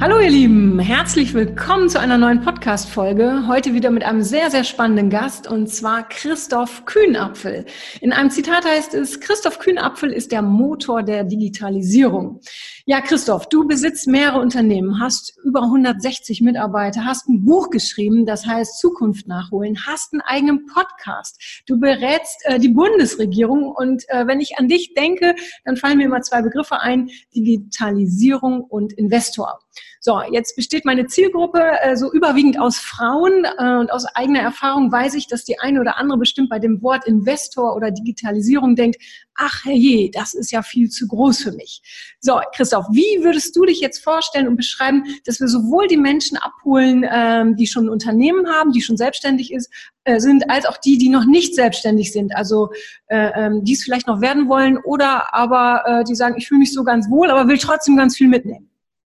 Hallo 0.00 0.18
ihr 0.18 0.28
Lieben, 0.28 0.80
herzlich 0.80 1.32
willkommen 1.34 1.88
zu 1.88 2.00
einer 2.00 2.18
neuen 2.18 2.40
Podcast-Folge. 2.42 3.46
Heute 3.46 3.74
wieder 3.74 3.90
mit 3.90 4.02
einem 4.02 4.22
sehr, 4.22 4.50
sehr 4.50 4.64
spannenden 4.64 5.08
Gast 5.08 5.46
und 5.46 5.68
zwar 5.68 6.06
Christoph 6.08 6.84
Kühnapfel. 6.84 7.64
In 8.00 8.12
einem 8.12 8.28
Zitat 8.28 8.66
heißt 8.66 8.92
es, 8.94 9.20
Christoph 9.20 9.60
Kühnapfel 9.60 10.12
ist 10.12 10.32
der 10.32 10.42
Motor 10.42 11.04
der 11.04 11.22
Digitalisierung. 11.22 12.40
Ja, 12.86 13.00
Christoph, 13.00 13.48
du 13.48 13.66
besitzt 13.66 14.06
mehrere 14.08 14.40
Unternehmen, 14.40 15.00
hast 15.00 15.38
über 15.44 15.62
160 15.62 16.42
Mitarbeiter, 16.42 17.04
hast 17.04 17.28
ein 17.28 17.44
Buch 17.44 17.70
geschrieben, 17.70 18.26
das 18.26 18.46
heißt 18.46 18.80
Zukunft 18.80 19.26
nachholen, 19.28 19.86
hast 19.86 20.12
einen 20.12 20.22
eigenen 20.22 20.66
Podcast. 20.66 21.62
Du 21.66 21.78
berätst 21.78 22.42
äh, 22.44 22.58
die 22.58 22.68
Bundesregierung 22.68 23.70
und 23.70 24.02
äh, 24.08 24.26
wenn 24.26 24.40
ich 24.40 24.58
an 24.58 24.68
dich 24.68 24.92
denke, 24.94 25.34
dann 25.64 25.76
fallen 25.76 25.98
mir 25.98 26.06
immer 26.06 26.20
zwei 26.20 26.42
Begriffe 26.42 26.80
ein, 26.80 27.08
Digitalisierung 27.34 28.60
und 28.64 28.92
Investor. 28.92 29.60
So, 30.06 30.20
jetzt 30.30 30.54
besteht 30.54 30.84
meine 30.84 31.06
Zielgruppe 31.06 31.62
äh, 31.80 31.96
so 31.96 32.12
überwiegend 32.12 32.60
aus 32.60 32.76
Frauen 32.76 33.46
äh, 33.46 33.78
und 33.78 33.90
aus 33.90 34.04
eigener 34.14 34.40
Erfahrung 34.40 34.92
weiß 34.92 35.14
ich, 35.14 35.28
dass 35.28 35.44
die 35.44 35.58
eine 35.60 35.80
oder 35.80 35.96
andere 35.96 36.18
bestimmt 36.18 36.50
bei 36.50 36.58
dem 36.58 36.82
Wort 36.82 37.06
Investor 37.06 37.74
oder 37.74 37.90
Digitalisierung 37.90 38.76
denkt, 38.76 38.98
ach 39.34 39.64
herrje, 39.64 40.10
das 40.10 40.34
ist 40.34 40.52
ja 40.52 40.60
viel 40.60 40.90
zu 40.90 41.08
groß 41.08 41.38
für 41.38 41.52
mich. 41.52 41.80
So, 42.20 42.38
Christoph, 42.54 42.84
wie 42.90 43.24
würdest 43.24 43.56
du 43.56 43.64
dich 43.64 43.80
jetzt 43.80 44.04
vorstellen 44.04 44.46
und 44.46 44.56
beschreiben, 44.56 45.04
dass 45.24 45.40
wir 45.40 45.48
sowohl 45.48 45.86
die 45.86 45.96
Menschen 45.96 46.36
abholen, 46.36 47.06
ähm, 47.10 47.56
die 47.56 47.66
schon 47.66 47.86
ein 47.86 47.88
Unternehmen 47.88 48.46
haben, 48.46 48.72
die 48.72 48.82
schon 48.82 48.98
selbstständig 48.98 49.54
ist, 49.54 49.72
äh, 50.04 50.20
sind, 50.20 50.50
als 50.50 50.66
auch 50.66 50.76
die, 50.76 50.98
die 50.98 51.08
noch 51.08 51.24
nicht 51.24 51.54
selbstständig 51.54 52.12
sind, 52.12 52.36
also 52.36 52.68
äh, 53.06 53.30
ähm, 53.34 53.64
die 53.64 53.72
es 53.72 53.82
vielleicht 53.82 54.06
noch 54.06 54.20
werden 54.20 54.50
wollen 54.50 54.76
oder 54.76 55.32
aber 55.32 55.82
äh, 55.86 56.04
die 56.04 56.14
sagen, 56.14 56.34
ich 56.36 56.46
fühle 56.46 56.60
mich 56.60 56.74
so 56.74 56.84
ganz 56.84 57.08
wohl, 57.08 57.30
aber 57.30 57.48
will 57.48 57.56
trotzdem 57.56 57.96
ganz 57.96 58.18
viel 58.18 58.28
mitnehmen. 58.28 58.68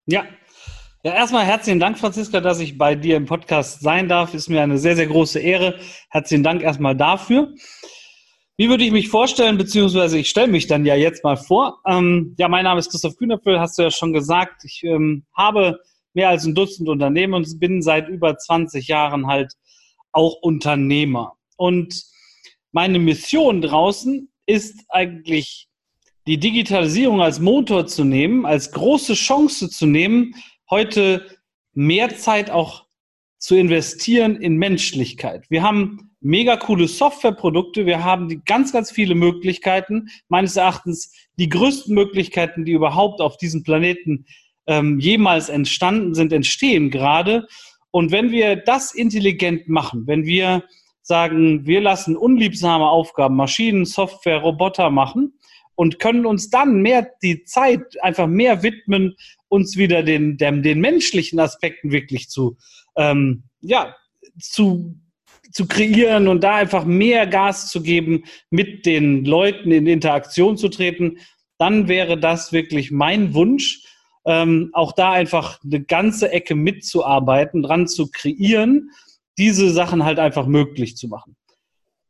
Ja, 0.05 0.25
ja, 1.03 1.15
erstmal 1.15 1.45
herzlichen 1.45 1.79
Dank, 1.79 1.97
Franziska, 1.97 2.41
dass 2.41 2.59
ich 2.59 2.77
bei 2.77 2.93
dir 2.93 3.17
im 3.17 3.25
Podcast 3.25 3.81
sein 3.81 4.07
darf. 4.07 4.35
Ist 4.35 4.49
mir 4.49 4.61
eine 4.61 4.77
sehr, 4.77 4.95
sehr 4.95 5.07
große 5.07 5.39
Ehre. 5.39 5.79
Herzlichen 6.09 6.43
Dank 6.43 6.61
erstmal 6.61 6.95
dafür. 6.95 7.53
Wie 8.55 8.69
würde 8.69 8.83
ich 8.83 8.91
mich 8.91 9.09
vorstellen, 9.09 9.57
beziehungsweise 9.57 10.19
ich 10.19 10.29
stelle 10.29 10.49
mich 10.49 10.67
dann 10.67 10.85
ja 10.85 10.95
jetzt 10.95 11.23
mal 11.23 11.37
vor. 11.37 11.79
Ähm, 11.87 12.35
ja, 12.37 12.47
mein 12.47 12.65
Name 12.65 12.79
ist 12.79 12.91
Christoph 12.91 13.17
Kühnerpöhl, 13.17 13.59
hast 13.59 13.79
du 13.79 13.81
ja 13.81 13.89
schon 13.89 14.13
gesagt. 14.13 14.63
Ich 14.63 14.83
ähm, 14.83 15.25
habe 15.35 15.79
mehr 16.13 16.29
als 16.29 16.45
ein 16.45 16.53
Dutzend 16.53 16.87
Unternehmen 16.87 17.33
und 17.33 17.59
bin 17.59 17.81
seit 17.81 18.07
über 18.07 18.37
20 18.37 18.87
Jahren 18.87 19.25
halt 19.25 19.53
auch 20.11 20.35
Unternehmer. 20.43 21.33
Und 21.57 22.03
meine 22.71 22.99
Mission 22.99 23.61
draußen 23.61 24.29
ist 24.45 24.83
eigentlich 24.89 25.67
die 26.27 26.37
Digitalisierung 26.37 27.21
als 27.21 27.39
Motor 27.39 27.87
zu 27.87 28.03
nehmen, 28.03 28.45
als 28.45 28.71
große 28.71 29.15
Chance 29.15 29.69
zu 29.69 29.87
nehmen, 29.87 30.35
heute 30.71 31.27
mehr 31.73 32.17
Zeit 32.17 32.49
auch 32.49 32.85
zu 33.37 33.55
investieren 33.55 34.35
in 34.37 34.57
Menschlichkeit. 34.57 35.45
Wir 35.49 35.61
haben 35.61 36.11
mega 36.21 36.55
coole 36.55 36.87
Softwareprodukte, 36.87 37.85
wir 37.85 38.03
haben 38.03 38.29
die 38.29 38.41
ganz, 38.45 38.71
ganz 38.71 38.91
viele 38.91 39.15
Möglichkeiten, 39.15 40.07
meines 40.29 40.55
Erachtens 40.55 41.11
die 41.37 41.49
größten 41.49 41.93
Möglichkeiten, 41.93 42.65
die 42.65 42.71
überhaupt 42.71 43.21
auf 43.21 43.37
diesem 43.37 43.63
Planeten 43.63 44.25
ähm, 44.67 44.99
jemals 44.99 45.49
entstanden 45.49 46.13
sind, 46.13 46.31
entstehen 46.31 46.91
gerade. 46.91 47.47
Und 47.89 48.11
wenn 48.11 48.31
wir 48.31 48.55
das 48.55 48.93
intelligent 48.93 49.67
machen, 49.67 50.03
wenn 50.05 50.25
wir 50.25 50.63
sagen, 51.01 51.65
wir 51.65 51.81
lassen 51.81 52.15
unliebsame 52.15 52.87
Aufgaben, 52.87 53.35
Maschinen, 53.35 53.85
Software, 53.85 54.37
Roboter 54.37 54.91
machen 54.91 55.33
und 55.81 55.97
können 55.97 56.27
uns 56.27 56.51
dann 56.51 56.83
mehr 56.83 57.09
die 57.23 57.43
Zeit 57.43 57.99
einfach 58.03 58.27
mehr 58.27 58.61
widmen 58.61 59.15
uns 59.47 59.77
wieder 59.77 60.03
den, 60.03 60.37
den, 60.37 60.61
den 60.61 60.79
menschlichen 60.79 61.39
Aspekten 61.39 61.91
wirklich 61.91 62.29
zu, 62.29 62.55
ähm, 62.95 63.45
ja, 63.61 63.95
zu, 64.39 64.95
zu 65.51 65.67
kreieren 65.67 66.27
und 66.27 66.43
da 66.43 66.53
einfach 66.53 66.85
mehr 66.85 67.25
Gas 67.25 67.71
zu 67.71 67.81
geben, 67.81 68.25
mit 68.51 68.85
den 68.85 69.25
Leuten 69.25 69.71
in 69.71 69.87
Interaktion 69.87 70.55
zu 70.55 70.69
treten, 70.69 71.17
dann 71.57 71.87
wäre 71.87 72.19
das 72.19 72.53
wirklich 72.53 72.91
mein 72.91 73.33
Wunsch, 73.33 73.83
ähm, 74.27 74.69
auch 74.73 74.91
da 74.91 75.13
einfach 75.13 75.59
eine 75.63 75.81
ganze 75.81 76.31
Ecke 76.31 76.53
mitzuarbeiten, 76.53 77.63
dran 77.63 77.87
zu 77.87 78.11
kreieren, 78.11 78.91
diese 79.39 79.71
Sachen 79.71 80.05
halt 80.05 80.19
einfach 80.19 80.45
möglich 80.45 80.95
zu 80.95 81.07
machen. 81.07 81.35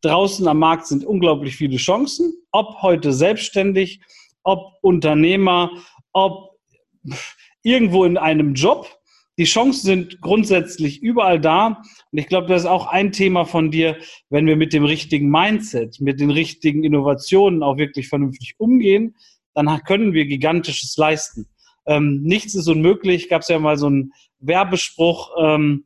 Draußen 0.01 0.47
am 0.47 0.59
Markt 0.59 0.87
sind 0.87 1.05
unglaublich 1.05 1.55
viele 1.55 1.77
Chancen, 1.77 2.33
ob 2.51 2.81
heute 2.81 3.13
selbstständig, 3.13 4.01
ob 4.43 4.73
Unternehmer, 4.81 5.71
ob 6.11 6.57
irgendwo 7.63 8.05
in 8.05 8.17
einem 8.17 8.53
Job. 8.53 8.87
Die 9.37 9.45
Chancen 9.45 9.85
sind 9.85 10.21
grundsätzlich 10.21 11.01
überall 11.01 11.39
da. 11.39 11.81
Und 12.11 12.17
ich 12.17 12.27
glaube, 12.27 12.47
das 12.47 12.63
ist 12.63 12.67
auch 12.67 12.87
ein 12.87 13.11
Thema 13.11 13.45
von 13.45 13.71
dir, 13.71 13.97
wenn 14.29 14.45
wir 14.45 14.55
mit 14.55 14.73
dem 14.73 14.83
richtigen 14.83 15.29
Mindset, 15.29 16.01
mit 16.01 16.19
den 16.19 16.31
richtigen 16.31 16.83
Innovationen 16.83 17.63
auch 17.63 17.77
wirklich 17.77 18.07
vernünftig 18.07 18.55
umgehen, 18.57 19.15
dann 19.53 19.83
können 19.83 20.13
wir 20.13 20.25
Gigantisches 20.25 20.95
leisten. 20.97 21.47
Ähm, 21.85 22.21
nichts 22.21 22.55
ist 22.55 22.67
unmöglich. 22.67 23.29
Gab 23.29 23.41
es 23.41 23.47
ja 23.47 23.59
mal 23.59 23.77
so 23.77 23.87
einen 23.87 24.13
Werbespruch 24.39 25.31
ähm, 25.39 25.85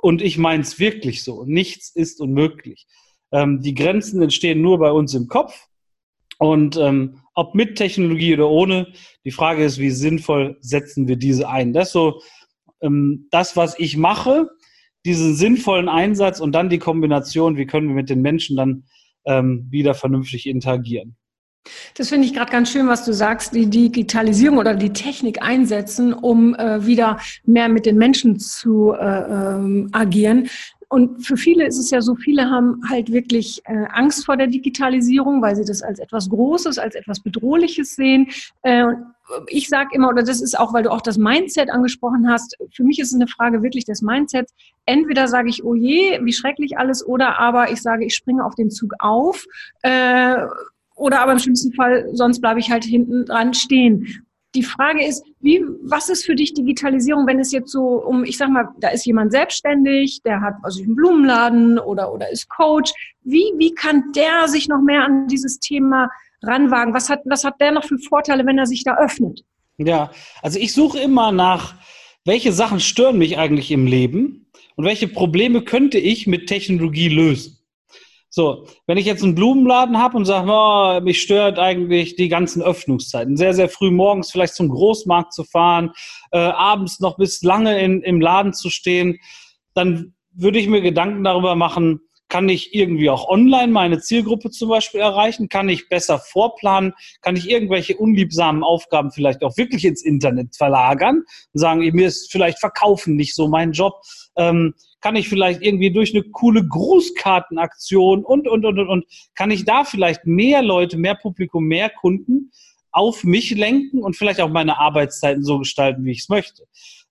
und 0.00 0.22
ich 0.22 0.38
meine 0.38 0.62
es 0.62 0.78
wirklich 0.78 1.24
so. 1.24 1.44
Nichts 1.44 1.90
ist 1.94 2.20
unmöglich. 2.20 2.86
Ähm, 3.32 3.60
die 3.60 3.74
Grenzen 3.74 4.22
entstehen 4.22 4.60
nur 4.60 4.78
bei 4.78 4.90
uns 4.90 5.14
im 5.14 5.28
Kopf. 5.28 5.68
Und 6.38 6.76
ähm, 6.76 7.20
ob 7.34 7.54
mit 7.54 7.76
Technologie 7.76 8.34
oder 8.34 8.48
ohne, 8.48 8.88
die 9.24 9.30
Frage 9.30 9.64
ist, 9.64 9.78
wie 9.78 9.90
sinnvoll 9.90 10.56
setzen 10.60 11.08
wir 11.08 11.16
diese 11.16 11.48
ein. 11.48 11.72
Das 11.72 11.88
ist 11.88 11.92
so 11.92 12.20
ähm, 12.80 13.28
das, 13.30 13.56
was 13.56 13.78
ich 13.78 13.96
mache, 13.96 14.48
diesen 15.04 15.34
sinnvollen 15.34 15.88
Einsatz 15.88 16.40
und 16.40 16.52
dann 16.52 16.68
die 16.68 16.78
Kombination, 16.78 17.56
wie 17.56 17.66
können 17.66 17.88
wir 17.88 17.94
mit 17.94 18.10
den 18.10 18.22
Menschen 18.22 18.56
dann 18.56 18.84
ähm, 19.24 19.66
wieder 19.70 19.94
vernünftig 19.94 20.46
interagieren. 20.46 21.16
Das 21.96 22.08
finde 22.08 22.26
ich 22.26 22.34
gerade 22.34 22.50
ganz 22.50 22.72
schön, 22.72 22.88
was 22.88 23.04
du 23.04 23.12
sagst, 23.12 23.54
die 23.54 23.66
Digitalisierung 23.66 24.58
oder 24.58 24.74
die 24.74 24.92
Technik 24.92 25.42
einsetzen, 25.42 26.12
um 26.12 26.54
äh, 26.56 26.84
wieder 26.84 27.20
mehr 27.44 27.68
mit 27.68 27.86
den 27.86 27.96
Menschen 27.96 28.38
zu 28.40 28.92
äh, 28.92 28.96
ähm, 28.96 29.88
agieren. 29.92 30.48
Und 30.92 31.26
für 31.26 31.38
viele 31.38 31.66
ist 31.66 31.78
es 31.78 31.90
ja 31.90 32.02
so, 32.02 32.14
viele 32.16 32.50
haben 32.50 32.82
halt 32.86 33.10
wirklich 33.10 33.62
äh, 33.64 33.86
Angst 33.94 34.26
vor 34.26 34.36
der 34.36 34.46
Digitalisierung, 34.46 35.40
weil 35.40 35.56
sie 35.56 35.64
das 35.64 35.80
als 35.80 35.98
etwas 35.98 36.28
Großes, 36.28 36.76
als 36.76 36.94
etwas 36.94 37.20
Bedrohliches 37.20 37.96
sehen. 37.96 38.28
Äh, 38.60 38.88
ich 39.46 39.70
sage 39.70 39.88
immer, 39.94 40.10
oder 40.10 40.22
das 40.22 40.42
ist 40.42 40.58
auch, 40.58 40.74
weil 40.74 40.82
du 40.82 40.90
auch 40.90 41.00
das 41.00 41.16
Mindset 41.16 41.70
angesprochen 41.70 42.28
hast, 42.28 42.58
für 42.74 42.84
mich 42.84 42.98
ist 42.98 43.08
es 43.08 43.14
eine 43.14 43.26
Frage 43.26 43.62
wirklich 43.62 43.86
des 43.86 44.02
Mindsets. 44.02 44.52
Entweder 44.84 45.28
sage 45.28 45.48
ich, 45.48 45.64
oh 45.64 45.74
je, 45.74 46.20
wie 46.24 46.32
schrecklich 46.34 46.76
alles, 46.76 47.06
oder 47.06 47.40
aber 47.40 47.72
ich 47.72 47.80
sage, 47.80 48.04
ich 48.04 48.14
springe 48.14 48.44
auf 48.44 48.54
den 48.54 48.68
Zug 48.68 48.92
auf. 48.98 49.46
Äh, 49.80 50.44
oder 50.94 51.20
aber 51.22 51.32
im 51.32 51.38
schlimmsten 51.38 51.72
Fall, 51.72 52.10
sonst 52.12 52.42
bleibe 52.42 52.60
ich 52.60 52.70
halt 52.70 52.84
hinten 52.84 53.24
dran 53.24 53.54
stehen. 53.54 54.26
Die 54.54 54.62
Frage 54.62 55.06
ist, 55.06 55.24
wie, 55.40 55.62
was 55.82 56.10
ist 56.10 56.26
für 56.26 56.34
dich 56.34 56.52
Digitalisierung, 56.52 57.26
wenn 57.26 57.38
es 57.38 57.52
jetzt 57.52 57.70
so 57.70 58.02
um, 58.04 58.22
ich 58.22 58.36
sag 58.36 58.50
mal, 58.50 58.68
da 58.80 58.88
ist 58.88 59.06
jemand 59.06 59.32
selbstständig, 59.32 60.20
der 60.24 60.42
hat 60.42 60.54
also 60.62 60.82
einen 60.82 60.94
Blumenladen 60.94 61.78
oder, 61.78 62.12
oder 62.12 62.30
ist 62.30 62.50
Coach. 62.50 62.92
Wie, 63.22 63.52
wie 63.56 63.74
kann 63.74 64.12
der 64.14 64.48
sich 64.48 64.68
noch 64.68 64.82
mehr 64.82 65.04
an 65.04 65.26
dieses 65.28 65.58
Thema 65.58 66.10
ranwagen? 66.42 66.92
Was 66.92 67.08
hat, 67.08 67.20
was 67.24 67.44
hat 67.44 67.60
der 67.60 67.72
noch 67.72 67.84
für 67.84 67.98
Vorteile, 67.98 68.44
wenn 68.44 68.58
er 68.58 68.66
sich 68.66 68.84
da 68.84 68.96
öffnet? 68.98 69.42
Ja, 69.78 70.10
also 70.42 70.58
ich 70.58 70.74
suche 70.74 70.98
immer 70.98 71.32
nach, 71.32 71.74
welche 72.24 72.52
Sachen 72.52 72.78
stören 72.78 73.16
mich 73.18 73.38
eigentlich 73.38 73.70
im 73.70 73.86
Leben 73.86 74.46
und 74.76 74.84
welche 74.84 75.08
Probleme 75.08 75.62
könnte 75.62 75.98
ich 75.98 76.26
mit 76.26 76.46
Technologie 76.46 77.08
lösen. 77.08 77.58
So, 78.34 78.66
wenn 78.86 78.96
ich 78.96 79.04
jetzt 79.04 79.22
einen 79.22 79.34
Blumenladen 79.34 79.98
habe 79.98 80.16
und 80.16 80.24
sage, 80.24 80.50
oh, 80.50 81.04
mich 81.04 81.20
stört 81.20 81.58
eigentlich 81.58 82.16
die 82.16 82.30
ganzen 82.30 82.62
Öffnungszeiten, 82.62 83.36
sehr, 83.36 83.52
sehr 83.52 83.68
früh 83.68 83.90
morgens 83.90 84.30
vielleicht 84.30 84.54
zum 84.54 84.70
Großmarkt 84.70 85.34
zu 85.34 85.44
fahren, 85.44 85.90
äh, 86.30 86.38
abends 86.38 86.98
noch 86.98 87.18
bis 87.18 87.42
lange 87.42 87.78
in, 87.78 88.00
im 88.00 88.22
Laden 88.22 88.54
zu 88.54 88.70
stehen, 88.70 89.18
dann 89.74 90.14
würde 90.32 90.58
ich 90.58 90.66
mir 90.66 90.80
Gedanken 90.80 91.24
darüber 91.24 91.56
machen, 91.56 92.00
kann 92.32 92.48
ich 92.48 92.74
irgendwie 92.74 93.10
auch 93.10 93.28
online 93.28 93.70
meine 93.70 94.00
Zielgruppe 94.00 94.48
zum 94.48 94.70
Beispiel 94.70 95.00
erreichen? 95.00 95.50
Kann 95.50 95.68
ich 95.68 95.90
besser 95.90 96.18
vorplanen? 96.18 96.94
Kann 97.20 97.36
ich 97.36 97.50
irgendwelche 97.50 97.98
unliebsamen 97.98 98.64
Aufgaben 98.64 99.10
vielleicht 99.10 99.44
auch 99.44 99.54
wirklich 99.58 99.84
ins 99.84 100.02
Internet 100.02 100.56
verlagern 100.56 101.24
und 101.52 101.60
sagen, 101.60 101.80
mir 101.80 102.06
ist 102.06 102.32
vielleicht 102.32 102.58
Verkaufen 102.58 103.16
nicht 103.16 103.34
so 103.34 103.48
mein 103.48 103.72
Job? 103.72 104.00
Ähm, 104.36 104.72
kann 105.02 105.14
ich 105.14 105.28
vielleicht 105.28 105.60
irgendwie 105.60 105.92
durch 105.92 106.14
eine 106.14 106.22
coole 106.22 106.66
Grußkartenaktion 106.66 108.24
und, 108.24 108.48
und, 108.48 108.64
und, 108.64 108.78
und, 108.78 108.88
und, 108.88 109.04
kann 109.34 109.50
ich 109.50 109.66
da 109.66 109.84
vielleicht 109.84 110.24
mehr 110.24 110.62
Leute, 110.62 110.96
mehr 110.96 111.16
Publikum, 111.16 111.64
mehr 111.64 111.90
Kunden 111.90 112.50
auf 112.92 113.24
mich 113.24 113.50
lenken 113.50 114.02
und 114.02 114.16
vielleicht 114.16 114.40
auch 114.40 114.48
meine 114.48 114.78
Arbeitszeiten 114.78 115.44
so 115.44 115.58
gestalten, 115.58 116.06
wie 116.06 116.12
ich 116.12 116.20
es 116.20 116.28
möchte? 116.30 116.62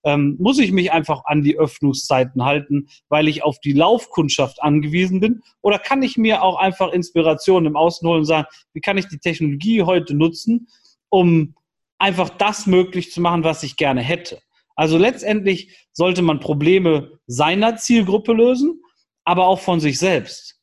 Ähm, 0.04 0.36
muss 0.38 0.58
ich 0.58 0.72
mich 0.72 0.92
einfach 0.92 1.24
an 1.24 1.42
die 1.42 1.58
Öffnungszeiten 1.58 2.44
halten, 2.44 2.88
weil 3.08 3.28
ich 3.28 3.42
auf 3.42 3.60
die 3.60 3.72
Laufkundschaft 3.72 4.62
angewiesen 4.62 5.20
bin? 5.20 5.42
Oder 5.60 5.78
kann 5.78 6.02
ich 6.02 6.16
mir 6.16 6.42
auch 6.42 6.56
einfach 6.56 6.92
Inspiration 6.92 7.66
im 7.66 7.76
Außen 7.76 8.06
holen 8.06 8.20
und 8.20 8.26
sagen, 8.26 8.46
wie 8.72 8.80
kann 8.80 8.98
ich 8.98 9.08
die 9.08 9.18
Technologie 9.18 9.82
heute 9.82 10.14
nutzen, 10.14 10.68
um 11.08 11.54
einfach 11.98 12.30
das 12.30 12.66
möglich 12.66 13.12
zu 13.12 13.20
machen, 13.20 13.44
was 13.44 13.62
ich 13.62 13.76
gerne 13.76 14.00
hätte? 14.00 14.40
Also 14.74 14.98
letztendlich 14.98 15.76
sollte 15.92 16.22
man 16.22 16.40
Probleme 16.40 17.18
seiner 17.26 17.76
Zielgruppe 17.76 18.32
lösen, 18.32 18.82
aber 19.24 19.46
auch 19.46 19.60
von 19.60 19.80
sich 19.80 19.98
selbst. 19.98 20.58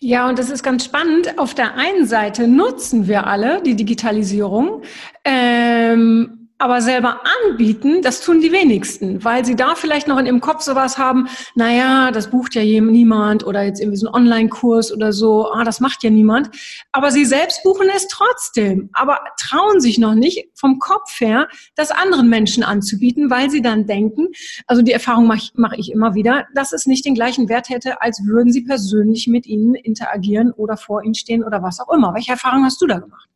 Ja, 0.00 0.28
und 0.28 0.36
das 0.36 0.50
ist 0.50 0.64
ganz 0.64 0.84
spannend. 0.84 1.38
Auf 1.38 1.54
der 1.54 1.76
einen 1.76 2.06
Seite 2.06 2.48
nutzen 2.48 3.06
wir 3.06 3.28
alle 3.28 3.62
die 3.62 3.76
Digitalisierung. 3.76 4.82
Ähm, 5.24 6.41
aber 6.62 6.80
selber 6.80 7.22
anbieten, 7.44 8.02
das 8.02 8.20
tun 8.20 8.40
die 8.40 8.52
wenigsten, 8.52 9.24
weil 9.24 9.44
sie 9.44 9.56
da 9.56 9.74
vielleicht 9.74 10.06
noch 10.06 10.16
in 10.16 10.26
ihrem 10.26 10.40
Kopf 10.40 10.62
sowas 10.62 10.96
haben, 10.96 11.26
naja, 11.56 12.12
das 12.12 12.30
bucht 12.30 12.54
ja 12.54 12.62
niemand 12.62 13.44
oder 13.44 13.64
jetzt 13.64 13.80
irgendwie 13.80 13.96
so 13.96 14.06
ein 14.06 14.14
Online-Kurs 14.14 14.92
oder 14.92 15.12
so, 15.12 15.50
ah, 15.50 15.64
das 15.64 15.80
macht 15.80 16.04
ja 16.04 16.10
niemand. 16.10 16.50
Aber 16.92 17.10
sie 17.10 17.24
selbst 17.24 17.64
buchen 17.64 17.88
es 17.92 18.06
trotzdem, 18.06 18.90
aber 18.92 19.18
trauen 19.40 19.80
sich 19.80 19.98
noch 19.98 20.14
nicht 20.14 20.50
vom 20.54 20.78
Kopf 20.78 21.20
her, 21.20 21.48
das 21.74 21.90
anderen 21.90 22.28
Menschen 22.28 22.62
anzubieten, 22.62 23.28
weil 23.28 23.50
sie 23.50 23.60
dann 23.60 23.88
denken, 23.88 24.28
also 24.68 24.82
die 24.82 24.92
Erfahrung 24.92 25.26
mache 25.26 25.38
ich, 25.38 25.52
mach 25.56 25.72
ich 25.72 25.90
immer 25.90 26.14
wieder, 26.14 26.46
dass 26.54 26.70
es 26.70 26.86
nicht 26.86 27.04
den 27.04 27.16
gleichen 27.16 27.48
Wert 27.48 27.70
hätte, 27.70 28.00
als 28.00 28.24
würden 28.24 28.52
sie 28.52 28.62
persönlich 28.62 29.26
mit 29.26 29.46
ihnen 29.46 29.74
interagieren 29.74 30.52
oder 30.52 30.76
vor 30.76 31.02
ihnen 31.02 31.16
stehen 31.16 31.42
oder 31.42 31.60
was 31.60 31.80
auch 31.80 31.92
immer. 31.92 32.14
Welche 32.14 32.30
Erfahrung 32.30 32.64
hast 32.64 32.80
du 32.80 32.86
da 32.86 33.00
gemacht? 33.00 33.28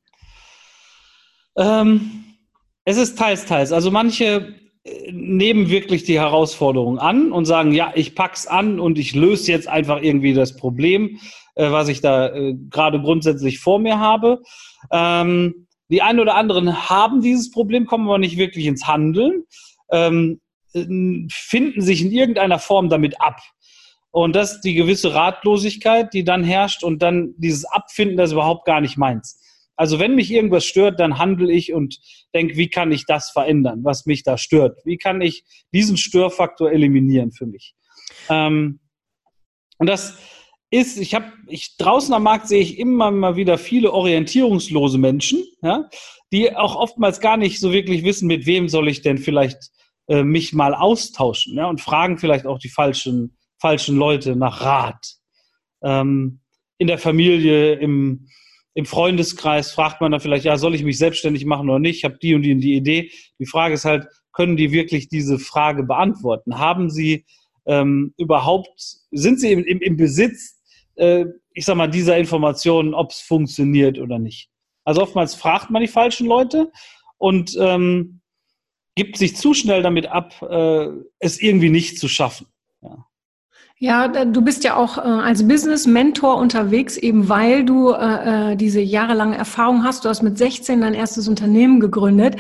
Ähm 1.57 2.23
es 2.87 2.97
ist 2.97 3.19
teils, 3.19 3.45
teils. 3.45 3.73
Also 3.73 3.91
manche 3.91 4.55
äh, 4.85 5.13
nehmen 5.13 5.69
wirklich 5.69 6.05
die 6.05 6.19
Herausforderung 6.19 6.99
an 6.99 7.33
und 7.33 7.45
sagen, 7.45 7.73
ja, 7.73 7.93
ich 7.95 8.15
pack's 8.15 8.47
an 8.47 8.81
und 8.81 8.97
ich 8.97 9.15
löse 9.15 9.51
jetzt 9.51 9.69
einfach 9.69 10.01
irgendwie 10.01 10.33
das 10.33 10.57
Problem, 10.57 11.19
äh, 11.57 11.71
was 11.71 11.89
ich 11.89 12.01
da 12.01 12.29
äh, 12.29 12.55
gerade 12.71 13.03
grundsätzlich 13.03 13.59
vor 13.59 13.81
mir 13.81 13.99
habe. 13.99 14.41
Ähm, 14.93 15.67
die 15.91 16.01
einen 16.01 16.21
oder 16.21 16.37
anderen 16.37 16.89
haben 16.89 17.21
dieses 17.21 17.51
Problem, 17.51 17.87
kommen 17.87 18.07
aber 18.07 18.19
nicht 18.19 18.39
wirklich 18.39 18.67
ins 18.67 18.87
Handeln, 18.87 19.45
ähm, 19.91 20.41
finden 20.73 21.81
sich 21.81 22.03
in 22.03 22.13
irgendeiner 22.13 22.59
Form 22.59 22.89
damit 22.89 23.21
ab. 23.21 23.41
Und 24.11 24.37
das 24.37 24.57
ist 24.57 24.61
die 24.63 24.75
gewisse 24.75 25.15
Ratlosigkeit, 25.15 26.13
die 26.13 26.25
dann 26.25 26.45
herrscht 26.45 26.85
und 26.85 27.03
dann 27.03 27.35
dieses 27.37 27.65
Abfinden, 27.65 28.17
das 28.17 28.31
ist 28.31 28.35
überhaupt 28.35 28.65
gar 28.65 28.81
nicht 28.81 28.97
meins. 28.97 29.41
Also 29.77 29.99
wenn 29.99 30.15
mich 30.15 30.31
irgendwas 30.31 30.65
stört, 30.65 30.99
dann 30.99 31.19
handle 31.19 31.53
ich 31.53 31.73
und 31.73 31.99
denke, 32.35 32.57
wie 32.57 32.69
kann 32.69 32.93
ich 32.93 33.05
das 33.07 33.31
verändern, 33.31 33.85
was 33.85 34.07
mich 34.07 34.23
da 34.23 34.39
stört? 34.39 34.79
Wie 34.85 34.97
kann 34.97 35.21
ich 35.21 35.45
diesen 35.73 35.97
Störfaktor 35.97 36.71
eliminieren 36.73 37.33
für 37.33 37.47
mich? 37.47 37.75
Ähm, 38.29 38.81
und 39.79 39.87
das 39.87 40.19
ist, 40.71 40.99
ich 40.99 41.15
habe, 41.15 41.33
ich 41.47 41.77
draußen 41.77 42.13
am 42.15 42.23
Markt 42.23 42.49
sehe 42.49 42.61
ich 42.61 42.79
immer 42.79 43.11
mal 43.11 43.37
wieder 43.37 43.59
viele 43.59 43.93
orientierungslose 43.93 44.99
Menschen, 44.99 45.45
ja, 45.63 45.89
die 46.33 46.57
auch 46.57 46.75
oftmals 46.75 47.21
gar 47.21 47.37
nicht 47.37 47.61
so 47.61 47.73
wirklich 47.73 48.03
wissen, 48.03 48.27
mit 48.27 48.47
wem 48.47 48.69
soll 48.69 48.89
ich 48.89 49.03
denn 49.03 49.19
vielleicht 49.19 49.71
äh, 50.09 50.23
mich 50.23 50.53
mal 50.53 50.75
austauschen, 50.75 51.57
ja, 51.57 51.67
und 51.67 51.81
fragen 51.81 52.19
vielleicht 52.19 52.47
auch 52.47 52.59
die 52.59 52.69
falschen, 52.69 53.37
falschen 53.61 53.97
Leute 53.97 54.37
nach 54.37 54.63
Rat. 54.63 55.17
Ähm, 55.83 56.41
in 56.79 56.89
der 56.89 56.99
Familie, 56.99 57.75
im, 57.75 58.27
im 58.77 58.85
Freundeskreis 58.85 59.73
fragt 59.73 60.03
man 60.03 60.13
dann 60.13 60.21
vielleicht, 60.21 60.45
ja, 60.45 60.59
soll 60.59 60.75
ich 60.75 60.85
mich 60.85 60.99
selbstständig 60.99 61.47
machen 61.47 61.71
oder 61.71 61.79
nicht? 61.79 61.97
Ich 61.97 62.05
habe 62.05 62.19
die 62.21 62.35
und 62.35 62.43
die 62.43 62.53
und 62.53 62.61
die 62.61 62.75
Idee. 62.75 63.11
Die 63.39 63.47
Frage 63.47 63.73
ist 63.73 63.87
halt, 63.87 64.07
können 64.33 64.59
die 64.59 64.71
wirklich 64.71 65.09
diese 65.09 65.39
Frage 65.39 65.83
beantworten? 65.83 66.59
Haben 66.59 66.91
sie 66.91 67.25
ähm, 67.65 68.13
überhaupt, 68.19 68.79
sind 69.11 69.41
sie 69.41 69.53
im, 69.53 69.65
im, 69.65 69.81
im 69.81 69.97
Besitz, 69.97 70.61
äh, 70.97 71.25
ich 71.55 71.65
sag 71.65 71.77
mal, 71.77 71.89
dieser 71.89 72.19
Informationen, 72.19 72.93
ob 72.93 73.13
es 73.13 73.21
funktioniert 73.21 73.99
oder 73.99 74.19
nicht? 74.19 74.51
Also 74.85 75.01
oftmals 75.01 75.35
fragt 75.35 75.71
man 75.71 75.81
die 75.81 75.89
falschen 75.89 76.27
Leute 76.27 76.71
und 77.17 77.57
ähm, 77.59 78.21
gibt 78.95 79.17
sich 79.17 79.37
zu 79.37 79.55
schnell 79.55 79.83
damit 79.83 80.09
ab, 80.09 80.35
äh, 80.43 80.89
es 81.19 81.41
irgendwie 81.41 81.71
nicht 81.71 81.99
zu 81.99 82.09
schaffen. 82.09 82.47
Ja. 83.79 84.09
Du 84.09 84.43
bist 84.43 84.65
ja 84.65 84.77
auch 84.77 84.97
äh, 84.99 85.01
als 85.03 85.47
Business-Mentor 85.47 86.37
unterwegs, 86.39 86.97
eben 86.97 87.29
weil 87.29 87.65
du 87.65 87.93
äh, 87.93 88.53
äh 88.53 88.57
diese 88.57 88.81
jahrelange 88.81 89.37
Erfahrung 89.37 89.85
hast. 89.85 90.05
Du 90.05 90.09
hast 90.09 90.23
mit 90.23 90.39
16 90.39 90.81
dein 90.81 90.95
erstes 90.95 91.29
Unternehmen 91.29 91.81
gegründet. 91.81 92.37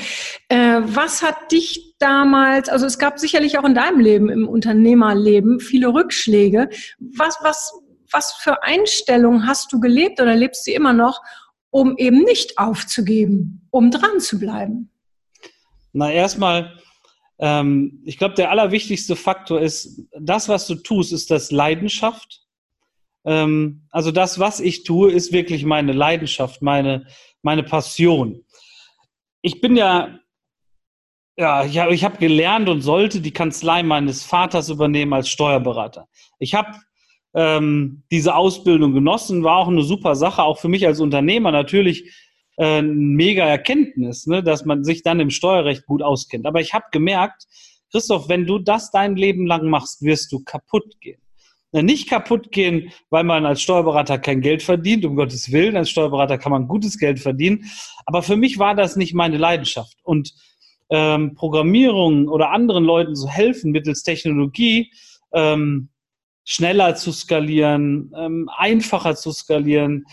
Was 0.49 1.23
hat 1.23 1.53
dich 1.53 1.87
damals, 1.99 2.69
also 2.69 2.87
es 2.87 2.99
gab 2.99 3.19
sicherlich 3.19 3.59
auch 3.59 3.65
in 3.65 3.75
deinem 3.75 4.01
Leben, 4.01 4.29
im 4.29 4.49
Unternehmerleben, 4.49 5.61
viele 5.61 5.89
Rückschläge. 5.89 6.69
Was, 6.99 7.39
was, 7.43 7.73
was 8.11 8.33
für 8.33 8.63
Einstellungen 8.63 9.47
hast 9.47 9.73
du 9.73 9.81
gelebt 9.81 10.21
oder 10.21 10.35
lebst 10.35 10.67
du 10.67 10.73
immer 10.73 10.93
noch, 10.93 11.21
um 11.71 11.97
eben 11.97 12.23
nicht 12.23 12.59
aufzugeben, 12.59 13.67
um 13.71 13.91
dran 13.91 14.21
zu 14.21 14.39
bleiben? 14.39 14.91
Na, 15.93 16.11
erstmal 16.11 16.73
ähm, 17.39 18.03
ich 18.05 18.19
glaube, 18.19 18.35
der 18.35 18.51
allerwichtigste 18.51 19.17
Faktor 19.17 19.61
ist, 19.61 20.03
das, 20.19 20.49
was 20.49 20.67
du 20.67 20.77
tust, 20.77 21.13
ist 21.13 21.31
das 21.31 21.51
Leidenschaft. 21.51 22.43
Ähm, 23.25 23.87
also 23.91 24.11
das, 24.11 24.39
was 24.39 24.61
ich 24.61 24.85
tue, 24.85 25.13
ist 25.13 25.33
wirklich 25.33 25.65
meine 25.65 25.93
Leidenschaft, 25.93 26.63
meine, 26.63 27.07
meine 27.43 27.63
Passion. 27.63 28.45
Ich 29.43 29.61
bin 29.61 29.77
ja, 29.77 30.19
ja, 31.39 31.65
ich 31.65 31.79
habe 31.79 31.97
hab 31.97 32.19
gelernt 32.19 32.69
und 32.69 32.81
sollte 32.81 33.21
die 33.21 33.33
Kanzlei 33.33 33.83
meines 33.83 34.23
Vaters 34.23 34.71
übernehmen 34.71 35.13
als 35.13 35.29
Steuerberater. 35.29 36.09
Ich 36.39 36.55
habe 36.55 36.79
ähm, 37.35 38.03
diese 38.11 38.35
Ausbildung 38.35 38.95
genossen, 38.95 39.45
war 39.45 39.59
auch 39.59 39.69
eine 39.69 39.83
super 39.83 40.17
Sache, 40.17 40.43
auch 40.43 40.59
für 40.59 40.69
mich 40.69 40.87
als 40.87 41.01
Unternehmer 41.01 41.53
natürlich 41.53 42.15
äh, 42.57 42.83
mega 42.83 43.45
Erkenntnis, 43.45 44.27
ne, 44.27 44.43
dass 44.43 44.65
man 44.65 44.85
sich 44.85 45.03
dann 45.03 45.21
im 45.21 45.31
Steuerrecht 45.31 45.87
gut 45.87 46.03
auskennt. 46.03 46.47
Aber 46.47 46.61
ich 46.61 46.75
habe 46.75 46.87
gemerkt, 46.93 47.45
Christoph, 47.91 48.29
wenn 48.29 48.47
du 48.47 48.59
das 48.59 48.91
dein 48.91 49.17
Leben 49.17 49.47
lang 49.47 49.69
machst, 49.69 50.03
wirst 50.03 50.33
du 50.33 50.43
kaputt 50.45 51.01
gehen. 51.01 51.21
Nicht 51.73 52.09
kaputt 52.09 52.53
gehen, 52.53 52.91
weil 53.11 53.25
man 53.25 53.45
als 53.45 53.61
Steuerberater 53.61 54.19
kein 54.19 54.41
Geld 54.41 54.63
verdient, 54.63 55.05
um 55.05 55.17
Gottes 55.17 55.53
Willen. 55.53 55.77
Als 55.77 55.91
Steuerberater 55.91 56.39
kann 56.39 56.53
man 56.53 56.69
gutes 56.69 56.99
Geld 56.99 57.21
verdienen. 57.21 57.65
Aber 58.07 58.23
für 58.23 58.37
mich 58.37 58.59
war 58.59 58.75
das 58.75 58.97
nicht 58.97 59.15
meine 59.15 59.37
Leidenschaft. 59.37 59.97
Und 60.03 60.33
ähm, 60.91 61.35
Programmierung 61.35 62.29
oder 62.29 62.51
anderen 62.51 62.85
Leuten 62.85 63.15
zu 63.15 63.29
helfen 63.29 63.73
mittels 63.73 64.03
Technologie, 64.03 64.91
ähm, 65.33 65.91
schneller 66.45 66.95
zu 66.95 67.13
skalieren, 67.13 68.13
ähm, 68.17 68.49
einfacher 68.57 69.17
zu 69.17 69.33
skalieren, 69.33 70.05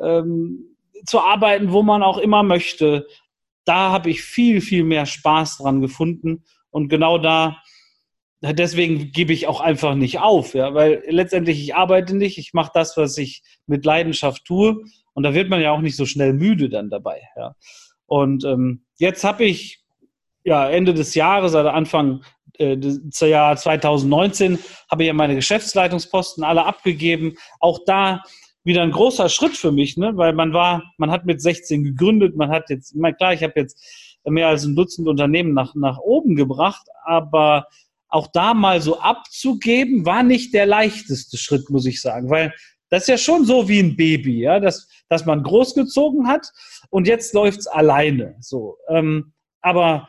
ähm, 0.00 0.69
zu 1.06 1.20
arbeiten, 1.20 1.72
wo 1.72 1.82
man 1.82 2.02
auch 2.02 2.18
immer 2.18 2.42
möchte. 2.42 3.06
Da 3.64 3.90
habe 3.90 4.10
ich 4.10 4.22
viel, 4.22 4.60
viel 4.60 4.84
mehr 4.84 5.06
Spaß 5.06 5.58
dran 5.58 5.80
gefunden. 5.80 6.44
Und 6.70 6.88
genau 6.88 7.18
da, 7.18 7.58
deswegen 8.42 9.12
gebe 9.12 9.32
ich 9.32 9.46
auch 9.46 9.60
einfach 9.60 9.94
nicht 9.94 10.20
auf, 10.20 10.54
ja, 10.54 10.72
weil 10.74 11.02
letztendlich 11.08 11.60
ich 11.60 11.74
arbeite 11.74 12.16
nicht, 12.16 12.38
ich 12.38 12.54
mache 12.54 12.70
das, 12.72 12.96
was 12.96 13.18
ich 13.18 13.42
mit 13.66 13.84
Leidenschaft 13.84 14.44
tue. 14.44 14.82
Und 15.12 15.24
da 15.24 15.34
wird 15.34 15.50
man 15.50 15.60
ja 15.60 15.72
auch 15.72 15.80
nicht 15.80 15.96
so 15.96 16.06
schnell 16.06 16.32
müde 16.32 16.68
dann 16.68 16.90
dabei, 16.90 17.22
ja. 17.36 17.54
Und 18.06 18.44
ähm, 18.44 18.84
jetzt 18.98 19.22
habe 19.22 19.44
ich 19.44 19.84
ja 20.42 20.68
Ende 20.68 20.94
des 20.94 21.14
Jahres, 21.14 21.54
also 21.54 21.68
Anfang 21.68 22.24
äh, 22.58 22.76
des 22.76 23.20
Jahr 23.20 23.56
2019, 23.56 24.58
habe 24.90 25.04
ich 25.04 25.06
ja 25.06 25.12
meine 25.12 25.36
Geschäftsleitungsposten 25.36 26.42
alle 26.42 26.64
abgegeben. 26.64 27.36
Auch 27.60 27.78
da 27.86 28.22
wieder 28.64 28.82
ein 28.82 28.90
großer 28.90 29.28
Schritt 29.28 29.56
für 29.56 29.72
mich, 29.72 29.96
ne? 29.96 30.16
weil 30.16 30.32
man 30.32 30.52
war, 30.52 30.82
man 30.98 31.10
hat 31.10 31.24
mit 31.24 31.40
16 31.40 31.84
gegründet, 31.84 32.36
man 32.36 32.50
hat 32.50 32.68
jetzt, 32.70 32.94
meine, 32.94 33.16
klar, 33.16 33.32
ich 33.32 33.42
habe 33.42 33.54
jetzt 33.56 34.18
mehr 34.24 34.48
als 34.48 34.64
ein 34.64 34.76
Dutzend 34.76 35.08
Unternehmen 35.08 35.54
nach, 35.54 35.74
nach 35.74 35.98
oben 35.98 36.36
gebracht, 36.36 36.86
aber 37.04 37.66
auch 38.08 38.26
da 38.26 38.54
mal 38.54 38.80
so 38.80 38.98
abzugeben, 38.98 40.04
war 40.04 40.22
nicht 40.22 40.52
der 40.52 40.66
leichteste 40.66 41.38
Schritt, 41.38 41.70
muss 41.70 41.86
ich 41.86 42.02
sagen, 42.02 42.28
weil 42.28 42.52
das 42.90 43.02
ist 43.02 43.08
ja 43.08 43.18
schon 43.18 43.44
so 43.44 43.68
wie 43.68 43.78
ein 43.78 43.96
Baby, 43.96 44.40
ja, 44.40 44.58
dass, 44.58 44.88
dass 45.08 45.24
man 45.24 45.42
großgezogen 45.42 46.26
hat 46.26 46.50
und 46.90 47.06
jetzt 47.06 47.32
läuft's 47.34 47.68
alleine. 47.68 48.36
So, 48.40 48.78
ähm, 48.88 49.32
aber 49.60 50.08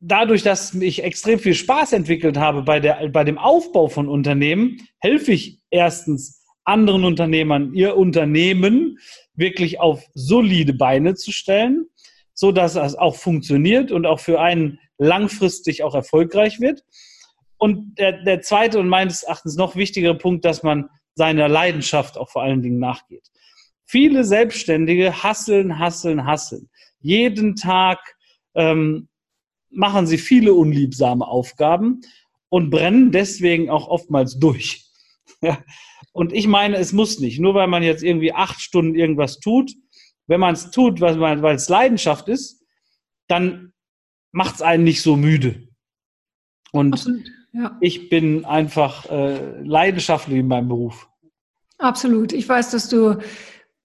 dadurch, 0.00 0.42
dass 0.42 0.74
ich 0.74 1.04
extrem 1.04 1.38
viel 1.38 1.54
Spaß 1.54 1.92
entwickelt 1.92 2.38
habe 2.38 2.62
bei, 2.62 2.80
der, 2.80 3.08
bei 3.10 3.24
dem 3.24 3.38
Aufbau 3.38 3.88
von 3.88 4.08
Unternehmen, 4.08 4.78
helfe 4.98 5.32
ich 5.32 5.60
erstens 5.70 6.39
anderen 6.70 7.04
Unternehmern, 7.04 7.74
ihr 7.74 7.96
Unternehmen 7.96 8.98
wirklich 9.34 9.80
auf 9.80 10.04
solide 10.14 10.72
Beine 10.72 11.14
zu 11.14 11.32
stellen, 11.32 11.86
so 12.32 12.52
dass 12.52 12.76
es 12.76 12.94
auch 12.94 13.16
funktioniert 13.16 13.92
und 13.92 14.06
auch 14.06 14.20
für 14.20 14.40
einen 14.40 14.78
langfristig 14.98 15.82
auch 15.82 15.94
erfolgreich 15.94 16.60
wird. 16.60 16.84
Und 17.58 17.98
der, 17.98 18.22
der 18.22 18.40
zweite 18.40 18.78
und 18.78 18.88
meines 18.88 19.22
Erachtens 19.22 19.56
noch 19.56 19.76
wichtigere 19.76 20.16
Punkt, 20.16 20.44
dass 20.44 20.62
man 20.62 20.88
seiner 21.14 21.48
Leidenschaft 21.48 22.16
auch 22.16 22.30
vor 22.30 22.42
allen 22.42 22.62
Dingen 22.62 22.78
nachgeht. 22.78 23.28
Viele 23.84 24.24
Selbstständige 24.24 25.22
hasseln, 25.22 25.78
hasseln, 25.78 26.24
hasseln. 26.24 26.70
Jeden 27.00 27.56
Tag 27.56 27.98
ähm, 28.54 29.08
machen 29.70 30.06
sie 30.06 30.18
viele 30.18 30.54
unliebsame 30.54 31.26
Aufgaben 31.26 32.00
und 32.48 32.70
brennen 32.70 33.10
deswegen 33.10 33.70
auch 33.70 33.88
oftmals 33.88 34.38
durch. 34.38 34.86
Und 36.12 36.32
ich 36.32 36.46
meine, 36.46 36.76
es 36.76 36.92
muss 36.92 37.20
nicht. 37.20 37.38
Nur 37.40 37.54
weil 37.54 37.68
man 37.68 37.82
jetzt 37.82 38.02
irgendwie 38.02 38.32
acht 38.32 38.60
Stunden 38.60 38.94
irgendwas 38.94 39.38
tut, 39.38 39.72
wenn 40.26 40.40
man 40.40 40.54
es 40.54 40.70
tut, 40.70 41.00
weil 41.00 41.54
es 41.54 41.68
Leidenschaft 41.68 42.28
ist, 42.28 42.64
dann 43.28 43.72
macht 44.32 44.56
es 44.56 44.62
einen 44.62 44.84
nicht 44.84 45.02
so 45.02 45.16
müde. 45.16 45.68
Und 46.72 46.94
Absolut, 46.94 47.30
ja. 47.52 47.76
ich 47.80 48.08
bin 48.08 48.44
einfach 48.44 49.10
äh, 49.10 49.60
leidenschaftlich 49.62 50.38
in 50.38 50.48
meinem 50.48 50.68
Beruf. 50.68 51.08
Absolut. 51.78 52.32
Ich 52.32 52.48
weiß, 52.48 52.70
dass 52.70 52.88
du 52.88 53.18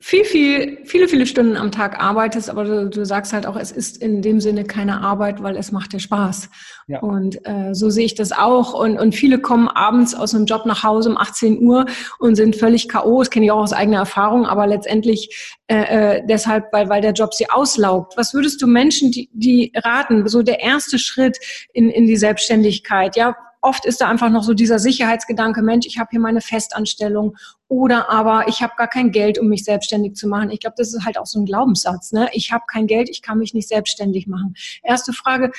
viel, 0.08 0.24
viel, 0.24 0.78
viele, 0.86 1.08
viele 1.08 1.26
Stunden 1.26 1.58
am 1.58 1.72
Tag 1.72 2.00
arbeitest, 2.00 2.52
aber 2.52 2.64
du, 2.64 2.90
du, 2.92 3.06
sagst 3.08 3.34
halt 3.34 3.48
auch, 3.48 3.56
es 3.56 3.72
ist 3.72 3.98
in 3.98 4.22
dem 4.22 4.40
Sinne 4.40 4.64
keine 4.64 5.02
Arbeit, 5.02 5.42
weil 5.42 5.58
es 5.58 5.72
macht 5.72 5.94
dir 5.94 6.00
Spaß. 6.00 6.48
Ja. 6.86 7.00
Und 7.00 7.40
äh, 7.48 7.74
so 7.74 7.90
sehe 7.90 8.06
ich 8.06 8.14
das 8.14 8.32
auch. 8.32 8.76
Und, 8.80 9.00
und 9.00 9.16
viele 9.16 9.40
kommen 9.40 9.68
abends 9.68 10.14
aus 10.14 10.36
einem 10.36 10.46
Job 10.46 10.68
nach 10.68 10.84
Hause 10.84 11.10
um 11.10 11.18
18 11.18 11.60
Uhr 11.60 11.88
und 12.20 12.36
sind 12.36 12.56
völlig 12.56 12.88
K.O. 12.88 13.18
Das 13.18 13.32
kenne 13.32 13.46
ich 13.46 13.52
auch 13.52 13.64
aus 13.64 13.74
eigener 13.74 13.98
Erfahrung, 13.98 14.46
aber 14.46 14.68
letztendlich 14.68 15.58
äh, 15.66 16.18
äh, 16.18 16.24
deshalb, 16.30 16.72
weil, 16.72 16.88
weil 16.88 17.02
der 17.02 17.14
Job 17.14 17.34
sie 17.34 17.50
auslaugt. 17.50 18.16
Was 18.16 18.36
würdest 18.36 18.62
du 18.62 18.68
Menschen, 18.68 19.10
die, 19.10 19.32
die 19.34 19.72
raten, 19.76 20.28
so 20.28 20.44
der 20.44 20.60
erste 20.60 21.00
Schritt 21.00 21.40
in, 21.74 21.90
in 21.90 22.06
die 22.06 22.18
Selbstständigkeit? 22.18 23.16
Ja, 23.16 23.36
oft 23.66 23.86
ist 23.86 24.00
da 24.00 24.08
einfach 24.08 24.30
noch 24.30 24.44
so 24.44 24.54
dieser 24.54 24.80
Sicherheitsgedanke, 24.80 25.62
Mensch, 25.62 25.88
ich 25.88 25.98
habe 25.98 26.10
hier 26.12 26.20
meine 26.20 26.40
Festanstellung 26.40 27.36
oder 27.68 28.10
aber 28.10 28.48
ich 28.48 28.62
habe 28.62 28.74
gar 28.78 28.88
kein 28.88 29.12
Geld, 29.12 29.40
um 29.40 29.48
mich 29.48 29.64
selbstständig 29.64 30.16
zu 30.16 30.28
machen. 30.28 30.52
Ich 30.52 30.60
glaube, 30.60 30.76
das 30.78 30.94
ist 30.94 31.04
halt 31.04 31.18
auch 31.18 31.26
so 31.26 31.40
ein 31.40 31.46
Glaubenssatz. 31.46 32.12
Ne? 32.12 32.30
Ich 32.34 32.52
habe 32.52 32.64
kein 32.68 32.86
Geld, 32.86 33.10
ich 33.10 33.22
kann 33.24 33.40
mich 33.40 33.54
nicht 33.54 33.68
selbstständig 33.68 34.28
machen. 34.28 34.56
Erste 34.84 35.14
Frage, 35.14 35.52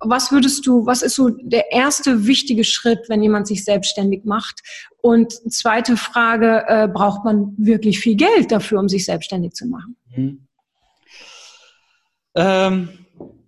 was 0.00 0.32
würdest 0.32 0.66
du, 0.66 0.84
was 0.84 1.02
ist 1.02 1.14
so 1.14 1.30
der 1.30 1.70
erste 1.70 2.26
wichtige 2.26 2.64
Schritt, 2.64 3.08
wenn 3.08 3.22
jemand 3.22 3.46
sich 3.46 3.64
selbstständig 3.64 4.24
macht? 4.24 4.60
Und 5.00 5.32
zweite 5.52 5.96
Frage, 5.96 6.64
äh, 6.66 6.88
braucht 6.88 7.24
man 7.24 7.54
wirklich 7.56 8.00
viel 8.00 8.16
Geld 8.16 8.50
dafür, 8.50 8.80
um 8.80 8.88
sich 8.88 9.04
selbstständig 9.04 9.52
zu 9.52 9.66
machen? 9.66 9.96
Mhm. 10.14 10.46
Ähm 12.34 13.01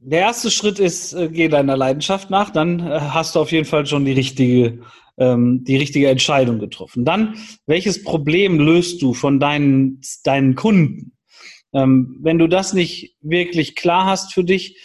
der 0.04 0.20
erste 0.20 0.50
Schritt 0.50 0.78
ist, 0.78 1.14
äh, 1.14 1.28
geh 1.28 1.49
deiner 1.49 1.76
Leidenschaft 1.76 2.30
nach, 2.30 2.50
dann 2.50 2.80
äh, 2.80 3.00
hast 3.00 3.34
du 3.34 3.40
auf 3.40 3.52
jeden 3.52 3.64
Fall 3.64 3.87
schon 3.87 4.04
die 4.04 4.12
richtige, 4.12 4.80
ähm, 5.16 5.64
die 5.64 5.76
richtige 5.76 6.08
Entscheidung 6.08 6.58
getroffen. 6.58 7.04
Dann, 7.04 7.37
welches 7.66 8.04
Problem 8.04 8.58
löst 8.58 9.00
du 9.00 9.14
von 9.14 9.40
deinen, 9.40 10.00
deinen 10.25 10.54
Kunden? 10.54 11.12
Ähm, 11.73 12.18
wenn 12.23 12.38
du 12.38 12.46
das 12.46 12.75
nicht 12.75 13.16
wirklich 13.23 13.76
klar 13.76 14.04
hast 14.04 14.34
für 14.34 14.44
dich, 14.44 14.78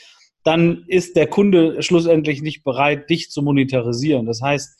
dann 0.43 0.85
ist 0.87 1.17
der 1.17 1.27
Kunde 1.27 1.83
schlussendlich 1.83 2.41
nicht 2.41 2.63
bereit, 2.63 3.09
dich 3.09 3.29
zu 3.29 3.41
monetarisieren. 3.41 4.25
Das 4.25 4.41
heißt, 4.41 4.79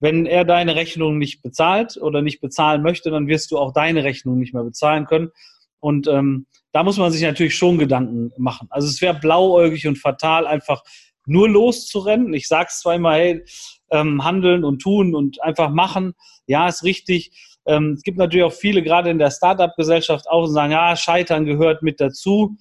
wenn 0.00 0.26
er 0.26 0.44
deine 0.44 0.74
Rechnung 0.74 1.16
nicht 1.16 1.42
bezahlt 1.42 1.96
oder 1.96 2.22
nicht 2.22 2.40
bezahlen 2.40 2.82
möchte, 2.82 3.10
dann 3.10 3.28
wirst 3.28 3.50
du 3.50 3.58
auch 3.58 3.72
deine 3.72 4.02
Rechnung 4.02 4.38
nicht 4.38 4.52
mehr 4.52 4.64
bezahlen 4.64 5.06
können. 5.06 5.30
Und 5.78 6.08
ähm, 6.08 6.46
da 6.76 6.82
muss 6.82 6.98
man 6.98 7.10
sich 7.10 7.22
natürlich 7.22 7.56
schon 7.56 7.78
Gedanken 7.78 8.32
machen. 8.36 8.68
Also 8.68 8.86
es 8.86 9.00
wäre 9.00 9.18
blauäugig 9.18 9.86
und 9.86 9.96
fatal, 9.96 10.46
einfach 10.46 10.82
nur 11.24 11.48
loszurennen. 11.48 12.34
Ich 12.34 12.48
sage 12.48 12.68
es 12.68 12.84
immer, 12.84 13.14
hey, 13.14 13.42
ähm, 13.90 14.22
handeln 14.22 14.62
und 14.62 14.82
tun 14.82 15.14
und 15.14 15.42
einfach 15.42 15.70
machen. 15.70 16.12
Ja, 16.46 16.68
ist 16.68 16.84
richtig. 16.84 17.30
Ähm, 17.64 17.94
es 17.96 18.02
gibt 18.02 18.18
natürlich 18.18 18.44
auch 18.44 18.52
viele, 18.52 18.82
gerade 18.82 19.08
in 19.08 19.18
der 19.18 19.30
Startup-Gesellschaft 19.30 20.28
auch, 20.28 20.48
die 20.48 20.52
sagen, 20.52 20.72
ja, 20.72 20.94
Scheitern 20.96 21.46
gehört 21.46 21.82
mit 21.82 21.98
dazu. 21.98 22.58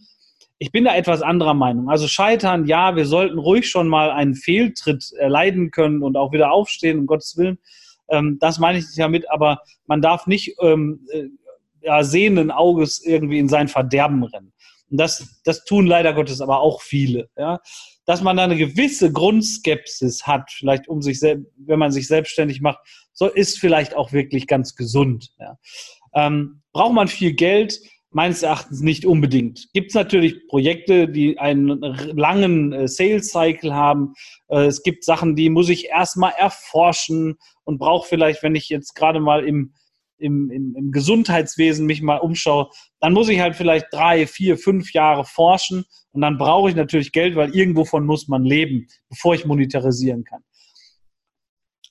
Ich 0.59 0.71
bin 0.71 0.85
da 0.85 0.95
etwas 0.95 1.21
anderer 1.21 1.53
Meinung. 1.53 1.89
Also 1.89 2.07
Scheitern, 2.07 2.67
ja, 2.67 2.95
wir 2.95 3.07
sollten 3.07 3.37
ruhig 3.37 3.69
schon 3.69 3.89
mal 3.89 4.11
einen 4.11 4.35
Fehltritt 4.35 5.11
erleiden 5.19 5.71
können 5.71 6.03
und 6.03 6.15
auch 6.15 6.31
wieder 6.31 6.53
aufstehen, 6.53 6.99
um 6.99 7.05
Gottes 7.05 7.35
Willen. 7.35 7.57
Ähm, 8.07 8.37
das 8.39 8.59
meine 8.59 8.77
ich 8.77 8.85
damit, 8.95 9.29
aber 9.29 9.59
man 9.87 10.01
darf 10.01 10.25
nicht 10.25 10.55
ähm, 10.61 11.05
äh, 11.11 11.25
ja, 11.85 12.03
sehenden 12.03 12.51
Auges 12.51 13.03
irgendwie 13.05 13.39
in 13.39 13.47
sein 13.47 13.67
Verderben 13.67 14.23
rennen. 14.23 14.51
Und 14.89 14.97
das, 14.97 15.41
das 15.43 15.65
tun 15.65 15.87
leider 15.87 16.13
Gottes 16.13 16.41
aber 16.41 16.59
auch 16.59 16.81
viele. 16.81 17.29
Ja? 17.37 17.59
Dass 18.05 18.21
man 18.21 18.37
da 18.37 18.43
eine 18.43 18.57
gewisse 18.57 19.11
Grundskepsis 19.11 20.27
hat, 20.27 20.51
vielleicht 20.51 20.87
um 20.87 21.01
sich 21.01 21.19
selbst, 21.19 21.47
wenn 21.57 21.79
man 21.79 21.91
sich 21.91 22.07
selbstständig 22.07 22.61
macht, 22.61 22.79
so 23.13 23.27
ist 23.27 23.59
vielleicht 23.59 23.95
auch 23.95 24.11
wirklich 24.13 24.47
ganz 24.47 24.75
gesund. 24.75 25.31
Ja? 25.39 25.57
Ähm, 26.13 26.61
braucht 26.71 26.93
man 26.93 27.07
viel 27.07 27.33
Geld? 27.33 27.79
Meines 28.11 28.43
Erachtens 28.43 28.79
nicht 28.79 29.05
unbedingt. 29.05 29.67
Gibt 29.73 29.89
es 29.89 29.93
natürlich 29.93 30.47
Projekte, 30.47 31.09
die 31.09 31.37
einen 31.37 31.81
langen 32.15 32.71
äh, 32.71 32.87
Sales 32.87 33.27
Cycle 33.27 33.73
haben. 33.73 34.13
Äh, 34.47 34.67
es 34.67 34.83
gibt 34.83 35.03
Sachen, 35.03 35.35
die 35.35 35.49
muss 35.49 35.67
ich 35.67 35.87
erstmal 35.87 36.31
erforschen 36.37 37.35
und 37.65 37.77
brauche 37.77 38.07
vielleicht, 38.07 38.41
wenn 38.41 38.55
ich 38.55 38.69
jetzt 38.69 38.95
gerade 38.95 39.19
mal 39.19 39.45
im 39.45 39.73
im, 40.17 40.49
im, 40.49 40.75
im 40.75 40.91
Gesundheitswesen 40.91 41.85
mich 41.85 42.01
mal 42.01 42.17
umschaue, 42.17 42.69
dann 42.99 43.13
muss 43.13 43.29
ich 43.29 43.39
halt 43.39 43.55
vielleicht 43.55 43.87
drei, 43.91 44.27
vier, 44.27 44.57
fünf 44.57 44.93
Jahre 44.93 45.25
forschen 45.25 45.85
und 46.11 46.21
dann 46.21 46.37
brauche 46.37 46.69
ich 46.69 46.75
natürlich 46.75 47.11
Geld, 47.11 47.35
weil 47.35 47.55
irgendwovon 47.55 48.05
muss 48.05 48.27
man 48.27 48.43
leben, 48.43 48.87
bevor 49.09 49.35
ich 49.35 49.45
monetarisieren 49.45 50.23
kann. 50.23 50.41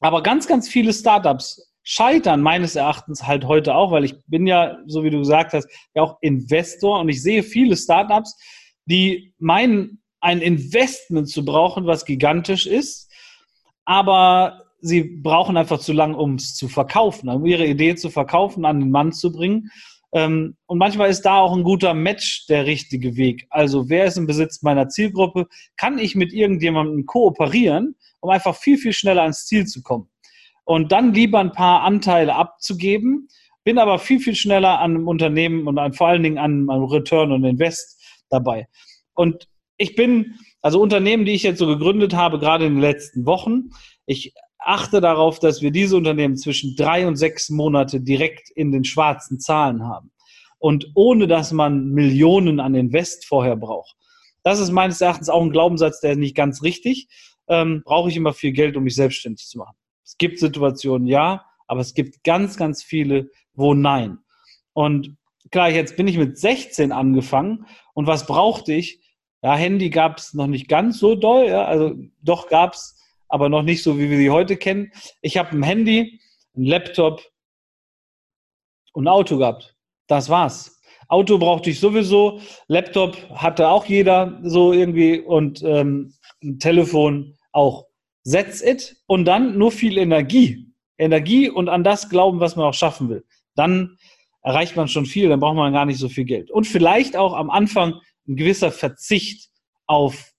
Aber 0.01 0.23
ganz, 0.23 0.47
ganz 0.47 0.69
viele 0.69 0.93
Startups 0.93 1.73
scheitern 1.83 2.41
meines 2.41 2.77
Erachtens 2.77 3.27
halt 3.27 3.45
heute 3.45 3.75
auch, 3.75 3.91
weil 3.91 4.05
ich 4.05 4.15
bin 4.27 4.47
ja, 4.47 4.79
so 4.87 5.05
wie 5.05 5.11
du 5.11 5.19
gesagt 5.19 5.53
hast, 5.53 5.69
ja 5.95 6.03
auch 6.03 6.19
Investor 6.23 7.01
und 7.01 7.09
ich 7.11 7.23
sehe 7.23 7.43
viele 7.43 7.77
Startups, 7.77 8.37
die 8.87 9.35
meinen, 9.39 10.03
ein 10.21 10.41
Investment 10.41 11.29
zu 11.29 11.45
brauchen, 11.45 11.87
was 11.87 12.07
gigantisch 12.07 12.67
ist, 12.67 13.13
aber 13.85 14.64
sie 14.85 15.03
brauchen 15.03 15.57
einfach 15.57 15.81
zu 15.81 15.93
lang, 15.93 16.15
um 16.15 16.35
es 16.35 16.55
zu 16.55 16.69
verkaufen, 16.69 17.29
um 17.31 17.47
ihre 17.47 17.67
Idee 17.67 17.95
zu 17.95 18.11
verkaufen, 18.11 18.67
an 18.67 18.81
den 18.81 18.91
Mann 18.91 19.13
zu 19.13 19.33
bringen. 19.33 19.71
Ähm, 20.13 20.57
und 20.67 20.79
manchmal 20.79 21.09
ist 21.09 21.23
da 21.23 21.39
auch 21.39 21.57
ein 21.57 21.65
guter 21.65 21.95
Match 21.95 22.47
der 22.47 22.67
richtige 22.67 23.17
Weg. 23.17 23.47
Also 23.49 23.89
wer 23.89 24.05
ist 24.05 24.19
im 24.19 24.27
Besitz 24.27 24.63
meiner 24.63 24.89
Zielgruppe? 24.89 25.47
Kann 25.79 25.99
ich 25.99 26.15
mit 26.15 26.35
irgendjemandem 26.35 27.07
kooperieren, 27.07 27.97
um 28.21 28.29
einfach 28.29 28.55
viel, 28.55 28.77
viel 28.77 28.93
schneller 28.93 29.23
ans 29.23 29.47
Ziel 29.47 29.67
zu 29.67 29.83
kommen? 29.83 30.09
Und 30.65 30.93
dann 30.93 31.15
lieber 31.15 31.41
ein 31.41 31.53
paar 31.53 31.83
Anteile 31.83 32.35
abzugeben, 32.35 33.29
bin 33.65 33.79
aber 33.79 33.99
viel, 33.99 34.21
viel 34.21 34.35
schneller 34.35 34.81
an 34.81 34.97
einem 34.97 35.09
Unternehmen 35.09 35.67
und 35.67 35.79
an, 35.79 35.95
vor 35.95 36.09
allen 36.09 36.23
Dingen 36.23 36.39
an 36.39 36.69
einem 36.69 36.85
Return 36.85 37.33
und 37.33 37.45
Invest 37.45 38.03
dabei. 38.29 38.69
Und 39.15 39.49
ich 39.79 39.97
bin, 39.97 40.35
also 40.61 40.81
Unternehmen, 40.81 41.25
die 41.25 41.33
ich 41.33 41.43
jetzt 41.43 41.59
so 41.59 41.67
gegründet 41.67 42.15
habe, 42.15 42.39
gerade 42.39 42.67
in 42.67 42.75
den 42.75 42.83
letzten 42.83 43.25
Wochen, 43.25 43.71
ich 44.07 44.35
achte 44.65 45.01
darauf, 45.01 45.39
dass 45.39 45.63
wir 45.63 45.71
diese 45.71 45.97
Unternehmen 45.97 46.37
zwischen 46.37 46.77
drei 46.77 47.07
und 47.07 47.17
sechs 47.17 47.51
Monate 47.51 48.01
direkt 48.01 48.51
in 48.51 48.73
den 48.73 48.85
schwarzen 48.85 49.39
Zahlen 49.41 49.85
haben. 49.85 50.11
Und 50.59 50.91
ohne 50.95 51.27
dass 51.27 51.53
man 51.53 51.91
Millionen 51.91 52.61
an 52.61 52.75
Invest 52.75 53.27
vorher 53.27 53.57
braucht. 53.57 53.97
Das 54.43 54.61
ist 54.61 54.71
meines 54.71 55.01
Erachtens 55.01 55.29
auch 55.29 55.43
ein 55.43 55.51
Glaubenssatz, 55.51 56.01
der 56.01 56.13
ist 56.13 56.19
nicht 56.19 56.37
ganz 56.37 56.63
richtig. 56.63 57.09
Ähm, 57.49 57.83
brauche 57.85 58.09
ich 58.09 58.17
immer 58.17 58.33
viel 58.33 58.53
Geld, 58.53 58.77
um 58.77 58.85
mich 58.85 58.95
selbstständig 58.95 59.47
zu 59.47 59.59
machen. 59.59 59.77
Es 60.05 60.17
gibt 60.19 60.39
Situationen, 60.39 61.07
ja, 61.07 61.45
aber 61.67 61.81
es 61.81 61.95
gibt 61.95 62.25
ganz, 62.25 62.57
ganz 62.57 62.83
viele, 62.83 63.31
wo 63.55 63.75
nein. 63.75 64.19
Und 64.73 65.17
klar, 65.51 65.71
jetzt 65.71 65.97
bin 65.97 66.09
ich 66.09 66.19
mit 66.19 66.39
16 66.39 66.93
angefangen 66.93 67.67
und 67.95 68.07
was 68.07 68.27
brauchte 68.27 68.73
ich? 68.73 69.01
Ja, 69.43 69.55
Handy 69.55 69.91
gab 69.91 70.19
es 70.19 70.35
noch 70.35 70.47
nicht 70.47 70.69
ganz 70.69 70.99
so 70.99 71.15
doll, 71.15 71.47
ja, 71.47 71.65
also 71.65 71.95
doch 72.23 72.49
gab 72.49 72.75
es, 72.75 72.99
aber 73.35 73.49
noch 73.49 73.63
nicht 73.63 73.83
so, 73.83 73.99
wie 73.99 74.09
wir 74.09 74.17
sie 74.17 74.31
heute 74.31 74.57
kennen. 74.57 74.93
Ich 75.21 75.37
habe 75.37 75.51
ein 75.57 75.65
Handy, 75.65 76.21
ein 76.57 76.67
Laptop 76.67 77.21
und 78.93 79.05
ein 79.05 79.09
Auto 79.09 79.39
gehabt. 79.39 79.75
Das 80.07 80.29
war's. 80.29 80.81
Auto 81.09 81.39
brauchte 81.39 81.71
ich 81.71 81.81
sowieso, 81.81 82.41
Laptop 82.69 83.17
hatte 83.31 83.67
auch 83.67 83.87
jeder 83.87 84.39
so 84.45 84.73
irgendwie 84.73 85.19
und 85.19 85.65
ähm, 85.65 86.15
ein 86.45 86.61
Telefon 86.61 87.37
auch. 87.51 87.87
That's 88.25 88.63
it. 88.63 88.97
Und 89.07 89.25
dann 89.25 89.59
nur 89.59 89.73
viel 89.73 89.99
Energie. 89.99 90.73
Energie 90.97 91.51
und 91.51 91.69
an 91.69 91.83
das 91.83 92.09
glauben, 92.09 92.39
was 92.39 92.55
man 92.55 92.67
auch 92.67 92.75
schaffen 92.75 93.09
will. 93.09 93.25
Dann 93.57 93.99
erreicht 94.43 94.77
man 94.77 94.87
schon 94.87 95.07
viel, 95.07 95.29
dann 95.29 95.41
braucht 95.41 95.57
man 95.57 95.73
gar 95.73 95.87
nicht 95.87 95.99
so 95.99 96.09
viel 96.09 96.25
Geld. 96.25 96.53
Und 96.53 96.69
vielleicht 96.69 97.17
auch 97.17 97.35
am 97.35 97.51
Anfang 97.51 97.95
ein 98.29 98.37
gewisser 98.37 98.71
Verzicht 98.71 99.51
auf 99.89 100.33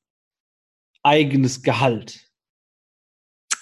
eigenes 1.04 1.62
Gehalt. 1.62 2.25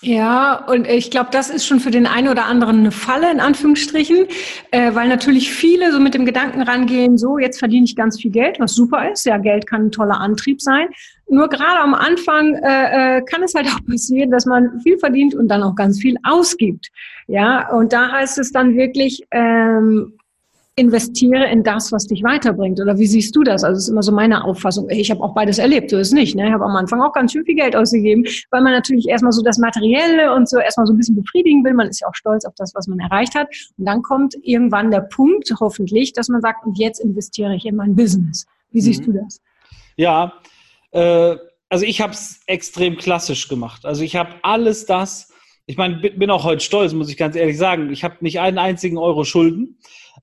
Ja, 0.03 0.65
und 0.67 0.85
ich 0.85 1.11
glaube, 1.11 1.29
das 1.31 1.49
ist 1.49 1.65
schon 1.65 1.79
für 1.79 1.89
den 1.89 2.05
einen 2.05 2.27
oder 2.27 2.43
anderen 2.43 2.79
eine 2.79 2.91
Falle, 2.91 3.31
in 3.31 3.39
Anführungsstrichen, 3.39 4.27
äh, 4.71 4.93
weil 4.93 5.07
natürlich 5.07 5.53
viele 5.53 5.93
so 5.93 5.99
mit 6.01 6.13
dem 6.13 6.25
Gedanken 6.25 6.61
rangehen, 6.61 7.17
so, 7.17 7.37
jetzt 7.37 7.57
verdiene 7.57 7.85
ich 7.85 7.95
ganz 7.95 8.19
viel 8.19 8.31
Geld, 8.31 8.59
was 8.59 8.73
super 8.73 9.09
ist. 9.09 9.25
Ja, 9.25 9.37
Geld 9.37 9.65
kann 9.65 9.85
ein 9.85 9.91
toller 9.91 10.19
Antrieb 10.19 10.61
sein. 10.61 10.89
Nur 11.29 11.47
gerade 11.47 11.79
am 11.79 11.93
Anfang 11.93 12.53
äh, 12.55 13.19
äh 13.19 13.21
kann 13.21 13.43
es 13.43 13.53
halt 13.55 13.67
auch 13.73 13.85
passieren, 13.85 14.29
dass 14.29 14.45
man 14.45 14.81
viel 14.81 14.97
verdient 14.97 15.35
und 15.35 15.47
dann 15.47 15.63
auch 15.63 15.75
ganz 15.75 16.01
viel 16.01 16.17
ausgibt. 16.23 16.91
Ja, 17.27 17.69
und 17.69 17.93
da 17.93 18.11
heißt 18.11 18.39
es 18.39 18.51
dann 18.51 18.75
wirklich, 18.75 19.25
ähm, 19.31 20.17
investiere 20.75 21.45
in 21.51 21.63
das, 21.63 21.91
was 21.91 22.07
dich 22.07 22.23
weiterbringt. 22.23 22.79
Oder 22.79 22.97
wie 22.97 23.05
siehst 23.05 23.35
du 23.35 23.43
das? 23.43 23.63
Also 23.63 23.77
es 23.77 23.83
ist 23.83 23.89
immer 23.89 24.01
so 24.01 24.11
meine 24.11 24.43
Auffassung. 24.43 24.89
Ich 24.89 25.11
habe 25.11 25.21
auch 25.21 25.35
beides 25.35 25.59
erlebt, 25.59 25.91
so 25.91 25.97
ist 25.97 26.07
es 26.07 26.13
nicht. 26.13 26.35
Ne? 26.35 26.47
Ich 26.47 26.53
habe 26.53 26.65
am 26.65 26.75
Anfang 26.75 26.99
auch 27.01 27.13
ganz 27.13 27.31
schön 27.31 27.45
viel 27.45 27.55
Geld 27.55 27.75
ausgegeben, 27.75 28.25
weil 28.49 28.61
man 28.61 28.73
natürlich 28.73 29.07
erstmal 29.07 29.31
so 29.33 29.43
das 29.43 29.59
Materielle 29.59 30.33
und 30.33 30.49
so 30.49 30.57
erstmal 30.57 30.87
so 30.87 30.93
ein 30.93 30.97
bisschen 30.97 31.15
befriedigen 31.15 31.63
will. 31.63 31.75
Man 31.75 31.89
ist 31.89 32.01
ja 32.01 32.07
auch 32.07 32.15
stolz 32.15 32.43
auf 32.45 32.53
das, 32.57 32.73
was 32.73 32.87
man 32.87 32.99
erreicht 32.99 33.35
hat. 33.35 33.47
Und 33.77 33.85
dann 33.85 34.01
kommt 34.01 34.35
irgendwann 34.41 34.89
der 34.89 35.01
Punkt, 35.01 35.53
hoffentlich, 35.59 36.13
dass 36.13 36.27
man 36.27 36.41
sagt, 36.41 36.65
und 36.65 36.79
jetzt 36.79 36.99
investiere 36.99 37.55
ich 37.55 37.65
in 37.65 37.75
mein 37.75 37.95
Business. 37.95 38.45
Wie 38.71 38.81
siehst 38.81 39.01
mhm. 39.01 39.13
du 39.13 39.23
das? 39.23 39.41
Ja, 39.95 40.33
äh, 40.91 41.35
also 41.69 41.85
ich 41.85 42.01
habe 42.01 42.13
es 42.13 42.41
extrem 42.47 42.97
klassisch 42.97 43.47
gemacht. 43.47 43.85
Also 43.85 44.03
ich 44.03 44.15
habe 44.15 44.31
alles 44.41 44.87
das, 44.87 45.31
ich 45.65 45.77
meine, 45.77 45.97
bin 45.97 46.29
auch 46.29 46.43
heute 46.43 46.61
stolz, 46.61 46.93
muss 46.93 47.09
ich 47.09 47.17
ganz 47.17 47.35
ehrlich 47.35 47.57
sagen. 47.57 47.91
Ich 47.91 48.03
habe 48.03 48.17
nicht 48.19 48.39
einen 48.39 48.57
einzigen 48.57 48.97
Euro 48.97 49.23
Schulden. 49.23 49.77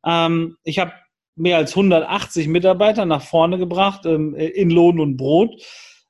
Ähm, 0.05 0.57
ich 0.65 0.79
habe 0.79 0.93
mehr 1.37 1.57
als 1.57 1.73
180 1.73 2.49
Mitarbeiter 2.49 3.07
nach 3.07 3.23
vorne 3.23 3.59
gebracht 3.59 4.05
ähm, 4.07 4.35
in 4.35 4.71
Lohn 4.71 5.01
und 5.01 5.17
Brot. 5.17 5.63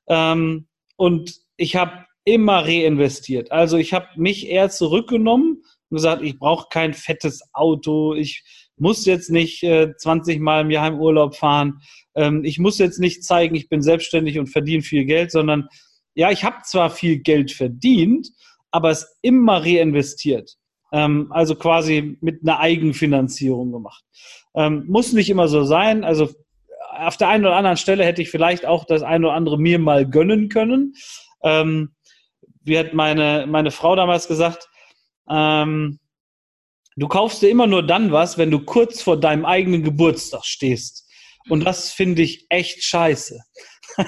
Ähm, 0.07 0.67
und 0.97 1.35
ich 1.57 1.75
habe 1.75 2.05
immer 2.25 2.65
reinvestiert. 2.65 3.51
Also 3.51 3.77
ich 3.77 3.93
habe 3.93 4.07
mich 4.15 4.47
eher 4.47 4.69
zurückgenommen 4.69 5.63
und 5.89 5.95
gesagt, 5.95 6.21
ich 6.21 6.37
brauche 6.37 6.67
kein 6.69 6.93
fettes 6.93 7.41
Auto, 7.53 8.13
ich 8.13 8.43
muss 8.77 9.05
jetzt 9.05 9.29
nicht 9.29 9.63
äh, 9.63 9.95
20 9.95 10.39
Mal 10.39 10.61
im 10.61 10.71
Jahr 10.71 10.87
im 10.87 10.99
Urlaub 10.99 11.35
fahren, 11.35 11.81
ähm, 12.15 12.43
ich 12.43 12.59
muss 12.59 12.77
jetzt 12.77 12.99
nicht 12.99 13.23
zeigen, 13.23 13.55
ich 13.55 13.69
bin 13.69 13.81
selbstständig 13.81 14.39
und 14.39 14.47
verdiene 14.47 14.83
viel 14.83 15.05
Geld, 15.05 15.31
sondern 15.31 15.67
ja, 16.13 16.29
ich 16.31 16.43
habe 16.43 16.57
zwar 16.65 16.89
viel 16.89 17.19
Geld 17.19 17.51
verdient, 17.51 18.29
aber 18.71 18.89
es 18.89 19.17
immer 19.21 19.63
reinvestiert. 19.63 20.57
Ähm, 20.91 21.27
also 21.31 21.55
quasi 21.55 22.17
mit 22.21 22.41
einer 22.41 22.59
Eigenfinanzierung 22.59 23.71
gemacht. 23.71 24.03
Ähm, 24.55 24.85
muss 24.87 25.13
nicht 25.13 25.29
immer 25.29 25.47
so 25.47 25.63
sein. 25.63 26.03
Also 26.03 26.29
auf 26.91 27.17
der 27.17 27.29
einen 27.29 27.45
oder 27.45 27.55
anderen 27.55 27.77
Stelle 27.77 28.05
hätte 28.05 28.21
ich 28.21 28.29
vielleicht 28.29 28.65
auch 28.65 28.85
das 28.85 29.01
eine 29.01 29.27
oder 29.27 29.35
andere 29.35 29.57
mir 29.57 29.79
mal 29.79 30.07
gönnen 30.07 30.49
können. 30.49 30.93
Ähm, 31.43 31.95
wie 32.63 32.77
hat 32.77 32.93
meine, 32.93 33.45
meine 33.47 33.71
Frau 33.71 33.95
damals 33.95 34.27
gesagt, 34.27 34.69
ähm, 35.29 35.99
du 36.95 37.07
kaufst 37.07 37.41
dir 37.41 37.49
immer 37.49 37.67
nur 37.67 37.85
dann 37.85 38.11
was, 38.11 38.37
wenn 38.37 38.51
du 38.51 38.59
kurz 38.59 39.01
vor 39.01 39.19
deinem 39.19 39.45
eigenen 39.45 39.83
Geburtstag 39.83 40.45
stehst. 40.45 41.07
Und 41.49 41.65
das 41.65 41.91
finde 41.91 42.21
ich 42.21 42.45
echt 42.49 42.83
scheiße. 42.83 43.39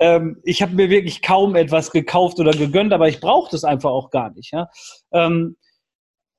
ähm, 0.00 0.40
ich 0.44 0.62
habe 0.62 0.74
mir 0.74 0.90
wirklich 0.90 1.22
kaum 1.22 1.56
etwas 1.56 1.90
gekauft 1.90 2.38
oder 2.38 2.52
gegönnt, 2.52 2.92
aber 2.92 3.08
ich 3.08 3.20
brauche 3.20 3.50
das 3.50 3.64
einfach 3.64 3.90
auch 3.90 4.10
gar 4.10 4.30
nicht. 4.30 4.52
Ja? 4.52 4.68
Ähm, 5.12 5.56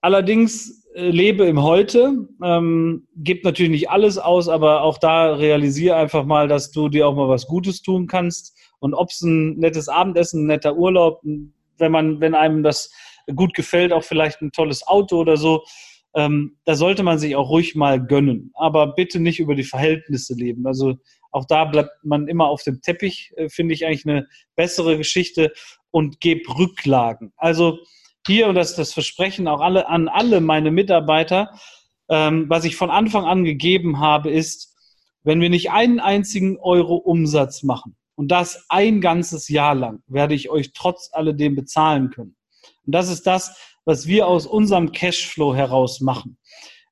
Allerdings 0.05 0.85
äh, 0.93 1.09
lebe 1.09 1.47
im 1.47 1.63
Heute, 1.63 2.27
ähm, 2.43 3.07
gibt 3.15 3.43
natürlich 3.43 3.71
nicht 3.71 3.89
alles 3.89 4.19
aus, 4.19 4.47
aber 4.47 4.83
auch 4.83 4.99
da 4.99 5.33
realisiere 5.33 5.95
einfach 5.95 6.25
mal, 6.25 6.47
dass 6.47 6.69
du 6.69 6.89
dir 6.89 7.07
auch 7.07 7.15
mal 7.15 7.27
was 7.27 7.47
Gutes 7.47 7.81
tun 7.81 8.05
kannst. 8.05 8.55
Und 8.77 8.93
ob 8.93 9.09
es 9.09 9.21
ein 9.23 9.57
nettes 9.57 9.89
Abendessen, 9.89 10.43
ein 10.43 10.45
netter 10.45 10.75
Urlaub, 10.77 11.23
wenn 11.23 11.91
man, 11.91 12.21
wenn 12.21 12.35
einem 12.35 12.61
das 12.61 12.91
gut 13.35 13.55
gefällt, 13.55 13.91
auch 13.91 14.03
vielleicht 14.03 14.43
ein 14.43 14.51
tolles 14.51 14.85
Auto 14.85 15.17
oder 15.17 15.37
so, 15.37 15.63
ähm, 16.13 16.55
da 16.65 16.75
sollte 16.75 17.01
man 17.01 17.17
sich 17.17 17.35
auch 17.35 17.49
ruhig 17.49 17.73
mal 17.73 17.99
gönnen. 17.99 18.51
Aber 18.53 18.93
bitte 18.93 19.19
nicht 19.19 19.39
über 19.39 19.55
die 19.55 19.63
Verhältnisse 19.63 20.35
leben. 20.35 20.67
Also 20.67 20.97
auch 21.31 21.45
da 21.45 21.65
bleibt 21.65 21.89
man 22.03 22.27
immer 22.27 22.45
auf 22.45 22.61
dem 22.61 22.79
Teppich, 22.83 23.33
äh, 23.37 23.49
finde 23.49 23.73
ich 23.73 23.87
eigentlich 23.87 24.05
eine 24.05 24.27
bessere 24.55 24.99
Geschichte 24.99 25.51
und 25.89 26.21
gebe 26.21 26.47
Rücklagen. 26.59 27.33
Also 27.37 27.79
hier, 28.27 28.47
und 28.47 28.55
das 28.55 28.71
ist 28.71 28.79
das 28.79 28.93
Versprechen 28.93 29.47
auch 29.47 29.61
alle, 29.61 29.88
an 29.88 30.07
alle 30.07 30.41
meine 30.41 30.71
Mitarbeiter, 30.71 31.51
ähm, 32.09 32.45
was 32.49 32.65
ich 32.65 32.75
von 32.75 32.89
Anfang 32.89 33.25
an 33.25 33.43
gegeben 33.43 33.99
habe, 33.99 34.29
ist, 34.29 34.75
wenn 35.23 35.41
wir 35.41 35.49
nicht 35.49 35.71
einen 35.71 35.99
einzigen 35.99 36.57
Euro 36.59 36.95
Umsatz 36.95 37.63
machen 37.63 37.95
und 38.15 38.29
das 38.29 38.65
ein 38.69 39.01
ganzes 39.01 39.49
Jahr 39.49 39.75
lang, 39.75 40.03
werde 40.07 40.35
ich 40.35 40.49
euch 40.49 40.73
trotz 40.73 41.09
alledem 41.11 41.55
bezahlen 41.55 42.11
können. 42.11 42.35
Und 42.85 42.93
das 42.93 43.09
ist 43.09 43.25
das, 43.25 43.57
was 43.85 44.07
wir 44.07 44.27
aus 44.27 44.45
unserem 44.45 44.91
Cashflow 44.91 45.55
heraus 45.55 45.99
machen. 46.01 46.38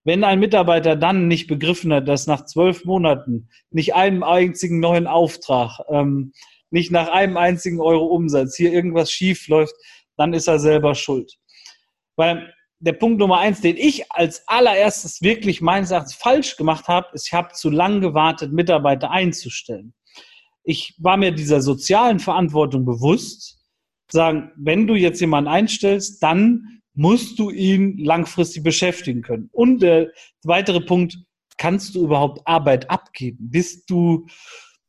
Wenn 0.04 0.24
ein 0.24 0.39
Mitarbeiter 0.39 0.96
dann 0.96 1.28
nicht 1.28 1.48
begriffen 1.48 1.93
hat, 1.93 2.08
dass 2.08 2.28
nach 2.28 2.46
zwölf 2.46 2.84
Monaten 2.86 3.50
nicht 3.72 3.96
einem 3.96 4.24
einzigen 4.24 4.80
neuen 4.80 5.08
Auftrag, 5.08 5.80
ähm, 5.89 6.34
nicht 6.72 6.91
nach 6.91 7.08
einem 7.10 7.38
einzigen 7.38 7.80
Euro 7.80 8.08
Umsatz 8.08 8.56
hier 8.56 8.74
irgendwas 8.74 9.12
schief 9.12 9.48
läuft, 9.48 9.76
dann 10.24 10.34
ist 10.34 10.48
er 10.48 10.58
selber 10.58 10.96
schuld. 10.96 11.34
Weil 12.16 12.54
der 12.80 12.94
Punkt 12.94 13.20
Nummer 13.20 13.40
eins, 13.40 13.60
den 13.60 13.76
ich 13.76 14.10
als 14.12 14.48
allererstes 14.48 15.22
wirklich 15.22 15.60
meines 15.60 15.92
Erachtens 15.92 16.16
falsch 16.16 16.56
gemacht 16.56 16.88
habe, 16.88 17.08
ist, 17.14 17.28
ich 17.28 17.34
habe 17.34 17.54
zu 17.54 17.70
lange 17.70 18.00
gewartet, 18.00 18.54
Mitarbeiter 18.54 19.12
einzustellen. 19.12 19.94
Ich 20.64 20.96
war 20.98 21.18
mir 21.18 21.32
dieser 21.32 21.62
sozialen 21.62 22.20
Verantwortung 22.20 22.86
bewusst, 22.86 23.60
sagen, 24.10 24.52
wenn 24.56 24.88
du 24.88 24.96
jetzt 24.96 25.20
jemanden 25.20 25.50
einstellst, 25.50 26.24
dann 26.24 26.82
musst 26.94 27.38
du 27.38 27.50
ihn 27.50 27.98
langfristig 27.98 28.64
beschäftigen 28.64 29.24
können. 29.24 29.50
Und 29.52 29.82
der 29.82 30.12
weitere 30.44 30.80
Punkt, 30.80 31.18
kannst 31.58 31.96
du 31.96 32.06
überhaupt 32.06 32.42
Arbeit 32.46 32.90
abgeben? 32.90 33.50
Bist 33.50 33.90
du 33.90 34.28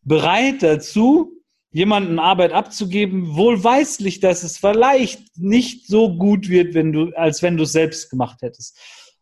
bereit 0.03 0.63
dazu, 0.63 1.33
jemanden 1.75 2.21
Arbeit 2.21 2.53
abzugeben, 2.53 3.35
wohlweislich, 3.35 4.21
dass 4.21 4.45
es 4.45 4.59
vielleicht 4.59 5.37
nicht 5.37 5.89
so 5.89 6.17
gut 6.17 6.49
wird, 6.49 6.73
wenn 6.73 6.93
du, 6.93 7.11
als 7.17 7.43
wenn 7.43 7.57
du 7.57 7.65
es 7.65 7.73
selbst 7.73 8.11
gemacht 8.11 8.43
hättest. 8.43 8.79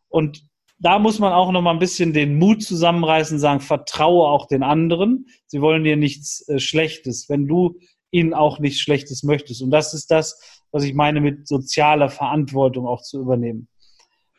Und 0.08 0.44
da 0.78 0.98
muss 0.98 1.18
man 1.18 1.32
auch 1.32 1.50
noch 1.50 1.62
mal 1.62 1.70
ein 1.70 1.78
bisschen 1.78 2.12
den 2.12 2.36
Mut 2.38 2.62
zusammenreißen, 2.62 3.38
sagen, 3.38 3.60
vertraue 3.60 4.28
auch 4.28 4.46
den 4.48 4.62
anderen. 4.62 5.28
Sie 5.46 5.62
wollen 5.62 5.82
dir 5.82 5.96
nichts 5.96 6.46
äh, 6.46 6.58
Schlechtes, 6.58 7.30
wenn 7.30 7.46
du 7.48 7.78
ihnen 8.10 8.34
auch 8.34 8.58
nichts 8.58 8.80
Schlechtes 8.80 9.22
möchtest. 9.22 9.62
Und 9.62 9.70
das 9.70 9.94
ist 9.94 10.10
das, 10.10 10.38
was 10.72 10.84
ich 10.84 10.92
meine 10.92 11.22
mit 11.22 11.48
sozialer 11.48 12.10
Verantwortung 12.10 12.86
auch 12.86 13.00
zu 13.00 13.18
übernehmen. 13.18 13.66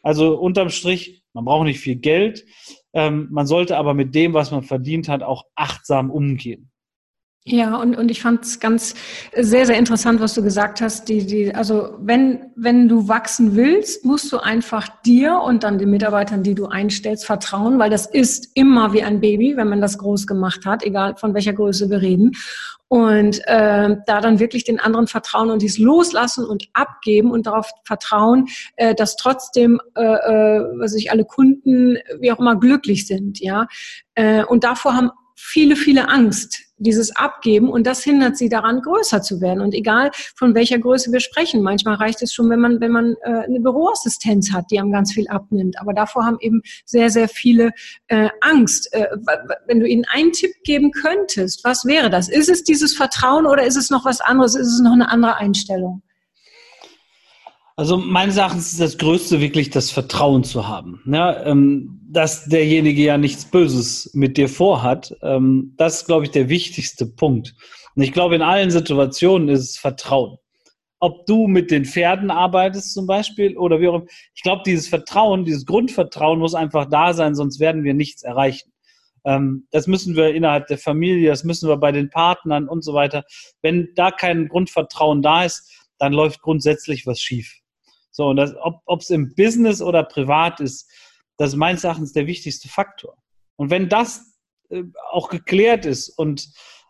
Also 0.03 0.37
unterm 0.37 0.69
Strich, 0.69 1.23
man 1.33 1.45
braucht 1.45 1.65
nicht 1.65 1.79
viel 1.79 1.95
Geld, 1.95 2.45
ähm, 2.93 3.27
man 3.31 3.47
sollte 3.47 3.75
aber 3.75 3.95
mit 3.95 4.13
dem, 4.13 4.35
was 4.35 4.51
man 4.51 4.61
verdient 4.61 5.09
hat, 5.09 5.23
auch 5.23 5.45
achtsam 5.55 6.11
umgehen. 6.11 6.69
Ja, 7.45 7.75
und, 7.75 7.97
und 7.97 8.09
ich 8.09 8.21
fand 8.21 8.45
es 8.45 8.61
ganz 8.61 8.95
sehr, 9.35 9.65
sehr 9.65 9.77
interessant, 9.77 10.21
was 10.21 10.33
du 10.33 10.41
gesagt 10.41 10.79
hast. 10.79 11.09
Die, 11.09 11.25
die, 11.25 11.53
also 11.53 11.89
wenn, 11.99 12.53
wenn 12.55 12.87
du 12.87 13.09
wachsen 13.09 13.57
willst, 13.57 14.05
musst 14.05 14.31
du 14.31 14.37
einfach 14.37 14.87
dir 15.01 15.41
und 15.41 15.63
dann 15.63 15.77
den 15.77 15.89
Mitarbeitern, 15.89 16.43
die 16.43 16.55
du 16.55 16.67
einstellst, 16.67 17.25
vertrauen, 17.25 17.79
weil 17.79 17.89
das 17.89 18.05
ist 18.05 18.51
immer 18.53 18.93
wie 18.93 19.03
ein 19.03 19.19
Baby, 19.19 19.57
wenn 19.57 19.67
man 19.67 19.81
das 19.81 19.97
groß 19.97 20.25
gemacht 20.25 20.65
hat, 20.65 20.83
egal 20.83 21.17
von 21.17 21.33
welcher 21.33 21.51
Größe 21.51 21.89
wir 21.89 22.01
reden. 22.01 22.31
Und 22.87 23.41
äh, 23.45 23.97
da 24.05 24.21
dann 24.21 24.39
wirklich 24.39 24.63
den 24.63 24.79
anderen 24.79 25.07
vertrauen 25.07 25.49
und 25.49 25.61
dies 25.61 25.77
loslassen 25.77 26.45
und 26.45 26.69
abgeben 26.71 27.31
und 27.31 27.45
darauf 27.45 27.69
vertrauen, 27.83 28.47
äh, 28.77 28.95
dass 28.95 29.17
trotzdem, 29.17 29.81
äh, 29.95 30.01
äh, 30.01 30.63
was 30.77 30.93
ich 30.93 31.11
alle 31.11 31.25
Kunden, 31.25 31.97
wie 32.21 32.31
auch 32.31 32.39
immer, 32.39 32.55
glücklich 32.55 33.05
sind, 33.05 33.41
ja. 33.41 33.67
Äh, 34.15 34.45
und 34.45 34.63
davor 34.63 34.93
haben 34.93 35.09
viele, 35.43 35.75
viele 35.75 36.09
Angst, 36.09 36.61
dieses 36.77 37.15
Abgeben 37.15 37.69
und 37.69 37.87
das 37.87 38.03
hindert 38.03 38.37
sie 38.37 38.49
daran, 38.49 38.81
größer 38.81 39.21
zu 39.21 39.41
werden. 39.41 39.61
Und 39.61 39.73
egal 39.73 40.11
von 40.35 40.55
welcher 40.55 40.79
Größe 40.79 41.11
wir 41.11 41.19
sprechen, 41.19 41.61
manchmal 41.61 41.95
reicht 41.95 42.21
es 42.21 42.33
schon, 42.33 42.49
wenn 42.49 42.59
man, 42.59 42.81
wenn 42.81 42.91
man 42.91 43.15
äh, 43.23 43.43
eine 43.45 43.59
Büroassistenz 43.59 44.51
hat, 44.51 44.65
die 44.71 44.79
einem 44.79 44.91
ganz 44.91 45.13
viel 45.13 45.27
abnimmt. 45.27 45.79
Aber 45.79 45.93
davor 45.93 46.25
haben 46.25 46.37
eben 46.41 46.61
sehr, 46.85 47.09
sehr 47.09 47.29
viele 47.29 47.71
äh, 48.07 48.29
Angst. 48.41 48.91
Äh, 48.93 49.07
wenn 49.67 49.79
du 49.79 49.87
ihnen 49.87 50.05
einen 50.11 50.31
Tipp 50.31 50.51
geben 50.63 50.91
könntest, 50.91 51.63
was 51.63 51.85
wäre 51.85 52.09
das? 52.09 52.29
Ist 52.29 52.49
es 52.49 52.63
dieses 52.63 52.95
Vertrauen 52.95 53.45
oder 53.45 53.63
ist 53.63 53.77
es 53.77 53.89
noch 53.89 54.05
was 54.05 54.21
anderes? 54.21 54.55
Ist 54.55 54.73
es 54.73 54.81
noch 54.81 54.93
eine 54.93 55.09
andere 55.09 55.37
Einstellung? 55.37 56.01
Also 57.75 57.97
meines 57.97 58.37
Erachtens 58.37 58.71
ist 58.71 58.81
das 58.81 58.97
Größte 58.99 59.41
wirklich 59.41 59.71
das 59.71 59.89
Vertrauen 59.89 60.43
zu 60.43 60.67
haben. 60.67 61.01
Ja, 61.07 61.43
ähm, 61.45 61.99
dass 62.07 62.45
derjenige 62.45 63.01
ja 63.01 63.17
nichts 63.17 63.45
Böses 63.45 64.11
mit 64.13 64.37
dir 64.37 64.47
vorhat, 64.47 65.15
ähm, 65.23 65.73
das 65.77 66.01
ist, 66.01 66.05
glaube 66.05 66.25
ich, 66.25 66.31
der 66.31 66.49
wichtigste 66.49 67.07
Punkt. 67.07 67.55
Und 67.95 68.03
ich 68.03 68.11
glaube, 68.11 68.35
in 68.35 68.43
allen 68.43 68.69
Situationen 68.69 69.49
ist 69.49 69.61
es 69.61 69.77
Vertrauen. 69.77 70.37
Ob 70.99 71.25
du 71.25 71.47
mit 71.47 71.71
den 71.71 71.83
Pferden 71.85 72.29
arbeitest 72.29 72.93
zum 72.93 73.07
Beispiel 73.07 73.57
oder 73.57 73.81
wie 73.81 73.87
auch 73.87 73.95
immer. 73.95 74.05
Ich 74.35 74.43
glaube, 74.43 74.61
dieses 74.65 74.87
Vertrauen, 74.87 75.43
dieses 75.43 75.65
Grundvertrauen 75.65 76.39
muss 76.39 76.53
einfach 76.53 76.87
da 76.89 77.13
sein, 77.13 77.33
sonst 77.33 77.59
werden 77.59 77.83
wir 77.83 77.95
nichts 77.95 78.21
erreichen. 78.21 78.71
Ähm, 79.25 79.67
das 79.71 79.87
müssen 79.87 80.15
wir 80.15 80.35
innerhalb 80.35 80.67
der 80.67 80.77
Familie, 80.77 81.29
das 81.29 81.43
müssen 81.43 81.67
wir 81.67 81.77
bei 81.77 81.91
den 81.91 82.11
Partnern 82.11 82.69
und 82.69 82.83
so 82.83 82.93
weiter. 82.93 83.23
Wenn 83.63 83.89
da 83.95 84.11
kein 84.11 84.47
Grundvertrauen 84.47 85.23
da 85.23 85.43
ist, 85.43 85.71
dann 85.97 86.13
läuft 86.13 86.41
grundsätzlich 86.41 87.07
was 87.07 87.19
schief. 87.19 87.62
So, 88.13 88.27
und 88.27 88.35
das, 88.35 88.53
ob 88.61 89.01
es 89.01 89.09
im 89.09 89.33
Business 89.35 89.81
oder 89.81 90.03
privat 90.03 90.59
ist, 90.59 90.89
das 91.37 91.49
ist 91.49 91.55
meines 91.55 91.83
Erachtens 91.83 92.13
der 92.13 92.27
wichtigste 92.27 92.69
Faktor. 92.69 93.17
Und 93.55 93.71
wenn 93.71 93.89
das 93.89 94.37
äh, 94.69 94.83
auch 95.11 95.29
geklärt 95.29 95.85
ist 95.85 96.09
und 96.09 96.47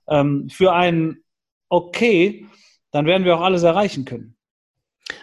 ähm, 0.09 0.49
für 0.49 0.73
einen 0.73 1.23
okay, 1.69 2.45
dann 2.91 3.05
werden 3.05 3.23
wir 3.23 3.37
auch 3.37 3.41
alles 3.41 3.63
erreichen 3.63 4.03
können. 4.03 4.35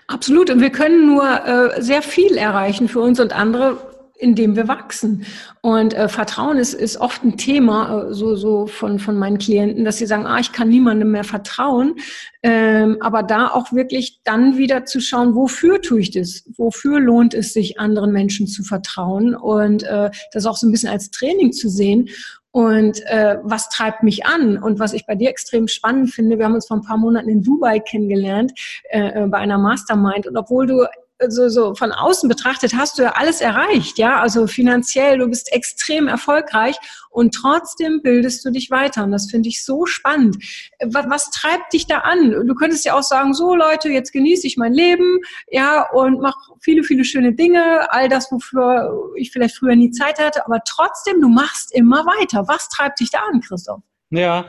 Absolut. 0.07 0.51
Und 0.51 0.61
wir 0.61 0.73
können 0.73 1.07
nur 1.07 1.47
äh, 1.47 1.83
sehr 1.83 2.03
viel 2.03 2.37
erreichen 2.37 2.89
für 2.89 3.01
uns 3.01 3.21
und 3.21 3.33
andere, 3.33 3.90
indem 4.21 4.55
wir 4.55 4.69
wachsen. 4.69 5.25
Und 5.63 5.95
äh, 5.95 6.09
Vertrauen 6.09 6.59
ist, 6.59 6.75
ist 6.75 6.99
oft 6.99 7.25
ein 7.25 7.37
Thema, 7.37 8.09
äh, 8.09 8.15
so, 8.15 8.37
so 8.37 8.67
von, 8.67 8.99
von 8.99 9.19
meinen 9.19 9.39
Klienten, 9.39 9.85
dass 9.85 9.99
sie 9.99 10.07
sagen, 10.07 10.27
ah, 10.27 10.39
ich 10.39 10.53
kann 10.53 10.69
niemandem 10.69 11.11
mehr 11.11 11.25
vertrauen. 11.25 11.97
Ähm, 12.43 12.99
aber 13.01 13.23
da 13.23 13.49
auch 13.49 13.73
wirklich 13.73 14.21
dann 14.25 14.57
wieder 14.57 14.85
zu 14.85 15.01
schauen, 15.01 15.35
wofür 15.35 15.81
tue 15.81 16.01
ich 16.01 16.11
das? 16.11 16.45
Wofür 16.57 17.01
lohnt 17.01 17.35
es 17.35 17.53
sich, 17.53 17.81
anderen 17.81 18.13
Menschen 18.13 18.47
zu 18.47 18.63
vertrauen? 18.63 19.35
Und 19.35 19.83
äh, 19.85 20.11
das 20.33 20.47
auch 20.47 20.57
so 20.57 20.67
ein 20.67 20.73
bisschen 20.73 20.91
als 20.91 21.11
Training 21.11 21.53
zu 21.53 21.69
sehen. 21.69 22.09
Und 22.53 23.01
äh, 23.07 23.39
was 23.43 23.69
treibt 23.69 24.03
mich 24.03 24.27
an? 24.27 24.59
Und 24.59 24.81
was 24.81 24.93
ich 24.93 25.07
bei 25.07 25.15
dir 25.15 25.31
extrem 25.31 25.69
spannend 25.69 26.11
finde, 26.11 26.39
wir 26.39 26.45
haben 26.45 26.55
uns 26.55 26.67
vor 26.67 26.79
ein 26.79 26.83
paar 26.83 26.99
Monaten 26.99 27.29
in 27.29 27.43
Dubai 27.43 27.79
kennengelernt, 27.79 28.53
äh, 28.91 29.23
äh 29.23 29.27
bei 29.29 29.39
einer 29.39 29.59
Mastermind. 29.59 30.27
Und 30.27 30.37
obwohl 30.37 30.67
du 30.67 30.85
so, 31.29 31.49
so 31.49 31.75
von 31.75 31.93
außen 31.93 32.29
betrachtet 32.29 32.75
hast 32.75 32.99
du 32.99 33.03
ja 33.03 33.13
alles 33.13 33.41
erreicht, 33.41 33.99
ja, 33.99 34.21
also 34.21 34.47
finanziell, 34.47 35.19
du 35.19 35.29
bist 35.29 35.53
extrem 35.53 36.09
erfolgreich 36.09 36.77
und 37.11 37.35
trotzdem 37.35 38.01
bildest 38.03 38.45
du 38.45 38.51
dich 38.51 38.71
weiter 38.71 39.05
und 39.05 39.13
das 39.13 39.31
finde 39.31 39.49
ich 39.49 39.65
so 39.65 39.87
spannend. 39.87 40.37
Was, 40.85 41.07
was 41.09 41.31
treibt 41.31 41.73
dich 41.73 41.87
da 41.87 41.99
an? 41.99 42.31
Du 42.47 42.55
könntest 42.55 42.85
ja 42.85 42.95
auch 42.95 43.03
sagen, 43.03 43.35
so 43.35 43.55
Leute, 43.55 43.89
jetzt 43.89 44.13
genieße 44.13 44.47
ich 44.47 44.57
mein 44.57 44.73
Leben, 44.73 45.21
ja, 45.51 45.89
und 45.91 46.21
mache 46.21 46.39
viele, 46.61 46.83
viele 46.85 47.05
schöne 47.05 47.35
Dinge, 47.35 47.91
all 47.93 48.09
das, 48.09 48.31
wofür 48.33 49.13
ich 49.17 49.31
vielleicht 49.33 49.57
früher 49.57 49.77
nie 49.77 49.91
Zeit 49.91 50.19
hatte, 50.19 50.47
aber 50.47 50.61
trotzdem, 50.67 51.21
du 51.21 51.29
machst 51.29 51.75
immer 51.75 52.07
weiter. 52.07 52.49
Was 52.49 52.69
treibt 52.69 53.01
dich 53.01 53.11
da 53.11 53.19
an, 53.31 53.41
Christoph? 53.41 53.81
Ja, 54.11 54.47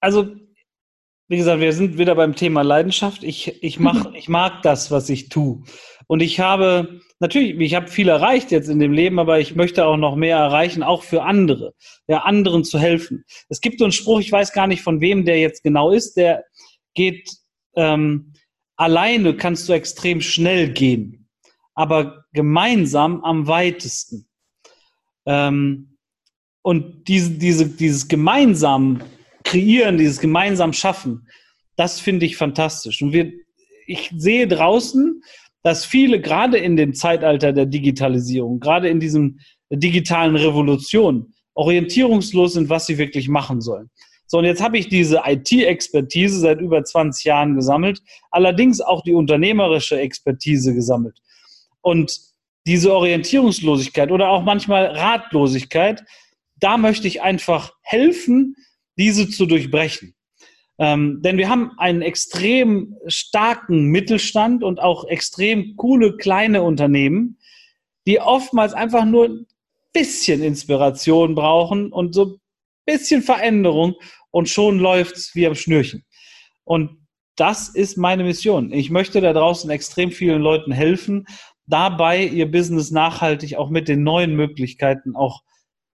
also 0.00 0.36
wie 1.34 1.38
gesagt, 1.38 1.60
wir 1.60 1.72
sind 1.72 1.98
wieder 1.98 2.14
beim 2.14 2.36
Thema 2.36 2.62
Leidenschaft. 2.62 3.24
Ich, 3.24 3.60
ich, 3.60 3.80
mach, 3.80 4.12
ich 4.14 4.28
mag 4.28 4.62
das, 4.62 4.92
was 4.92 5.10
ich 5.10 5.30
tue. 5.30 5.64
Und 6.06 6.22
ich 6.22 6.38
habe, 6.38 7.00
natürlich, 7.18 7.58
ich 7.58 7.74
habe 7.74 7.88
viel 7.88 8.08
erreicht 8.08 8.52
jetzt 8.52 8.68
in 8.68 8.78
dem 8.78 8.92
Leben, 8.92 9.18
aber 9.18 9.40
ich 9.40 9.56
möchte 9.56 9.84
auch 9.84 9.96
noch 9.96 10.14
mehr 10.14 10.36
erreichen, 10.36 10.84
auch 10.84 11.02
für 11.02 11.24
andere, 11.24 11.74
ja, 12.06 12.18
anderen 12.18 12.62
zu 12.62 12.78
helfen. 12.78 13.24
Es 13.48 13.60
gibt 13.60 13.80
so 13.80 13.84
einen 13.84 13.90
Spruch, 13.90 14.20
ich 14.20 14.30
weiß 14.30 14.52
gar 14.52 14.68
nicht 14.68 14.82
von 14.82 15.00
wem 15.00 15.24
der 15.24 15.40
jetzt 15.40 15.64
genau 15.64 15.90
ist, 15.90 16.16
der 16.16 16.44
geht, 16.94 17.28
ähm, 17.74 18.34
alleine 18.76 19.36
kannst 19.36 19.68
du 19.68 19.72
extrem 19.72 20.20
schnell 20.20 20.72
gehen, 20.72 21.28
aber 21.74 22.26
gemeinsam 22.32 23.24
am 23.24 23.48
weitesten. 23.48 24.28
Ähm, 25.26 25.96
und 26.62 27.08
diese, 27.08 27.32
diese, 27.32 27.66
dieses 27.66 28.06
gemeinsam 28.06 29.00
Kreieren, 29.44 29.98
dieses 29.98 30.20
gemeinsam 30.20 30.72
Schaffen, 30.72 31.28
das 31.76 32.00
finde 32.00 32.26
ich 32.26 32.36
fantastisch. 32.36 33.02
Und 33.02 33.12
wir, 33.12 33.32
ich 33.86 34.10
sehe 34.16 34.48
draußen, 34.48 35.22
dass 35.62 35.84
viele 35.84 36.20
gerade 36.20 36.58
in 36.58 36.76
dem 36.76 36.94
Zeitalter 36.94 37.52
der 37.52 37.66
Digitalisierung, 37.66 38.60
gerade 38.60 38.88
in 38.88 39.00
diesem 39.00 39.38
digitalen 39.70 40.36
Revolution, 40.36 41.32
orientierungslos 41.54 42.54
sind, 42.54 42.68
was 42.68 42.86
sie 42.86 42.98
wirklich 42.98 43.28
machen 43.28 43.60
sollen. 43.60 43.90
So, 44.26 44.38
und 44.38 44.44
jetzt 44.44 44.62
habe 44.62 44.78
ich 44.78 44.88
diese 44.88 45.22
IT-Expertise 45.24 46.40
seit 46.40 46.60
über 46.60 46.82
20 46.82 47.24
Jahren 47.24 47.54
gesammelt, 47.54 48.00
allerdings 48.30 48.80
auch 48.80 49.02
die 49.02 49.12
unternehmerische 49.12 49.98
Expertise 49.98 50.74
gesammelt. 50.74 51.18
Und 51.82 52.18
diese 52.66 52.92
Orientierungslosigkeit 52.94 54.10
oder 54.10 54.30
auch 54.30 54.42
manchmal 54.42 54.86
Ratlosigkeit, 54.86 56.02
da 56.58 56.78
möchte 56.78 57.06
ich 57.06 57.22
einfach 57.22 57.72
helfen, 57.82 58.56
diese 58.96 59.28
zu 59.28 59.46
durchbrechen. 59.46 60.14
Ähm, 60.78 61.20
denn 61.22 61.38
wir 61.38 61.48
haben 61.48 61.72
einen 61.78 62.02
extrem 62.02 62.96
starken 63.06 63.86
Mittelstand 63.86 64.64
und 64.64 64.80
auch 64.80 65.06
extrem 65.06 65.76
coole 65.76 66.16
kleine 66.16 66.62
Unternehmen, 66.62 67.38
die 68.06 68.20
oftmals 68.20 68.74
einfach 68.74 69.04
nur 69.04 69.28
ein 69.28 69.46
bisschen 69.92 70.42
Inspiration 70.42 71.34
brauchen 71.34 71.92
und 71.92 72.14
so 72.14 72.24
ein 72.24 72.40
bisschen 72.86 73.22
Veränderung 73.22 73.94
und 74.30 74.48
schon 74.48 74.80
läuft's 74.80 75.34
wie 75.34 75.46
am 75.46 75.54
Schnürchen. 75.54 76.04
Und 76.64 76.98
das 77.36 77.68
ist 77.68 77.96
meine 77.96 78.24
Mission. 78.24 78.72
Ich 78.72 78.90
möchte 78.90 79.20
da 79.20 79.32
draußen 79.32 79.70
extrem 79.70 80.10
vielen 80.10 80.42
Leuten 80.42 80.72
helfen, 80.72 81.26
dabei 81.66 82.24
ihr 82.24 82.50
Business 82.50 82.90
nachhaltig 82.90 83.56
auch 83.56 83.70
mit 83.70 83.88
den 83.88 84.02
neuen 84.02 84.34
Möglichkeiten 84.34 85.14
auch 85.14 85.42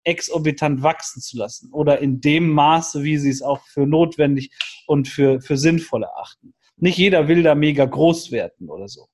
exorbitant 0.05 0.83
wachsen 0.83 1.21
zu 1.21 1.37
lassen 1.37 1.73
oder 1.73 2.01
in 2.01 2.21
dem 2.21 2.51
Maße, 2.51 3.03
wie 3.03 3.19
sie 3.19 3.31
es 3.31 3.43
auch 3.43 3.61
für 3.67 3.87
notwendig 3.87 4.51
und 4.87 5.09
für, 5.09 5.41
für 5.41 5.57
sinnvoll 5.57 6.03
erachten. 6.05 6.55
Nicht 6.77 6.99
jeder 6.99 7.29
will 7.29 7.43
da 7.43 7.55
mega 7.55 7.85
groß 7.85 8.33
werden 8.33 8.69
oder 8.69 8.89
so. 8.89 9.07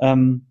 Ähm, 0.00 0.46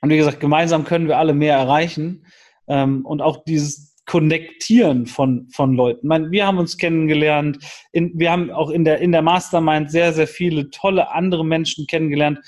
und 0.00 0.10
wie 0.10 0.16
gesagt, 0.16 0.40
gemeinsam 0.40 0.84
können 0.84 1.08
wir 1.08 1.18
alle 1.18 1.34
mehr 1.34 1.56
erreichen 1.56 2.26
ähm, 2.68 3.04
und 3.04 3.20
auch 3.20 3.44
dieses 3.44 3.96
Konnektieren 4.06 5.06
von, 5.06 5.48
von 5.50 5.74
Leuten. 5.74 6.06
Meine, 6.08 6.30
wir 6.30 6.46
haben 6.46 6.56
uns 6.56 6.78
kennengelernt, 6.78 7.58
in, 7.92 8.12
wir 8.18 8.32
haben 8.32 8.50
auch 8.50 8.70
in 8.70 8.84
der, 8.84 9.00
in 9.00 9.12
der 9.12 9.20
Mastermind 9.20 9.90
sehr, 9.90 10.14
sehr 10.14 10.26
viele 10.26 10.70
tolle 10.70 11.10
andere 11.10 11.44
Menschen 11.44 11.86
kennengelernt 11.86 12.38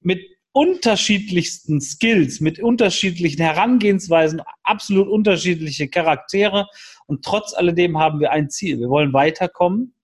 mit 0.00 0.20
unterschiedlichsten 0.52 1.80
Skills, 1.80 2.40
mit 2.40 2.58
unterschiedlichen 2.58 3.42
Herangehensweisen, 3.42 4.42
absolut 4.62 5.08
unterschiedliche 5.08 5.88
Charaktere. 5.88 6.66
Und 7.06 7.24
trotz 7.24 7.54
alledem 7.54 7.98
haben 7.98 8.20
wir 8.20 8.32
ein 8.32 8.50
Ziel. 8.50 8.80
Wir 8.80 8.88
wollen 8.88 9.12
weiterkommen 9.12 9.94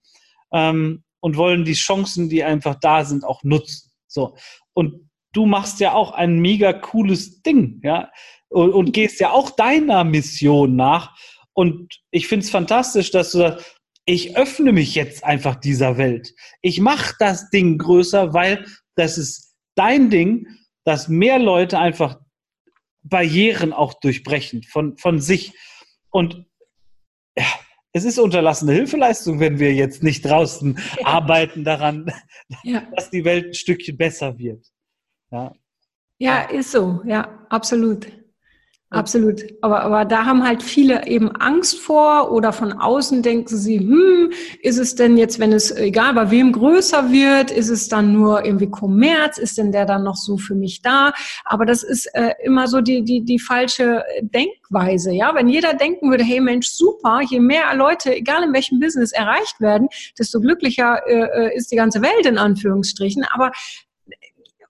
ähm, 0.52 1.04
und 1.20 1.36
wollen 1.36 1.64
die 1.64 1.74
Chancen, 1.74 2.28
die 2.28 2.44
einfach 2.44 2.76
da 2.80 3.04
sind, 3.04 3.24
auch 3.24 3.42
nutzen. 3.42 3.90
So. 4.06 4.36
Und 4.72 5.10
du 5.32 5.46
machst 5.46 5.80
ja 5.80 5.92
auch 5.92 6.12
ein 6.12 6.38
mega 6.38 6.72
cooles 6.72 7.42
Ding, 7.42 7.80
ja, 7.82 8.10
und, 8.48 8.72
und 8.72 8.92
gehst 8.92 9.20
ja 9.20 9.32
auch 9.32 9.50
deiner 9.50 10.04
Mission 10.04 10.76
nach. 10.76 11.16
Und 11.52 12.00
ich 12.10 12.28
finde 12.28 12.44
es 12.44 12.50
fantastisch, 12.50 13.10
dass 13.10 13.32
du 13.32 13.38
sagst, 13.38 13.76
ich 14.04 14.36
öffne 14.36 14.72
mich 14.72 14.94
jetzt 14.94 15.24
einfach 15.24 15.56
dieser 15.56 15.98
Welt. 15.98 16.32
Ich 16.62 16.80
mache 16.80 17.16
das 17.18 17.50
Ding 17.50 17.76
größer, 17.76 18.32
weil 18.32 18.64
das 18.94 19.18
ist 19.18 19.45
dein 19.76 20.10
Ding, 20.10 20.48
dass 20.84 21.08
mehr 21.08 21.38
Leute 21.38 21.78
einfach 21.78 22.20
Barrieren 23.02 23.72
auch 23.72 23.94
durchbrechen 23.94 24.64
von, 24.64 24.96
von 24.98 25.20
sich. 25.20 25.52
Und 26.10 26.44
ja, 27.38 27.44
es 27.92 28.04
ist 28.04 28.18
unterlassene 28.18 28.72
Hilfeleistung, 28.72 29.40
wenn 29.40 29.58
wir 29.58 29.72
jetzt 29.72 30.02
nicht 30.02 30.24
draußen 30.24 30.78
ja. 31.00 31.06
arbeiten 31.06 31.64
daran, 31.64 32.12
ja. 32.62 32.82
dass 32.94 33.10
die 33.10 33.24
Welt 33.24 33.46
ein 33.46 33.54
Stückchen 33.54 33.96
besser 33.96 34.38
wird. 34.38 34.66
Ja. 35.30 35.54
ja, 36.18 36.42
ist 36.42 36.72
so, 36.72 37.00
ja, 37.04 37.46
absolut. 37.48 38.06
Absolut. 38.90 39.42
Aber, 39.62 39.82
aber 39.82 40.04
da 40.04 40.26
haben 40.26 40.46
halt 40.46 40.62
viele 40.62 41.08
eben 41.08 41.34
Angst 41.34 41.80
vor 41.80 42.30
oder 42.30 42.52
von 42.52 42.72
außen 42.72 43.20
denken 43.20 43.56
sie, 43.56 43.80
hm, 43.80 44.32
ist 44.62 44.78
es 44.78 44.94
denn 44.94 45.16
jetzt, 45.16 45.40
wenn 45.40 45.52
es 45.52 45.72
egal 45.72 46.14
bei 46.14 46.30
wem 46.30 46.52
größer 46.52 47.10
wird, 47.10 47.50
ist 47.50 47.68
es 47.68 47.88
dann 47.88 48.12
nur 48.12 48.44
irgendwie 48.44 48.70
Kommerz? 48.70 49.38
Ist 49.38 49.58
denn 49.58 49.72
der 49.72 49.86
dann 49.86 50.04
noch 50.04 50.14
so 50.14 50.36
für 50.36 50.54
mich 50.54 50.82
da? 50.82 51.12
Aber 51.44 51.66
das 51.66 51.82
ist 51.82 52.06
äh, 52.14 52.34
immer 52.44 52.68
so 52.68 52.80
die, 52.80 53.02
die, 53.02 53.24
die 53.24 53.40
falsche 53.40 54.04
Denkweise. 54.20 55.12
Ja, 55.12 55.34
wenn 55.34 55.48
jeder 55.48 55.74
denken 55.74 56.08
würde, 56.08 56.22
hey 56.22 56.40
Mensch, 56.40 56.68
super, 56.68 57.20
je 57.28 57.40
mehr 57.40 57.74
Leute, 57.74 58.14
egal 58.14 58.44
in 58.44 58.52
welchem 58.52 58.78
Business 58.78 59.10
erreicht 59.10 59.60
werden, 59.60 59.88
desto 60.16 60.40
glücklicher 60.40 61.02
äh, 61.08 61.46
äh 61.46 61.56
ist 61.56 61.72
die 61.72 61.76
ganze 61.76 62.02
Welt 62.02 62.24
in 62.24 62.38
Anführungsstrichen. 62.38 63.24
Aber 63.34 63.50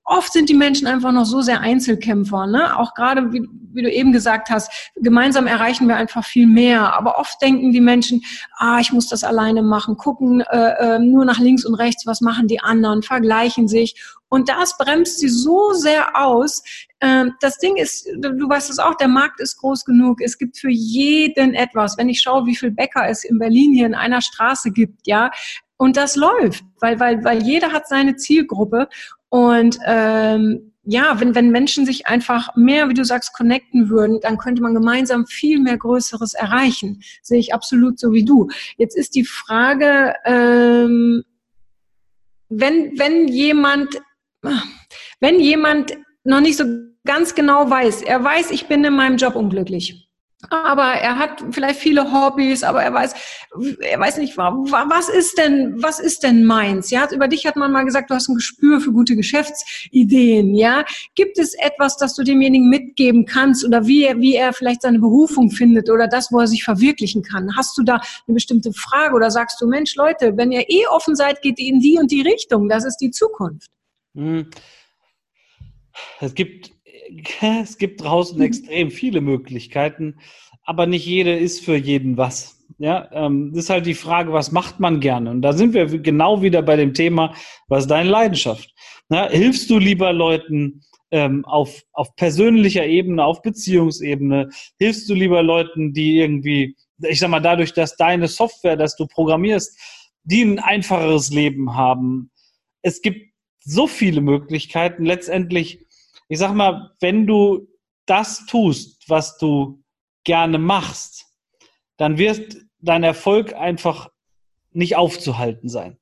oft 0.06 0.32
sind 0.32 0.48
die 0.48 0.54
Menschen 0.54 0.86
einfach 0.86 1.12
noch 1.12 1.26
so 1.26 1.42
sehr 1.42 1.60
Einzelkämpfer. 1.60 2.46
Ne? 2.46 2.78
Auch 2.78 2.94
gerade, 2.94 3.32
wie, 3.32 3.46
wie, 3.72 3.82
du 3.82 3.90
eben 3.90 4.12
gesagt 4.12 4.48
hast, 4.50 4.90
gemeinsam 4.94 5.46
erreichen 5.48 5.88
wir 5.88 5.96
einfach 5.96 6.24
viel 6.24 6.46
mehr. 6.46 6.96
Aber 6.96 7.18
oft 7.18 7.42
denken 7.42 7.72
die 7.72 7.80
Menschen, 7.80 8.22
ah, 8.56 8.78
ich 8.80 8.92
muss 8.92 9.08
das 9.08 9.24
alleine 9.24 9.62
machen, 9.62 9.96
gucken 9.96 10.40
äh, 10.42 10.96
äh, 10.96 10.98
nur 11.00 11.24
nach 11.24 11.40
links 11.40 11.64
und 11.64 11.74
rechts, 11.74 12.06
was 12.06 12.20
machen 12.20 12.46
die 12.46 12.60
anderen, 12.60 13.02
vergleichen 13.02 13.66
sich. 13.66 14.00
Und 14.28 14.48
das 14.48 14.78
bremst 14.78 15.18
sie 15.18 15.28
so 15.28 15.72
sehr 15.72 16.16
aus. 16.16 16.62
Ähm, 17.00 17.34
das 17.40 17.58
Ding 17.58 17.76
ist, 17.76 18.08
du 18.16 18.48
weißt 18.48 18.70
es 18.70 18.78
auch, 18.78 18.94
der 18.94 19.08
Markt 19.08 19.40
ist 19.40 19.56
groß 19.58 19.84
genug. 19.84 20.20
Es 20.20 20.38
gibt 20.38 20.56
für 20.56 20.70
jeden 20.70 21.54
etwas. 21.54 21.98
Wenn 21.98 22.08
ich 22.08 22.20
schaue, 22.20 22.46
wie 22.46 22.56
viel 22.56 22.70
Bäcker 22.70 23.08
es 23.08 23.24
in 23.24 23.38
Berlin 23.38 23.72
hier 23.72 23.86
in 23.86 23.94
einer 23.94 24.22
Straße 24.22 24.70
gibt, 24.70 25.06
ja, 25.06 25.30
und 25.78 25.96
das 25.96 26.16
läuft, 26.16 26.64
weil, 26.80 26.98
weil, 27.00 27.22
weil 27.22 27.42
jeder 27.42 27.72
hat 27.72 27.86
seine 27.86 28.16
Zielgruppe 28.16 28.88
und 29.28 29.78
ähm, 29.84 30.72
ja, 30.88 31.18
wenn, 31.18 31.34
wenn 31.34 31.50
Menschen 31.50 31.84
sich 31.84 32.06
einfach 32.06 32.54
mehr, 32.54 32.88
wie 32.88 32.94
du 32.94 33.04
sagst, 33.04 33.32
connecten 33.32 33.90
würden, 33.90 34.20
dann 34.20 34.38
könnte 34.38 34.62
man 34.62 34.72
gemeinsam 34.72 35.26
viel 35.26 35.58
mehr 35.58 35.76
Größeres 35.76 36.34
erreichen. 36.34 37.02
Sehe 37.22 37.40
ich 37.40 37.52
absolut 37.52 37.98
so 37.98 38.12
wie 38.12 38.24
du. 38.24 38.48
Jetzt 38.76 38.96
ist 38.96 39.16
die 39.16 39.24
Frage, 39.24 40.14
ähm, 40.24 41.24
wenn, 42.48 42.96
wenn 42.98 43.26
jemand, 43.26 44.00
wenn 45.18 45.40
jemand 45.40 45.98
noch 46.22 46.40
nicht 46.40 46.56
so 46.56 46.64
ganz 47.04 47.34
genau 47.34 47.68
weiß, 47.68 48.02
er 48.02 48.22
weiß, 48.22 48.52
ich 48.52 48.66
bin 48.66 48.84
in 48.84 48.94
meinem 48.94 49.16
Job 49.16 49.34
unglücklich 49.34 50.05
aber 50.50 50.92
er 50.94 51.18
hat 51.18 51.42
vielleicht 51.50 51.80
viele 51.80 52.12
Hobbys, 52.12 52.62
aber 52.62 52.82
er 52.82 52.92
weiß, 52.92 53.14
er 53.80 53.98
weiß 53.98 54.18
nicht, 54.18 54.36
was 54.36 55.08
ist 55.08 55.38
denn, 55.38 55.82
was 55.82 55.98
ist 55.98 56.22
denn 56.22 56.44
meins? 56.44 56.90
Ja, 56.90 57.08
über 57.10 57.28
dich 57.28 57.46
hat 57.46 57.56
man 57.56 57.72
mal 57.72 57.84
gesagt, 57.84 58.10
du 58.10 58.14
hast 58.14 58.28
ein 58.28 58.34
Gespür 58.34 58.80
für 58.80 58.92
gute 58.92 59.16
Geschäftsideen. 59.16 60.54
Ja, 60.54 60.84
gibt 61.14 61.38
es 61.38 61.54
etwas, 61.54 61.96
das 61.96 62.14
du 62.14 62.22
demjenigen 62.22 62.68
mitgeben 62.68 63.24
kannst 63.26 63.64
oder 63.64 63.86
wie 63.86 64.04
er, 64.04 64.18
wie 64.18 64.34
er 64.34 64.52
vielleicht 64.52 64.82
seine 64.82 64.98
Berufung 64.98 65.50
findet 65.50 65.90
oder 65.90 66.06
das, 66.08 66.30
wo 66.30 66.40
er 66.40 66.46
sich 66.46 66.64
verwirklichen 66.64 67.22
kann? 67.22 67.56
Hast 67.56 67.76
du 67.78 67.82
da 67.82 68.00
eine 68.26 68.34
bestimmte 68.34 68.72
Frage 68.72 69.14
oder 69.14 69.30
sagst 69.30 69.60
du, 69.60 69.66
Mensch, 69.66 69.94
Leute, 69.96 70.36
wenn 70.36 70.52
ihr 70.52 70.68
eh 70.68 70.86
offen 70.88 71.16
seid, 71.16 71.42
geht 71.42 71.58
in 71.58 71.80
die 71.80 71.98
und 71.98 72.10
die 72.10 72.22
Richtung. 72.22 72.68
Das 72.68 72.84
ist 72.84 72.98
die 72.98 73.10
Zukunft. 73.10 73.70
Hm. 74.14 74.50
Es 76.20 76.34
gibt 76.34 76.75
es 77.62 77.78
gibt 77.78 78.02
draußen 78.02 78.40
extrem 78.40 78.90
viele 78.90 79.20
Möglichkeiten, 79.20 80.16
aber 80.62 80.86
nicht 80.86 81.06
jede 81.06 81.36
ist 81.36 81.64
für 81.64 81.76
jeden 81.76 82.16
was. 82.16 82.56
Ja, 82.78 83.08
ähm, 83.12 83.52
ist 83.54 83.70
halt 83.70 83.86
die 83.86 83.94
Frage, 83.94 84.32
was 84.32 84.52
macht 84.52 84.80
man 84.80 85.00
gerne? 85.00 85.30
Und 85.30 85.42
da 85.42 85.52
sind 85.52 85.72
wir 85.72 85.86
genau 85.86 86.42
wieder 86.42 86.62
bei 86.62 86.76
dem 86.76 86.92
Thema, 86.92 87.34
was 87.68 87.84
ist 87.84 87.90
deine 87.90 88.10
Leidenschaft? 88.10 88.74
Ja, 89.08 89.28
hilfst 89.30 89.70
du 89.70 89.78
lieber 89.78 90.12
Leuten 90.12 90.82
ähm, 91.10 91.44
auf, 91.44 91.82
auf 91.92 92.14
persönlicher 92.16 92.84
Ebene, 92.84 93.24
auf 93.24 93.40
Beziehungsebene? 93.40 94.50
Hilfst 94.78 95.08
du 95.08 95.14
lieber 95.14 95.42
Leuten, 95.42 95.92
die 95.94 96.18
irgendwie, 96.18 96.76
ich 96.98 97.20
sag 97.20 97.30
mal, 97.30 97.40
dadurch, 97.40 97.72
dass 97.72 97.96
deine 97.96 98.28
Software, 98.28 98.76
dass 98.76 98.96
du 98.96 99.06
programmierst, 99.06 99.78
die 100.24 100.42
ein 100.42 100.58
einfacheres 100.58 101.30
Leben 101.30 101.76
haben? 101.76 102.30
Es 102.82 103.00
gibt 103.00 103.32
so 103.60 103.86
viele 103.86 104.20
Möglichkeiten. 104.20 105.04
Letztendlich 105.04 105.85
ich 106.28 106.38
sag 106.38 106.54
mal, 106.54 106.92
wenn 107.00 107.26
du 107.26 107.68
das 108.06 108.46
tust, 108.46 109.04
was 109.08 109.36
du 109.38 109.82
gerne 110.24 110.58
machst, 110.58 111.26
dann 111.96 112.18
wird 112.18 112.56
dein 112.78 113.02
Erfolg 113.02 113.54
einfach 113.54 114.10
nicht 114.70 114.96
aufzuhalten 114.96 115.68
sein. 115.68 115.98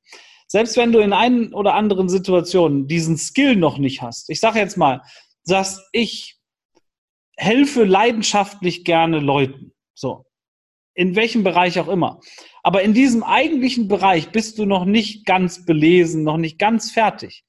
Selbst 0.47 0.77
wenn 0.77 0.91
du 0.91 0.99
in 0.99 1.13
einen 1.13 1.53
oder 1.53 1.73
anderen 1.73 2.09
Situationen 2.09 2.87
diesen 2.87 3.17
Skill 3.17 3.55
noch 3.55 3.77
nicht 3.77 4.01
hast. 4.01 4.29
Ich 4.29 4.39
sage 4.39 4.59
jetzt 4.59 4.77
mal, 4.77 5.01
dass 5.45 5.87
ich 5.91 6.37
helfe 7.37 7.83
leidenschaftlich 7.83 8.83
gerne 8.83 9.19
Leuten. 9.19 9.73
So. 9.93 10.25
In 10.93 11.15
welchem 11.15 11.43
Bereich 11.43 11.79
auch 11.79 11.87
immer. 11.87 12.19
Aber 12.63 12.81
in 12.83 12.93
diesem 12.93 13.23
eigentlichen 13.23 13.87
Bereich 13.87 14.29
bist 14.29 14.57
du 14.57 14.65
noch 14.65 14.85
nicht 14.85 15.25
ganz 15.25 15.65
belesen, 15.65 16.23
noch 16.23 16.37
nicht 16.37 16.57
ganz 16.57 16.91
fertig. 16.91 17.43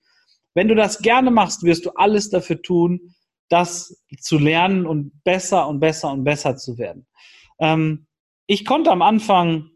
Wenn 0.56 0.68
du 0.68 0.74
das 0.74 1.00
gerne 1.00 1.30
machst, 1.30 1.64
wirst 1.64 1.84
du 1.84 1.90
alles 1.96 2.30
dafür 2.30 2.62
tun, 2.62 3.14
das 3.50 4.02
zu 4.20 4.38
lernen 4.38 4.86
und 4.86 5.12
besser 5.22 5.68
und 5.68 5.80
besser 5.80 6.10
und 6.10 6.24
besser 6.24 6.56
zu 6.56 6.78
werden. 6.78 7.06
Ähm, 7.60 8.06
ich 8.46 8.64
konnte 8.64 8.90
am 8.90 9.02
Anfang 9.02 9.68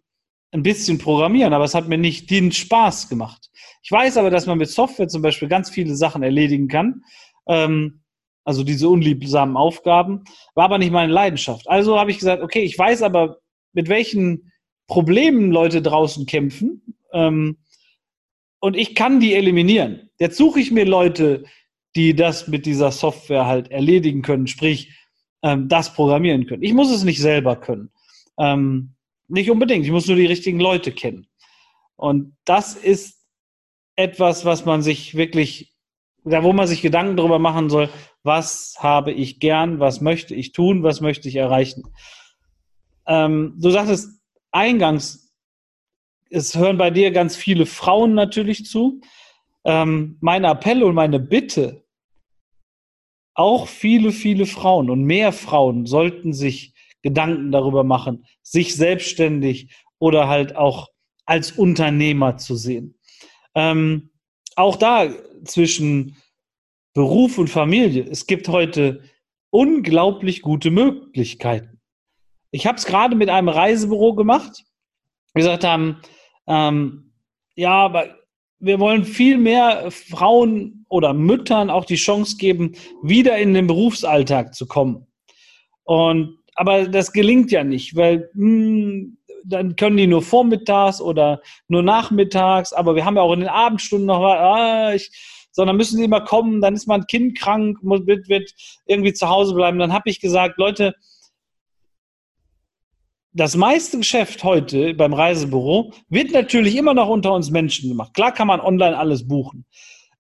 ein 0.53 0.63
bisschen 0.63 0.97
programmieren, 0.97 1.53
aber 1.53 1.65
es 1.65 1.75
hat 1.75 1.87
mir 1.87 1.99
nicht 1.99 2.31
den 2.31 2.51
Spaß 2.51 3.11
gemacht. 3.11 3.51
Ich 3.83 3.93
weiß 3.93 4.17
aber, 4.17 4.31
dass 4.31 4.47
man 4.47 4.57
mit 4.57 4.71
Software 4.71 5.09
zum 5.09 5.21
Beispiel 5.21 5.49
ganz 5.49 5.69
viele 5.69 5.95
Sachen 5.95 6.23
erledigen 6.23 6.67
kann. 6.67 7.03
Ähm, 7.47 8.03
also 8.45 8.65
diese 8.65 8.89
unliebsamen 8.89 9.59
Aufgaben, 9.59 10.25
war 10.55 10.65
aber 10.65 10.79
nicht 10.79 10.93
meine 10.93 11.13
Leidenschaft. 11.13 11.69
Also 11.69 11.99
habe 11.99 12.11
ich 12.11 12.19
gesagt, 12.19 12.43
okay, 12.43 12.63
ich 12.63 12.79
weiß 12.79 13.03
aber, 13.03 13.37
mit 13.75 13.91
welchen 13.91 14.51
Problemen 14.87 15.53
Leute 15.53 15.83
draußen 15.83 16.25
kämpfen. 16.25 16.97
Ähm, 17.13 17.59
und 18.61 18.79
ich 18.79 18.95
kann 18.95 19.21
die 19.21 19.35
eliminieren. 19.35 20.10
Jetzt 20.21 20.37
suche 20.37 20.61
ich 20.61 20.71
mir 20.71 20.85
Leute, 20.85 21.45
die 21.97 22.15
das 22.15 22.47
mit 22.47 22.67
dieser 22.67 22.93
Software 22.93 23.47
halt 23.47 23.71
erledigen 23.71 24.23
können, 24.23 24.47
sprich 24.47 24.93
ähm, 25.43 25.69
das 25.69 25.95
programmieren 25.95 26.47
können. 26.47 26.63
Ich 26.63 26.75
muss 26.75 26.91
es 26.91 27.05
nicht 27.05 27.21
selber 27.21 27.57
können. 27.57 27.91
Ähm, 28.39 28.95
nicht 29.29 29.51
unbedingt. 29.51 29.85
Ich 29.85 29.91
muss 29.91 30.07
nur 30.07 30.17
die 30.17 30.27
richtigen 30.27 30.61
Leute 30.61 30.93
kennen. 30.93 31.27
Und 31.97 32.37
das 32.45 32.75
ist 32.75 33.25
etwas, 33.97 34.45
was 34.45 34.65
man 34.65 34.83
sich 34.83 35.15
wirklich, 35.15 35.75
da 36.25 36.43
wo 36.45 36.53
man 36.53 36.67
sich 36.67 36.83
Gedanken 36.83 37.17
darüber 37.17 37.39
machen 37.39 37.71
soll, 37.71 37.89
was 38.23 38.77
habe 38.79 39.13
ich 39.13 39.41
gern, 39.41 39.81
was 39.81 40.01
möchte 40.03 40.35
ich 40.35 40.53
tun, 40.53 40.83
was 40.83 41.01
möchte 41.01 41.29
ich 41.29 41.37
erreichen. 41.37 41.85
Ähm, 43.07 43.55
du 43.59 43.71
sagtest 43.71 44.21
eingangs, 44.51 45.33
es 46.29 46.55
hören 46.55 46.77
bei 46.77 46.91
dir 46.91 47.11
ganz 47.11 47.37
viele 47.37 47.65
Frauen 47.67 48.15
natürlich 48.15 48.67
zu. 48.67 49.01
Ähm, 49.65 50.17
mein 50.21 50.45
Appell 50.45 50.83
und 50.83 50.95
meine 50.95 51.21
Bitte, 51.21 51.85
auch 53.35 53.69
viele, 53.69 54.13
viele 54.13 54.47
Frauen 54.47 54.91
und 54.91 55.05
mehr 55.05 55.33
Frauen 55.33 55.87
sollten 55.87 56.33
sich 56.33 56.75
Gedanken 57.03 57.53
darüber 57.53 57.85
machen, 57.85 58.27
sich 58.43 58.77
selbstständig 58.77 59.75
oder 59.99 60.29
halt 60.29 60.57
auch 60.57 60.89
als 61.25 61.53
Unternehmer 61.53 62.37
zu 62.37 62.57
sehen. 62.57 62.99
Ähm, 63.55 64.11
auch 64.57 64.77
da 64.77 65.09
zwischen 65.45 66.17
Beruf 66.93 67.39
und 67.39 67.49
Familie, 67.49 68.05
es 68.11 68.27
gibt 68.27 68.49
heute 68.49 69.03
unglaublich 69.51 70.43
gute 70.43 70.71
Möglichkeiten. 70.71 71.81
Ich 72.51 72.67
habe 72.67 72.79
es 72.79 72.85
gerade 72.85 73.15
mit 73.15 73.29
einem 73.29 73.49
Reisebüro 73.49 74.15
gemacht. 74.15 74.65
Wir 75.35 75.43
gesagt 75.43 75.65
haben, 75.65 76.01
ähm, 76.47 77.13
ja, 77.55 77.73
aber 77.73 78.20
wir 78.61 78.79
wollen 78.79 79.05
viel 79.05 79.39
mehr 79.39 79.91
Frauen 79.91 80.85
oder 80.89 81.15
Müttern 81.15 81.71
auch 81.71 81.85
die 81.85 81.97
Chance 81.97 82.37
geben, 82.37 82.75
wieder 83.03 83.39
in 83.39 83.55
den 83.55 83.67
Berufsalltag 83.67 84.55
zu 84.55 84.67
kommen. 84.67 85.07
Und 85.85 86.39
aber 86.55 86.87
das 86.89 87.13
gelingt 87.13 87.51
ja 87.51 87.65
nicht, 87.65 87.97
weil 87.97 88.31
mh, 88.35 88.45
hm, 88.45 89.17
dann 89.45 89.77
können 89.77 89.97
die 89.97 90.07
nur 90.07 90.21
vormittags 90.21 91.01
oder 91.01 91.41
nur 91.69 91.83
nachmittags, 91.83 92.75
aber 92.75 92.95
wir 92.95 93.05
haben 93.07 93.17
ja 93.17 93.23
auch 93.23 93.33
in 93.33 93.41
den 93.41 93.49
Abendstunden 93.49 94.07
noch, 94.07 94.23
ah, 94.23 94.93
ich, 94.93 95.11
sondern 95.53 95.77
müssen 95.77 95.97
sie 95.97 96.05
immer 96.05 96.21
kommen, 96.21 96.61
dann 96.61 96.75
ist 96.75 96.87
mein 96.87 97.07
Kind 97.07 97.39
krank, 97.39 97.79
wird, 97.83 98.29
wird 98.29 98.51
irgendwie 98.87 99.15
zu 99.15 99.29
Hause 99.29 99.55
bleiben. 99.55 99.79
Dann 99.79 99.93
habe 99.93 100.11
ich 100.11 100.21
gesagt, 100.21 100.59
Leute, 100.59 100.95
das 103.33 103.57
meiste 103.57 103.99
Geschäft 103.99 104.43
heute 104.43 104.95
beim 104.95 105.15
Reisebüro 105.15 105.93
wird 106.09 106.33
natürlich 106.33 106.77
immer 106.77 106.95
noch 106.95 107.09
unter 107.09 107.33
uns 107.33 107.51
Menschen 107.51 107.89
gemacht. 107.89 108.15
Klar 108.15 108.33
kann 108.33 108.49
man 108.49 108.61
online 108.61 108.97
alles 108.97 109.27
buchen. 109.27 109.65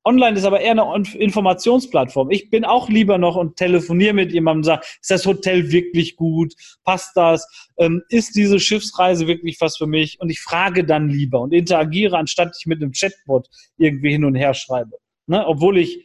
Online 0.02 0.38
ist 0.38 0.44
aber 0.44 0.60
eher 0.60 0.72
eine 0.72 1.04
Informationsplattform. 1.14 2.30
Ich 2.30 2.48
bin 2.48 2.64
auch 2.64 2.88
lieber 2.88 3.18
noch 3.18 3.36
und 3.36 3.56
telefoniere 3.56 4.14
mit 4.14 4.32
jemandem 4.32 4.60
und 4.60 4.64
sage, 4.64 4.82
ist 5.00 5.10
das 5.10 5.26
Hotel 5.26 5.70
wirklich 5.72 6.16
gut? 6.16 6.54
Passt 6.84 7.14
das? 7.16 7.46
Ähm, 7.76 8.02
ist 8.08 8.34
diese 8.34 8.58
Schiffsreise 8.58 9.26
wirklich 9.26 9.60
was 9.60 9.76
für 9.76 9.86
mich? 9.86 10.18
Und 10.18 10.30
ich 10.30 10.40
frage 10.40 10.84
dann 10.84 11.10
lieber 11.10 11.40
und 11.40 11.52
interagiere, 11.52 12.16
anstatt 12.16 12.56
ich 12.58 12.66
mit 12.66 12.82
einem 12.82 12.92
Chatbot 12.92 13.48
irgendwie 13.76 14.12
hin 14.12 14.24
und 14.24 14.36
her 14.36 14.54
schreibe. 14.54 14.96
Ne? 15.26 15.46
Obwohl 15.46 15.76
ich 15.76 16.02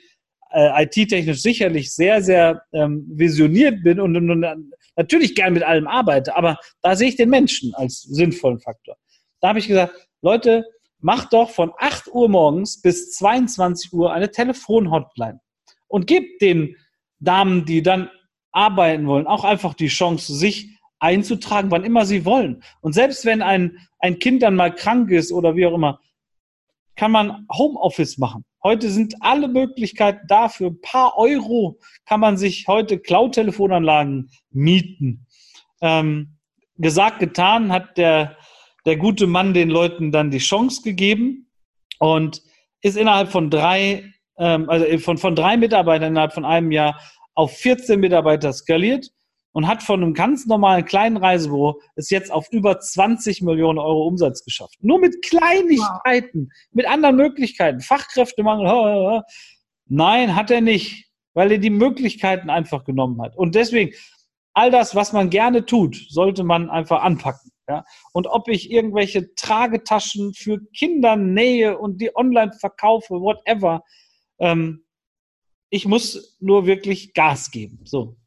äh, 0.51 0.83
IT-technisch 0.83 1.41
sicherlich 1.41 1.93
sehr, 1.93 2.21
sehr 2.21 2.63
ähm, 2.73 3.05
visioniert 3.07 3.81
bin 3.81 4.01
und, 4.01 4.17
und, 4.17 4.29
und 4.29 4.43
natürlich 4.95 5.35
gern 5.35 5.53
mit 5.53 5.63
allem 5.63 5.87
arbeite, 5.87 6.35
aber 6.35 6.57
da 6.81 6.95
sehe 6.95 7.09
ich 7.09 7.15
den 7.15 7.29
Menschen 7.29 7.73
als 7.75 8.01
sinnvollen 8.01 8.59
Faktor. 8.59 8.97
Da 9.41 9.49
habe 9.49 9.59
ich 9.59 9.67
gesagt, 9.67 9.93
Leute, 10.21 10.65
macht 10.99 11.33
doch 11.33 11.49
von 11.49 11.71
8 11.77 12.07
Uhr 12.13 12.29
morgens 12.29 12.81
bis 12.81 13.11
22 13.13 13.93
Uhr 13.93 14.11
eine 14.11 14.31
Telefonhotline 14.31 15.39
und 15.87 16.07
gebt 16.07 16.41
den 16.41 16.75
Damen, 17.19 17.65
die 17.65 17.83
dann 17.83 18.09
arbeiten 18.51 19.05
wollen, 19.07 19.27
auch 19.27 19.43
einfach 19.43 19.73
die 19.73 19.87
Chance, 19.87 20.33
sich 20.33 20.79
einzutragen, 20.99 21.71
wann 21.71 21.83
immer 21.83 22.05
sie 22.05 22.25
wollen. 22.25 22.63
Und 22.81 22.93
selbst 22.93 23.25
wenn 23.25 23.41
ein, 23.41 23.77
ein 23.99 24.17
Kind 24.19 24.41
dann 24.41 24.55
mal 24.55 24.73
krank 24.73 25.11
ist 25.11 25.31
oder 25.31 25.55
wie 25.55 25.65
auch 25.65 25.73
immer, 25.73 25.99
kann 26.95 27.11
man 27.11 27.45
Homeoffice 27.51 28.17
machen. 28.17 28.45
Heute 28.65 28.89
sind 28.89 29.13
alle 29.19 29.47
Möglichkeiten 29.47 30.25
da. 30.27 30.49
Für 30.49 30.65
ein 30.65 30.81
paar 30.81 31.19
Euro 31.19 31.77
kann 32.07 32.19
man 32.19 32.35
sich 32.35 32.67
heute 32.67 32.97
Cloud-Telefonanlagen 32.97 34.31
mieten. 34.49 35.27
Ähm, 35.81 36.39
gesagt, 36.75 37.19
getan 37.19 37.71
hat 37.71 37.95
der, 37.95 38.35
der 38.87 38.97
gute 38.97 39.27
Mann 39.27 39.53
den 39.53 39.69
Leuten 39.69 40.11
dann 40.11 40.31
die 40.31 40.39
Chance 40.39 40.81
gegeben 40.81 41.47
und 41.99 42.41
ist 42.81 42.97
innerhalb 42.97 43.31
von 43.31 43.51
drei, 43.51 44.11
ähm, 44.39 44.67
also 44.67 44.97
von, 44.97 45.19
von 45.19 45.35
drei 45.35 45.57
Mitarbeitern 45.57 46.13
innerhalb 46.13 46.33
von 46.33 46.43
einem 46.43 46.71
Jahr 46.71 46.99
auf 47.35 47.55
14 47.55 47.99
Mitarbeiter 47.99 48.51
skaliert 48.51 49.11
und 49.55 49.67
hat 49.67 49.83
von 49.83 50.03
einem 50.03 50.13
ganz 50.13 50.45
normalen 50.47 50.83
kleinen 50.83 51.15
Reisebüro 51.15 51.79
es 51.95 52.09
jetzt 52.09 52.29
auf 52.29 52.51
über 52.51 52.77
20 52.77 53.41
Millionen 53.41 53.79
Euro 53.79 54.05
Umsatz 54.05 54.43
geschafft. 54.43 54.75
Nur 54.81 54.99
mit 54.99 55.21
Kleinigkeiten, 55.23 56.49
wow. 56.49 56.73
mit 56.73 56.85
anderen 56.85 57.15
Möglichkeiten. 57.15 57.79
Fachkräftemangel. 57.79 59.23
Nein, 59.85 60.35
hat 60.35 60.51
er 60.51 60.59
nicht, 60.59 61.09
weil 61.33 61.53
er 61.53 61.57
die 61.57 61.69
Möglichkeiten 61.69 62.49
einfach 62.49 62.83
genommen 62.83 63.21
hat. 63.21 63.37
Und 63.37 63.55
deswegen, 63.55 63.95
all 64.53 64.71
das, 64.71 64.93
was 64.93 65.13
man 65.13 65.29
gerne 65.29 65.65
tut, 65.65 66.05
sollte 66.09 66.43
man 66.43 66.69
einfach 66.69 67.01
anpacken. 67.01 67.49
Ja? 67.69 67.85
Und 68.11 68.27
ob 68.27 68.49
ich 68.49 68.69
irgendwelche 68.69 69.33
Tragetaschen 69.35 70.33
für 70.33 70.59
Kinder 70.77 71.15
nähe 71.15 71.77
und 71.77 72.01
die 72.01 72.13
online 72.13 72.51
verkaufe, 72.59 73.21
whatever, 73.21 73.85
ähm, 74.39 74.83
ich 75.69 75.85
muss 75.85 76.35
nur 76.41 76.65
wirklich 76.65 77.13
Gas 77.13 77.51
geben. 77.51 77.79
So. 77.85 78.17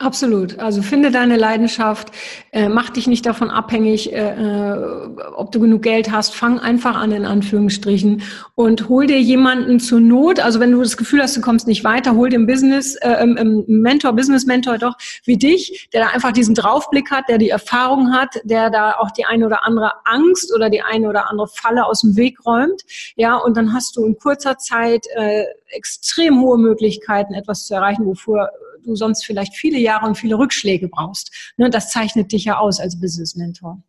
Absolut. 0.00 0.60
Also 0.60 0.80
finde 0.80 1.10
deine 1.10 1.36
Leidenschaft, 1.36 2.12
äh, 2.52 2.68
mach 2.68 2.90
dich 2.90 3.08
nicht 3.08 3.26
davon 3.26 3.50
abhängig, 3.50 4.12
äh, 4.12 4.30
äh, 4.30 5.08
ob 5.34 5.50
du 5.50 5.58
genug 5.58 5.82
Geld 5.82 6.12
hast. 6.12 6.36
Fang 6.36 6.60
einfach 6.60 6.94
an 6.94 7.10
in 7.10 7.24
Anführungsstrichen 7.24 8.22
und 8.54 8.88
hol 8.88 9.08
dir 9.08 9.20
jemanden 9.20 9.80
zur 9.80 9.98
Not. 9.98 10.38
Also 10.38 10.60
wenn 10.60 10.70
du 10.70 10.80
das 10.80 10.96
Gefühl 10.96 11.20
hast, 11.20 11.36
du 11.36 11.40
kommst 11.40 11.66
nicht 11.66 11.82
weiter, 11.82 12.14
hol 12.14 12.28
dir 12.28 12.36
einen 12.36 12.46
Business 12.46 12.94
äh, 13.00 13.26
Mentor, 13.26 14.12
Business 14.12 14.46
Mentor 14.46 14.78
doch 14.78 14.94
wie 15.24 15.36
dich, 15.36 15.88
der 15.92 16.02
da 16.02 16.10
einfach 16.10 16.30
diesen 16.30 16.54
Draufblick 16.54 17.10
hat, 17.10 17.24
der 17.28 17.38
die 17.38 17.50
Erfahrung 17.50 18.12
hat, 18.12 18.40
der 18.44 18.70
da 18.70 18.92
auch 18.92 19.10
die 19.10 19.24
eine 19.24 19.46
oder 19.46 19.66
andere 19.66 19.90
Angst 20.04 20.54
oder 20.54 20.70
die 20.70 20.82
eine 20.82 21.08
oder 21.08 21.28
andere 21.28 21.48
Falle 21.48 21.84
aus 21.84 22.02
dem 22.02 22.16
Weg 22.16 22.46
räumt. 22.46 22.82
Ja, 23.16 23.36
und 23.36 23.56
dann 23.56 23.74
hast 23.74 23.96
du 23.96 24.06
in 24.06 24.16
kurzer 24.16 24.58
Zeit 24.58 25.08
äh, 25.16 25.42
extrem 25.70 26.40
hohe 26.40 26.56
Möglichkeiten, 26.56 27.34
etwas 27.34 27.66
zu 27.66 27.74
erreichen, 27.74 28.06
wofür 28.06 28.48
du 28.88 28.96
sonst 28.96 29.24
vielleicht 29.24 29.54
viele 29.56 29.78
Jahre 29.78 30.06
und 30.06 30.16
viele 30.16 30.36
Rückschläge 30.38 30.88
brauchst. 30.88 31.52
Ne, 31.56 31.70
das 31.70 31.90
zeichnet 31.90 32.32
dich 32.32 32.44
ja 32.44 32.58
aus 32.58 32.80
als 32.80 32.98
Business 33.00 33.36
Mentor. 33.36 33.82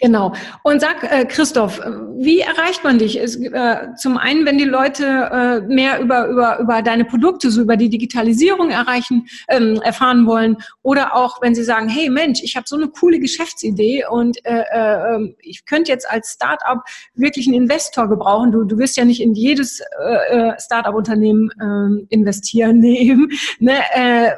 Genau. 0.00 0.32
Und 0.62 0.80
sag, 0.80 1.02
äh, 1.04 1.24
Christoph, 1.24 1.80
wie 2.16 2.40
erreicht 2.40 2.84
man 2.84 2.98
dich? 2.98 3.20
Es, 3.20 3.36
äh, 3.36 3.94
zum 3.96 4.16
einen, 4.16 4.46
wenn 4.46 4.58
die 4.58 4.64
Leute 4.64 5.04
äh, 5.04 5.60
mehr 5.60 6.00
über, 6.00 6.26
über, 6.28 6.58
über 6.58 6.82
deine 6.82 7.04
Produkte, 7.04 7.50
so 7.50 7.62
über 7.62 7.76
die 7.76 7.88
Digitalisierung 7.88 8.70
erreichen, 8.70 9.26
ähm, 9.48 9.80
erfahren 9.82 10.26
wollen, 10.26 10.56
oder 10.82 11.14
auch, 11.14 11.40
wenn 11.42 11.54
sie 11.54 11.64
sagen, 11.64 11.88
hey 11.88 12.10
Mensch, 12.10 12.40
ich 12.42 12.56
habe 12.56 12.66
so 12.66 12.76
eine 12.76 12.88
coole 12.88 13.18
Geschäftsidee 13.18 14.04
und 14.08 14.44
äh, 14.44 14.64
äh, 14.70 15.14
ähm, 15.14 15.34
ich 15.40 15.64
könnte 15.64 15.92
jetzt 15.92 16.10
als 16.10 16.32
Startup 16.32 16.82
wirklich 17.14 17.46
einen 17.46 17.56
Investor 17.56 18.08
gebrauchen. 18.08 18.52
Du, 18.52 18.64
du 18.64 18.78
wirst 18.78 18.96
ja 18.96 19.04
nicht 19.04 19.20
in 19.20 19.34
jedes 19.34 19.80
äh, 19.80 20.52
äh 20.52 20.54
Startup-Unternehmen 20.58 21.50
äh, 21.60 22.14
investieren 22.14 22.78
nehmen. 22.80 23.30
Ne? 23.58 23.78
Äh, 23.92 24.32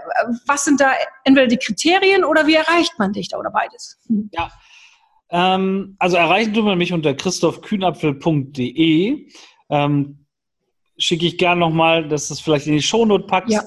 was 0.46 0.64
sind 0.64 0.80
da 0.80 0.92
entweder 1.24 1.46
die 1.46 1.56
Kriterien 1.56 2.24
oder 2.24 2.46
wie 2.46 2.54
erreicht 2.54 2.98
man 2.98 3.12
dich 3.12 3.28
da 3.28 3.38
oder 3.38 3.50
beides? 3.50 3.98
Hm. 4.09 4.30
Ja. 4.33 4.50
Ähm, 5.30 5.96
also 5.98 6.16
erreichen 6.16 6.54
tut 6.54 6.64
man 6.64 6.78
mich 6.78 6.92
unter 6.92 7.14
christophkühnapfel.de. 7.14 9.26
Ähm, 9.70 10.26
Schicke 10.98 11.26
ich 11.26 11.38
gern 11.38 11.58
nochmal, 11.58 12.08
dass 12.08 12.28
du 12.28 12.34
es 12.34 12.40
vielleicht 12.40 12.66
in 12.66 12.74
die 12.74 12.82
Shownote 12.82 13.26
packst. 13.26 13.52
Ja. 13.52 13.64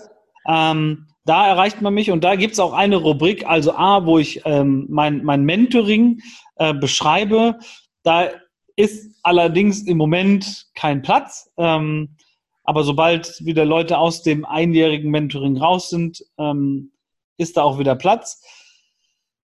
Ähm, 0.72 1.08
da 1.26 1.48
erreicht 1.48 1.82
man 1.82 1.94
mich 1.94 2.12
und 2.12 2.24
da 2.24 2.36
gibt 2.36 2.54
es 2.54 2.60
auch 2.60 2.74
eine 2.74 2.98
Rubrik, 2.98 3.48
also 3.48 3.74
A, 3.74 4.06
wo 4.06 4.20
ich 4.20 4.42
ähm, 4.46 4.86
mein, 4.90 5.24
mein 5.24 5.44
Mentoring 5.44 6.20
äh, 6.58 6.74
beschreibe. 6.74 7.60
Da 8.04 8.30
ist 8.76 9.16
allerdings 9.24 9.84
im 9.84 9.98
Moment 9.98 10.68
kein 10.76 11.02
Platz. 11.02 11.50
Ähm, 11.58 12.18
aber 12.66 12.84
sobald 12.84 13.46
wieder 13.46 13.66
Leute 13.66 13.98
aus 13.98 14.22
dem 14.22 14.46
einjährigen 14.46 15.12
Mentoring 15.12 15.58
raus 15.58 15.90
sind, 15.90 16.24
ähm, 16.38 16.92
ist 17.38 17.58
da 17.58 17.64
auch 17.64 17.80
wieder 17.80 17.96
Platz. 17.96 18.42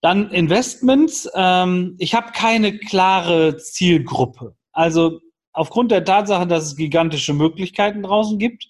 Dann 0.01 0.31
Investments. 0.31 1.29
Ähm, 1.35 1.95
ich 1.99 2.13
habe 2.13 2.31
keine 2.31 2.77
klare 2.77 3.57
Zielgruppe. 3.57 4.55
Also 4.71 5.19
aufgrund 5.53 5.91
der 5.91 6.05
Tatsache, 6.05 6.47
dass 6.47 6.65
es 6.65 6.75
gigantische 6.75 7.33
Möglichkeiten 7.33 8.03
draußen 8.03 8.37
gibt, 8.37 8.67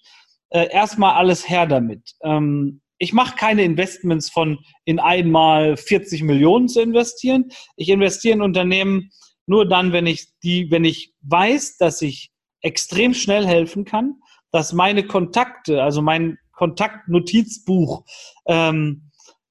äh, 0.50 0.70
erstmal 0.70 1.14
alles 1.14 1.48
her 1.48 1.66
damit. 1.66 2.14
Ähm, 2.22 2.80
ich 2.98 3.12
mache 3.12 3.36
keine 3.36 3.62
Investments 3.62 4.30
von 4.30 4.58
in 4.84 4.98
einmal 4.98 5.76
40 5.76 6.22
Millionen 6.22 6.68
zu 6.68 6.80
investieren. 6.80 7.50
Ich 7.76 7.88
investiere 7.88 8.34
in 8.34 8.42
Unternehmen 8.42 9.10
nur 9.46 9.68
dann, 9.68 9.92
wenn 9.92 10.06
ich 10.06 10.38
die, 10.42 10.70
wenn 10.70 10.84
ich 10.84 11.14
weiß, 11.22 11.76
dass 11.76 12.02
ich 12.02 12.32
extrem 12.60 13.14
schnell 13.14 13.46
helfen 13.46 13.84
kann, 13.84 14.16
dass 14.50 14.72
meine 14.72 15.06
Kontakte, 15.06 15.82
also 15.82 16.02
mein 16.02 16.38
Kontaktnotizbuch 16.52 18.04
ähm, 18.46 19.07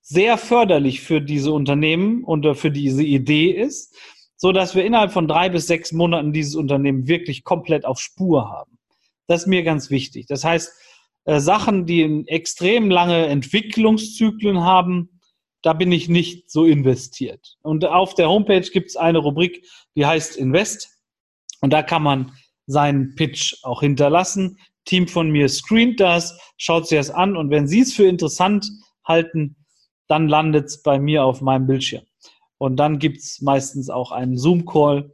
sehr 0.10 0.38
förderlich 0.38 1.02
für 1.02 1.20
diese 1.20 1.52
Unternehmen 1.52 2.24
und 2.24 2.56
für 2.56 2.72
diese 2.72 3.04
Idee 3.04 3.52
ist, 3.52 3.93
so 4.38 4.54
dass 4.54 4.74
wir 4.74 4.86
innerhalb 4.86 5.12
von 5.12 5.28
drei 5.28 5.50
bis 5.50 5.67
sechs 5.67 5.91
Monaten 5.91 6.32
dieses 6.32 6.56
Unternehmen 6.56 7.08
wirklich 7.08 7.43
komplett 7.43 7.84
auf 7.84 8.00
Spur 8.00 8.50
haben. 8.50 8.78
Das 9.28 9.41
ist 9.41 9.48
mir 9.48 9.63
ganz 9.63 9.89
wichtig. 9.89 10.26
Das 10.28 10.46
heißt, 10.46 10.72
äh, 11.26 11.41
Sachen, 11.41 11.86
die 11.86 12.24
extrem 12.28 12.89
lange 12.89 13.26
Entwicklungszyklen 13.28 14.62
haben, 14.62 15.20
da 15.62 15.74
bin 15.74 15.91
ich 15.91 16.08
nicht 16.08 16.50
so 16.50 16.63
investiert. 16.63 17.58
Und 17.62 17.84
auf 17.84 18.13
der 18.13 18.30
Homepage 18.30 18.62
gibt 18.62 18.91
es 18.91 18.96
eine 18.96 19.17
Rubrik, 19.17 19.67
die 19.98 20.06
heißt 20.06 20.38
Invest. 20.38 20.89
Und 21.60 21.74
da 21.74 21.84
kann 21.84 22.04
man 22.04 22.32
seinen 22.65 23.15
Pitch 23.15 23.58
auch 23.63 23.82
hinterlassen. 23.82 24.58
Team 24.86 25.10
von 25.10 25.32
mir 25.32 25.50
screent 25.50 26.00
das, 26.00 26.39
schaut 26.56 26.88
sich 26.88 26.98
das 26.98 27.10
an 27.10 27.36
und 27.36 27.50
wenn 27.50 27.67
Sie 27.67 27.82
es 27.82 27.93
für 27.93 28.08
interessant 28.08 28.70
halten, 29.06 29.58
dann 30.08 30.28
landet 30.28 30.65
es 30.65 30.82
bei 30.82 31.00
mir 31.00 31.24
auf 31.24 31.41
meinem 31.41 31.67
Bildschirm. 31.67 32.04
Und 32.58 32.78
dann 32.78 33.00
gibt 33.00 33.20
es 33.20 33.41
meistens 33.41 33.89
auch 33.89 34.12
einen 34.12 34.38
Zoom-Call 34.38 35.12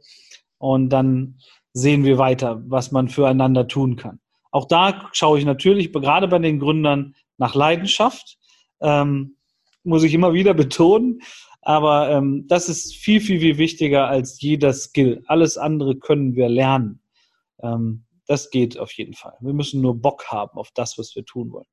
und 0.58 0.88
dann 0.88 1.38
sehen 1.72 2.04
wir 2.04 2.18
weiter, 2.18 2.62
was 2.66 2.92
man 2.92 3.08
füreinander 3.08 3.66
tun 3.68 3.96
kann. 3.96 4.20
Auch 4.50 4.66
da 4.66 5.10
schaue 5.12 5.38
ich 5.38 5.44
natürlich, 5.44 5.92
gerade 5.92 6.28
bei 6.28 6.38
den 6.38 6.60
Gründern, 6.60 7.14
nach 7.36 7.54
Leidenschaft. 7.54 8.38
Ähm, 8.80 9.36
muss 9.82 10.04
ich 10.04 10.14
immer 10.14 10.32
wieder 10.32 10.54
betonen. 10.64 11.20
Aber 11.62 12.10
ähm, 12.10 12.46
das 12.46 12.68
ist 12.68 12.94
viel, 12.94 13.20
viel, 13.20 13.40
viel 13.40 13.58
wichtiger 13.58 14.06
als 14.06 14.40
jeder 14.40 14.72
Skill. 14.72 15.22
Alles 15.26 15.56
andere 15.56 15.96
können 15.96 16.34
wir 16.34 16.48
lernen. 16.48 17.00
Ähm, 17.62 18.04
das 18.26 18.50
geht 18.50 18.78
auf 18.78 18.92
jeden 18.92 19.14
Fall. 19.14 19.34
Wir 19.40 19.54
müssen 19.54 19.80
nur 19.80 19.94
Bock 20.00 20.26
haben 20.28 20.58
auf 20.58 20.70
das, 20.74 20.98
was 20.98 21.14
wir 21.16 21.24
tun 21.24 21.52
wollen. 21.52 21.66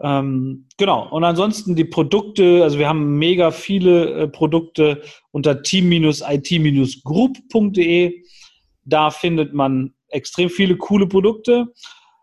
Ähm, 0.00 0.68
genau. 0.76 1.08
Und 1.10 1.24
ansonsten 1.24 1.74
die 1.74 1.84
Produkte, 1.84 2.62
also 2.62 2.78
wir 2.78 2.88
haben 2.88 3.18
mega 3.18 3.50
viele 3.50 4.10
äh, 4.10 4.28
Produkte 4.28 5.02
unter 5.30 5.62
team-it-group.de. 5.62 8.22
Da 8.84 9.10
findet 9.10 9.54
man 9.54 9.94
extrem 10.08 10.50
viele 10.50 10.76
coole 10.76 11.06
Produkte. 11.06 11.72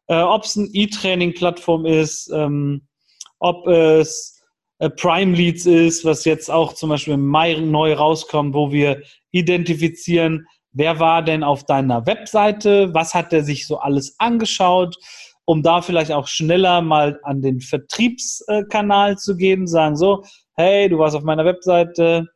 Äh, 0.08 0.22
ob 0.22 0.44
es 0.44 0.58
eine 0.58 0.68
E-Training-Plattform 0.68 1.86
ist, 1.86 2.30
ähm, 2.34 2.88
ob 3.40 3.68
es 3.68 4.44
äh, 4.80 4.90
Prime 4.90 5.36
Leads 5.36 5.66
ist, 5.66 6.06
was 6.06 6.26
jetzt 6.26 6.52
auch 6.52 6.74
zum 6.74 6.90
Beispiel 6.90 7.16
im 7.16 7.26
Mai 7.26 7.56
neu 7.56 7.94
rauskommt, 7.94 8.54
wo 8.54 8.72
wir 8.72 9.02
identifizieren, 9.32 10.46
wer 10.74 11.00
war 11.00 11.24
denn 11.24 11.44
auf 11.44 11.66
deiner 11.66 12.06
Webseite, 12.06 12.94
was 12.94 13.14
hat 13.14 13.34
er 13.34 13.44
sich 13.44 13.66
so 13.66 13.80
alles 13.80 14.16
angeschaut, 14.20 14.98
um 15.46 15.62
da 15.62 15.82
vielleicht 15.82 16.12
auch 16.12 16.28
schneller 16.28 16.82
mal 16.82 17.20
an 17.24 17.42
den 17.42 17.60
Vertriebskanal 17.60 19.18
zu 19.18 19.36
gehen, 19.36 19.68
sagen 19.68 19.96
so, 19.96 20.24
hey, 20.56 20.88
du 20.90 21.00
warst 21.00 21.16
auf 21.16 21.24
meiner 21.24 21.46
Webseite, 21.46 22.28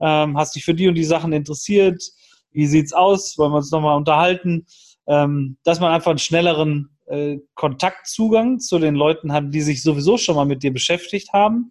ähm, 0.00 0.36
hast 0.36 0.56
dich 0.56 0.64
für 0.64 0.74
die 0.74 0.88
und 0.88 0.94
die 0.94 1.04
Sachen 1.04 1.32
interessiert, 1.32 2.02
wie 2.50 2.66
sieht's 2.66 2.92
aus, 2.92 3.36
wollen 3.38 3.52
wir 3.52 3.58
uns 3.58 3.70
nochmal 3.70 3.96
unterhalten, 3.96 4.66
ähm, 5.06 5.58
dass 5.64 5.80
man 5.80 5.92
einfach 5.92 6.10
einen 6.10 6.18
schnelleren 6.18 6.96
äh, 7.06 7.38
Kontaktzugang 7.54 8.58
zu 8.58 8.78
den 8.78 8.94
Leuten 8.94 9.32
hat, 9.32 9.44
die 9.48 9.60
sich 9.60 9.82
sowieso 9.82 10.18
schon 10.18 10.36
mal 10.36 10.46
mit 10.46 10.62
dir 10.62 10.72
beschäftigt 10.72 11.32
haben. 11.32 11.70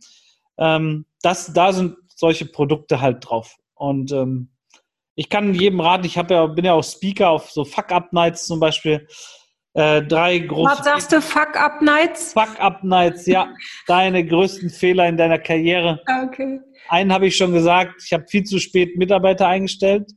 Ähm, 0.57 1.05
das, 1.21 1.51
da 1.53 1.73
sind 1.73 1.95
solche 2.15 2.45
Produkte 2.45 3.01
halt 3.01 3.27
drauf. 3.27 3.55
Und 3.75 4.11
ich 5.19 5.29
kann 5.29 5.53
jedem 5.53 5.79
raten, 5.79 6.05
ich 6.05 6.15
ja, 6.15 6.47
bin 6.47 6.65
ja 6.65 6.73
auch 6.73 6.83
Speaker 6.83 7.29
auf 7.29 7.51
so 7.51 7.65
Fuck-Up-Nights 7.65 8.45
zum 8.47 8.59
Beispiel. 8.59 9.07
Äh, 9.77 10.01
drei 10.01 10.39
große. 10.39 10.71
Was 10.71 10.83
sagst 10.83 11.11
du, 11.11 11.21
Fuck-Up-Nights? 11.21 12.33
Fuck-Up-Nights, 12.33 13.27
ja. 13.27 13.53
deine 13.85 14.25
größten 14.25 14.71
Fehler 14.71 15.07
in 15.07 15.17
deiner 15.17 15.37
Karriere. 15.37 16.01
Okay. 16.23 16.59
Einen 16.89 17.13
habe 17.13 17.27
ich 17.27 17.37
schon 17.37 17.53
gesagt, 17.53 18.01
ich 18.03 18.11
habe 18.11 18.25
viel 18.27 18.43
zu 18.43 18.57
spät 18.59 18.97
Mitarbeiter 18.97 19.47
eingestellt. 19.47 20.11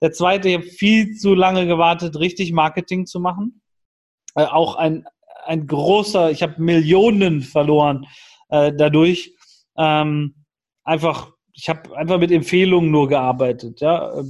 Der 0.00 0.12
zweite, 0.12 0.48
ich 0.48 0.54
habe 0.54 0.64
viel 0.64 1.16
zu 1.16 1.34
lange 1.34 1.66
gewartet, 1.66 2.20
richtig 2.20 2.52
Marketing 2.52 3.04
zu 3.04 3.18
machen. 3.18 3.60
Äh, 4.36 4.44
auch 4.44 4.76
ein, 4.76 5.04
ein 5.44 5.66
großer, 5.66 6.30
ich 6.30 6.44
habe 6.44 6.62
Millionen 6.62 7.40
verloren 7.40 8.06
äh, 8.48 8.72
dadurch. 8.72 9.34
Ähm, 9.76 10.36
einfach, 10.84 11.32
ich 11.52 11.68
habe 11.68 11.96
einfach 11.96 12.18
mit 12.18 12.30
Empfehlungen 12.30 12.92
nur 12.92 13.08
gearbeitet. 13.08 13.80
Ja. 13.80 14.22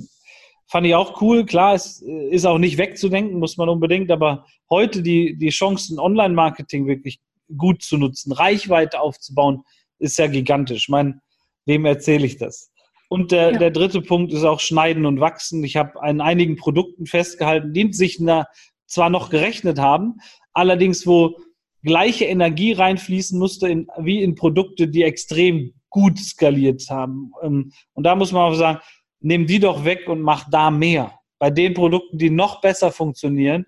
Fand 0.70 0.86
ich 0.86 0.94
auch 0.94 1.20
cool. 1.20 1.44
Klar, 1.44 1.74
es 1.74 2.00
ist 2.00 2.46
auch 2.46 2.58
nicht 2.58 2.78
wegzudenken, 2.78 3.40
muss 3.40 3.56
man 3.56 3.68
unbedingt, 3.68 4.10
aber 4.12 4.46
heute 4.70 5.02
die, 5.02 5.36
die 5.36 5.48
Chancen, 5.48 5.98
Online-Marketing 5.98 6.86
wirklich 6.86 7.18
gut 7.56 7.82
zu 7.82 7.98
nutzen, 7.98 8.30
Reichweite 8.30 9.00
aufzubauen, 9.00 9.64
ist 9.98 10.16
ja 10.16 10.28
gigantisch. 10.28 10.84
Ich 10.84 10.88
meine, 10.88 11.20
wem 11.66 11.84
erzähle 11.84 12.24
ich 12.24 12.36
das? 12.36 12.70
Und 13.08 13.32
der, 13.32 13.50
ja. 13.50 13.58
der 13.58 13.72
dritte 13.72 14.00
Punkt 14.00 14.32
ist 14.32 14.44
auch 14.44 14.60
Schneiden 14.60 15.06
und 15.06 15.18
Wachsen. 15.18 15.64
Ich 15.64 15.76
habe 15.76 16.00
an 16.00 16.20
einigen 16.20 16.54
Produkten 16.54 17.06
festgehalten, 17.06 17.72
die 17.72 17.92
sich 17.92 18.20
na, 18.20 18.46
zwar 18.86 19.10
noch 19.10 19.30
gerechnet 19.30 19.80
haben, 19.80 20.20
allerdings 20.52 21.04
wo 21.04 21.36
gleiche 21.82 22.26
Energie 22.26 22.74
reinfließen 22.74 23.36
musste 23.36 23.68
in, 23.68 23.88
wie 23.98 24.22
in 24.22 24.36
Produkte, 24.36 24.86
die 24.86 25.02
extrem 25.02 25.74
gut 25.88 26.18
skaliert 26.18 26.88
haben. 26.90 27.32
Ähm, 27.42 27.72
und 27.94 28.04
da 28.04 28.14
muss 28.14 28.30
man 28.30 28.52
auch 28.52 28.54
sagen, 28.54 28.78
nimm 29.20 29.46
die 29.46 29.60
doch 29.60 29.84
weg 29.84 30.08
und 30.08 30.20
mach 30.20 30.48
da 30.50 30.70
mehr. 30.70 31.12
Bei 31.38 31.50
den 31.50 31.74
Produkten, 31.74 32.18
die 32.18 32.30
noch 32.30 32.60
besser 32.60 32.92
funktionieren, 32.92 33.66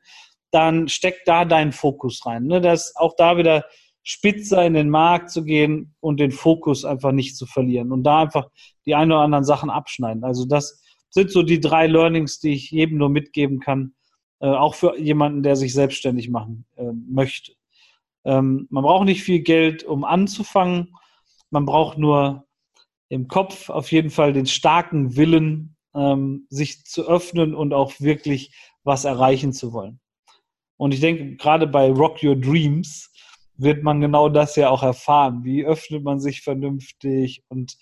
dann 0.51 0.89
steck 0.89 1.25
da 1.25 1.45
deinen 1.45 1.73
Fokus 1.73 2.25
rein. 2.27 2.45
Ne? 2.45 2.61
Das 2.61 2.95
auch 2.97 3.15
da 3.17 3.37
wieder 3.37 3.65
spitzer 4.03 4.65
in 4.67 4.75
den 4.75 4.91
Markt 4.91 5.31
zu 5.31 5.45
gehen 5.45 5.95
und 6.01 6.19
den 6.21 6.33
Fokus 6.33 6.85
einfach 6.85 7.13
nicht 7.13 7.37
zu 7.37 7.47
verlieren 7.47 7.93
und 7.93 8.03
da 8.03 8.23
einfach 8.23 8.49
die 8.85 8.95
ein 8.95 9.13
oder 9.13 9.21
anderen 9.21 9.45
Sachen 9.45 9.71
abschneiden. 9.71 10.25
Also 10.25 10.45
das 10.45 10.83
sind 11.11 11.31
so 11.31 11.43
die 11.43 11.61
drei 11.61 11.87
Learnings, 11.87 12.41
die 12.41 12.53
ich 12.53 12.71
jedem 12.71 12.99
nur 12.99 13.11
mitgeben 13.11 13.61
kann, 13.61 13.95
äh, 14.41 14.49
auch 14.49 14.75
für 14.75 14.99
jemanden, 14.99 15.43
der 15.43 15.57
sich 15.57 15.73
selbstständig 15.73 16.31
machen 16.31 16.67
äh, 16.77 16.91
möchte. 17.09 17.53
Ähm, 18.25 18.67
man 18.71 18.83
braucht 18.83 19.05
nicht 19.05 19.23
viel 19.23 19.41
Geld, 19.41 19.85
um 19.85 20.05
anzufangen. 20.05 20.95
Man 21.51 21.65
braucht 21.65 21.99
nur 21.99 22.45
im 23.13 23.29
Kopf 23.29 23.69
auf 23.69 23.93
jeden 23.93 24.09
Fall 24.09 24.33
den 24.33 24.47
starken 24.47 25.17
Willen, 25.17 25.77
ähm, 25.95 26.47
sich 26.49 26.87
zu 26.87 27.07
öffnen 27.07 27.55
und 27.55 27.75
auch 27.75 27.93
wirklich 28.01 28.57
was 28.85 29.05
erreichen 29.05 29.53
zu 29.53 29.75
wollen. 29.75 30.01
Und 30.79 30.95
ich 30.95 31.01
denke, 31.01 31.37
gerade 31.37 31.67
bei 31.67 31.91
Rock 31.93 32.23
Your 32.23 32.37
Dreams 32.37 33.13
wird 33.59 33.83
man 33.83 34.01
genau 34.01 34.31
das 34.31 34.57
ja 34.57 34.71
auch 34.71 34.83
erfahren. 34.83 35.45
Wie 35.45 35.63
öffnet 35.63 36.03
man 36.03 36.21
sich 36.21 36.41
vernünftig 36.41 37.45
und 37.49 37.77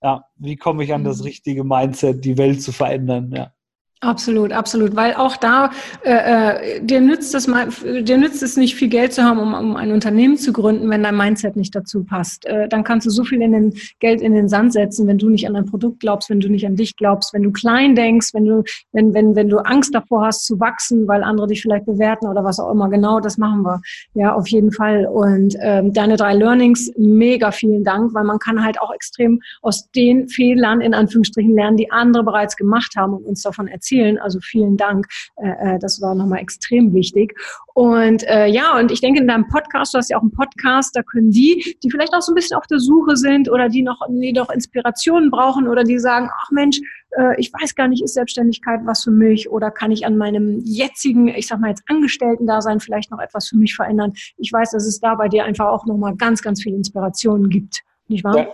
ja, 0.00 0.24
wie 0.36 0.54
komme 0.54 0.84
ich 0.84 0.94
an 0.94 1.02
das 1.02 1.18
mhm. 1.18 1.24
richtige 1.24 1.64
Mindset, 1.64 2.24
die 2.24 2.38
Welt 2.38 2.62
zu 2.62 2.70
verändern, 2.70 3.32
ja. 3.34 3.52
Absolut, 4.00 4.52
absolut, 4.52 4.94
weil 4.94 5.14
auch 5.14 5.36
da 5.36 5.72
äh, 6.04 6.76
äh, 6.76 6.80
dir 6.80 7.00
nützt 7.00 7.34
es 7.34 7.48
mal, 7.48 7.66
dir 7.82 8.16
nützt 8.16 8.44
es 8.44 8.56
nicht 8.56 8.76
viel 8.76 8.86
Geld 8.86 9.12
zu 9.12 9.24
haben, 9.24 9.40
um, 9.40 9.52
um 9.54 9.74
ein 9.74 9.90
Unternehmen 9.90 10.36
zu 10.36 10.52
gründen, 10.52 10.88
wenn 10.88 11.02
dein 11.02 11.16
Mindset 11.16 11.56
nicht 11.56 11.74
dazu 11.74 12.04
passt. 12.04 12.46
Äh, 12.46 12.68
dann 12.68 12.84
kannst 12.84 13.08
du 13.08 13.10
so 13.10 13.24
viel 13.24 13.42
in 13.42 13.50
den 13.50 13.74
Geld 13.98 14.20
in 14.20 14.34
den 14.34 14.48
Sand 14.48 14.72
setzen, 14.72 15.08
wenn 15.08 15.18
du 15.18 15.28
nicht 15.28 15.48
an 15.48 15.54
dein 15.54 15.64
Produkt 15.64 15.98
glaubst, 15.98 16.30
wenn 16.30 16.38
du 16.38 16.48
nicht 16.48 16.64
an 16.64 16.76
dich 16.76 16.94
glaubst, 16.94 17.34
wenn 17.34 17.42
du 17.42 17.50
klein 17.50 17.96
denkst, 17.96 18.28
wenn 18.34 18.44
du 18.44 18.62
wenn 18.92 19.14
wenn 19.14 19.34
wenn 19.34 19.48
du 19.48 19.58
Angst 19.58 19.92
davor 19.92 20.26
hast 20.26 20.46
zu 20.46 20.60
wachsen, 20.60 21.08
weil 21.08 21.24
andere 21.24 21.48
dich 21.48 21.60
vielleicht 21.60 21.86
bewerten 21.86 22.28
oder 22.28 22.44
was 22.44 22.60
auch 22.60 22.70
immer. 22.70 22.88
Genau, 22.90 23.18
das 23.18 23.36
machen 23.36 23.62
wir 23.62 23.80
ja 24.14 24.32
auf 24.32 24.46
jeden 24.46 24.70
Fall. 24.70 25.06
Und 25.06 25.56
ähm, 25.60 25.92
deine 25.92 26.16
drei 26.16 26.34
Learnings, 26.34 26.88
mega 26.96 27.50
vielen 27.50 27.82
Dank, 27.82 28.14
weil 28.14 28.22
man 28.22 28.38
kann 28.38 28.64
halt 28.64 28.80
auch 28.80 28.94
extrem 28.94 29.40
aus 29.60 29.90
den 29.90 30.28
Fehlern 30.28 30.80
in 30.80 30.94
Anführungsstrichen 30.94 31.56
lernen, 31.56 31.76
die 31.76 31.90
andere 31.90 32.22
bereits 32.22 32.56
gemacht 32.56 32.94
haben 32.96 33.14
und 33.14 33.26
uns 33.26 33.42
davon 33.42 33.66
erzählen 33.66 33.87
erzählen. 33.88 34.18
Also 34.18 34.40
vielen 34.40 34.76
Dank. 34.76 35.06
Äh, 35.36 35.74
äh, 35.74 35.78
das 35.78 36.00
war 36.00 36.14
nochmal 36.14 36.40
extrem 36.40 36.92
wichtig. 36.94 37.34
Und 37.74 38.24
äh, 38.26 38.46
ja, 38.46 38.78
und 38.78 38.90
ich 38.90 39.00
denke, 39.00 39.20
in 39.20 39.28
deinem 39.28 39.46
Podcast, 39.48 39.94
du 39.94 39.98
hast 39.98 40.10
ja 40.10 40.18
auch 40.18 40.22
einen 40.22 40.32
Podcast, 40.32 40.96
da 40.96 41.02
können 41.02 41.30
die, 41.30 41.76
die 41.82 41.90
vielleicht 41.90 42.12
auch 42.14 42.22
so 42.22 42.32
ein 42.32 42.34
bisschen 42.34 42.56
auf 42.56 42.66
der 42.66 42.80
Suche 42.80 43.16
sind 43.16 43.50
oder 43.50 43.68
die 43.68 43.82
noch, 43.82 44.00
die 44.08 44.32
noch 44.32 44.50
Inspirationen 44.50 45.30
brauchen 45.30 45.68
oder 45.68 45.84
die 45.84 45.98
sagen, 45.98 46.28
ach 46.32 46.50
Mensch, 46.50 46.80
äh, 47.16 47.38
ich 47.38 47.52
weiß 47.52 47.74
gar 47.74 47.88
nicht, 47.88 48.02
ist 48.02 48.14
Selbstständigkeit 48.14 48.80
was 48.84 49.04
für 49.04 49.10
mich 49.10 49.48
oder 49.50 49.70
kann 49.70 49.92
ich 49.92 50.04
an 50.04 50.16
meinem 50.16 50.60
jetzigen, 50.64 51.28
ich 51.28 51.46
sag 51.46 51.60
mal 51.60 51.68
jetzt 51.68 51.84
Angestellten-Dasein 51.86 52.80
vielleicht 52.80 53.10
noch 53.10 53.20
etwas 53.20 53.48
für 53.48 53.56
mich 53.56 53.74
verändern? 53.74 54.12
Ich 54.36 54.52
weiß, 54.52 54.72
dass 54.72 54.86
es 54.86 55.00
da 55.00 55.14
bei 55.14 55.28
dir 55.28 55.44
einfach 55.44 55.68
auch 55.68 55.86
nochmal 55.86 56.16
ganz, 56.16 56.42
ganz 56.42 56.62
viel 56.62 56.74
Inspirationen 56.74 57.48
gibt. 57.48 57.82
Nicht 58.08 58.24
wahr? 58.24 58.38
Ja. 58.38 58.48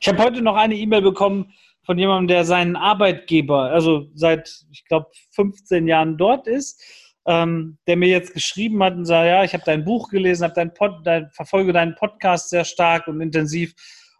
Ich 0.00 0.08
habe 0.08 0.22
heute 0.22 0.42
noch 0.42 0.56
eine 0.56 0.74
E-Mail 0.74 1.02
bekommen 1.02 1.52
von 1.84 1.98
jemandem, 1.98 2.28
der 2.28 2.44
seinen 2.44 2.76
Arbeitgeber, 2.76 3.70
also 3.70 4.08
seit, 4.14 4.64
ich 4.70 4.84
glaube, 4.84 5.06
15 5.32 5.88
Jahren 5.88 6.16
dort 6.16 6.46
ist, 6.46 6.82
ähm, 7.26 7.78
der 7.86 7.96
mir 7.96 8.08
jetzt 8.08 8.34
geschrieben 8.34 8.82
hat 8.82 8.94
und 8.94 9.04
sagt, 9.04 9.26
ja, 9.26 9.44
ich 9.44 9.52
habe 9.52 9.64
dein 9.66 9.84
Buch 9.84 10.08
gelesen, 10.08 10.44
habe 10.44 10.54
dein 10.54 10.74
Pod, 10.74 11.04
dein, 11.04 11.30
verfolge 11.30 11.72
deinen 11.72 11.94
Podcast 11.94 12.50
sehr 12.50 12.64
stark 12.64 13.08
und 13.08 13.20
intensiv 13.20 13.74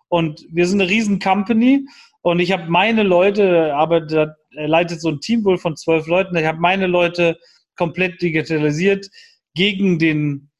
und 0.08 0.44
wir 0.50 0.66
sind 0.66 0.80
eine 0.80 0.90
riesen 0.90 1.18
Company 1.18 1.86
und 2.22 2.40
ich 2.40 2.52
habe 2.52 2.70
meine 2.70 3.02
Leute, 3.02 3.74
aber 3.74 4.06
er 4.10 4.68
leitet 4.68 5.00
so 5.00 5.08
ein 5.08 5.20
Team 5.20 5.44
wohl 5.44 5.58
von 5.58 5.76
zwölf 5.76 6.06
Leuten, 6.06 6.36
ich 6.36 6.46
habe 6.46 6.60
meine 6.60 6.86
Leute 6.86 7.38
komplett 7.76 8.20
digitalisiert 8.20 9.08
gegen 9.54 9.98
den, 9.98 10.50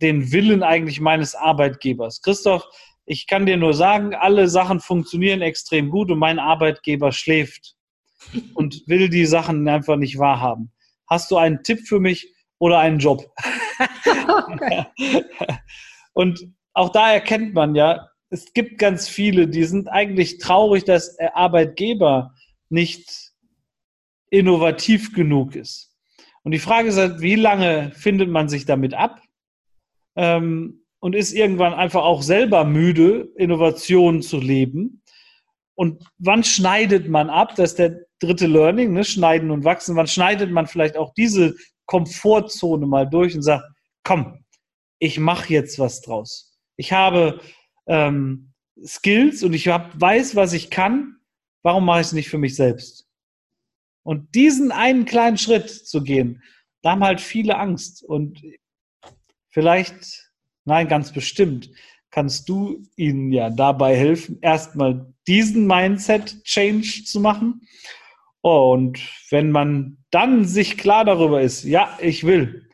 den 0.00 0.32
Willen 0.32 0.62
eigentlich 0.62 1.00
meines 1.00 1.34
Arbeitgebers. 1.34 2.22
Christoph, 2.22 2.64
ich 3.10 3.26
kann 3.26 3.46
dir 3.46 3.56
nur 3.56 3.72
sagen, 3.72 4.14
alle 4.14 4.48
Sachen 4.48 4.80
funktionieren 4.80 5.40
extrem 5.40 5.88
gut 5.88 6.10
und 6.10 6.18
mein 6.18 6.38
Arbeitgeber 6.38 7.10
schläft 7.10 7.74
und 8.52 8.86
will 8.86 9.08
die 9.08 9.24
Sachen 9.24 9.66
einfach 9.66 9.96
nicht 9.96 10.18
wahrhaben. 10.18 10.72
Hast 11.08 11.30
du 11.30 11.38
einen 11.38 11.62
Tipp 11.62 11.80
für 11.88 12.00
mich 12.00 12.34
oder 12.58 12.78
einen 12.80 12.98
Job? 12.98 13.24
Okay. 14.50 14.84
und 16.12 16.52
auch 16.74 16.90
da 16.90 17.12
erkennt 17.12 17.54
man 17.54 17.74
ja, 17.74 18.08
es 18.28 18.52
gibt 18.52 18.78
ganz 18.78 19.08
viele, 19.08 19.48
die 19.48 19.64
sind 19.64 19.88
eigentlich 19.88 20.36
traurig, 20.36 20.84
dass 20.84 21.16
der 21.16 21.34
Arbeitgeber 21.34 22.34
nicht 22.68 23.32
innovativ 24.30 25.14
genug 25.14 25.56
ist. 25.56 25.96
Und 26.42 26.52
die 26.52 26.58
Frage 26.58 26.88
ist 26.88 26.98
halt, 26.98 27.22
wie 27.22 27.36
lange 27.36 27.90
findet 27.92 28.28
man 28.28 28.50
sich 28.50 28.66
damit 28.66 28.92
ab? 28.92 29.22
Ähm, 30.14 30.84
und 31.00 31.14
ist 31.14 31.32
irgendwann 31.32 31.74
einfach 31.74 32.02
auch 32.02 32.22
selber 32.22 32.64
müde, 32.64 33.28
Innovationen 33.36 34.22
zu 34.22 34.38
leben. 34.38 35.02
Und 35.74 36.04
wann 36.18 36.42
schneidet 36.42 37.08
man 37.08 37.30
ab? 37.30 37.54
Das 37.56 37.70
ist 37.70 37.78
der 37.78 38.00
dritte 38.18 38.46
Learning, 38.46 38.92
ne? 38.92 39.04
schneiden 39.04 39.50
und 39.50 39.64
wachsen. 39.64 39.96
Wann 39.96 40.08
schneidet 40.08 40.50
man 40.50 40.66
vielleicht 40.66 40.96
auch 40.96 41.14
diese 41.14 41.54
Komfortzone 41.86 42.86
mal 42.86 43.08
durch 43.08 43.34
und 43.34 43.42
sagt, 43.42 43.64
komm, 44.02 44.44
ich 44.98 45.18
mache 45.20 45.52
jetzt 45.52 45.78
was 45.78 46.00
draus. 46.00 46.58
Ich 46.76 46.92
habe 46.92 47.40
ähm, 47.86 48.52
Skills 48.84 49.42
und 49.44 49.52
ich 49.52 49.68
hab, 49.68 50.00
weiß, 50.00 50.34
was 50.34 50.52
ich 50.52 50.70
kann. 50.70 51.16
Warum 51.62 51.84
mache 51.84 52.00
ich 52.00 52.08
es 52.08 52.12
nicht 52.12 52.28
für 52.28 52.38
mich 52.38 52.56
selbst? 52.56 53.06
Und 54.04 54.34
diesen 54.34 54.72
einen 54.72 55.04
kleinen 55.04 55.38
Schritt 55.38 55.70
zu 55.70 56.02
gehen, 56.02 56.42
da 56.82 56.92
haben 56.92 57.04
halt 57.04 57.20
viele 57.20 57.58
Angst. 57.58 58.02
Und 58.02 58.42
vielleicht 59.50 60.27
Nein, 60.68 60.86
ganz 60.86 61.12
bestimmt 61.12 61.70
kannst 62.10 62.48
du 62.48 62.82
ihnen 62.96 63.32
ja 63.32 63.50
dabei 63.50 63.96
helfen, 63.96 64.38
erstmal 64.40 65.14
diesen 65.26 65.66
Mindset-Change 65.66 67.04
zu 67.04 67.20
machen. 67.20 67.62
Und 68.40 68.98
wenn 69.30 69.50
man 69.50 69.98
dann 70.10 70.44
sich 70.44 70.76
klar 70.76 71.04
darüber 71.04 71.40
ist, 71.40 71.64
ja, 71.64 71.98
ich 72.00 72.24
will, 72.24 72.68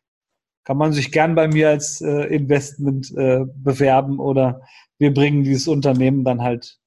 kann 0.64 0.76
man 0.76 0.92
sich 0.92 1.12
gern 1.12 1.34
bei 1.34 1.48
mir 1.48 1.68
als 1.70 2.00
äh, 2.00 2.34
Investment 2.34 3.12
äh, 3.16 3.44
bewerben 3.54 4.18
oder 4.18 4.62
wir 4.98 5.12
bringen 5.12 5.44
dieses 5.44 5.68
Unternehmen 5.68 6.24
dann 6.24 6.42
halt 6.42 6.78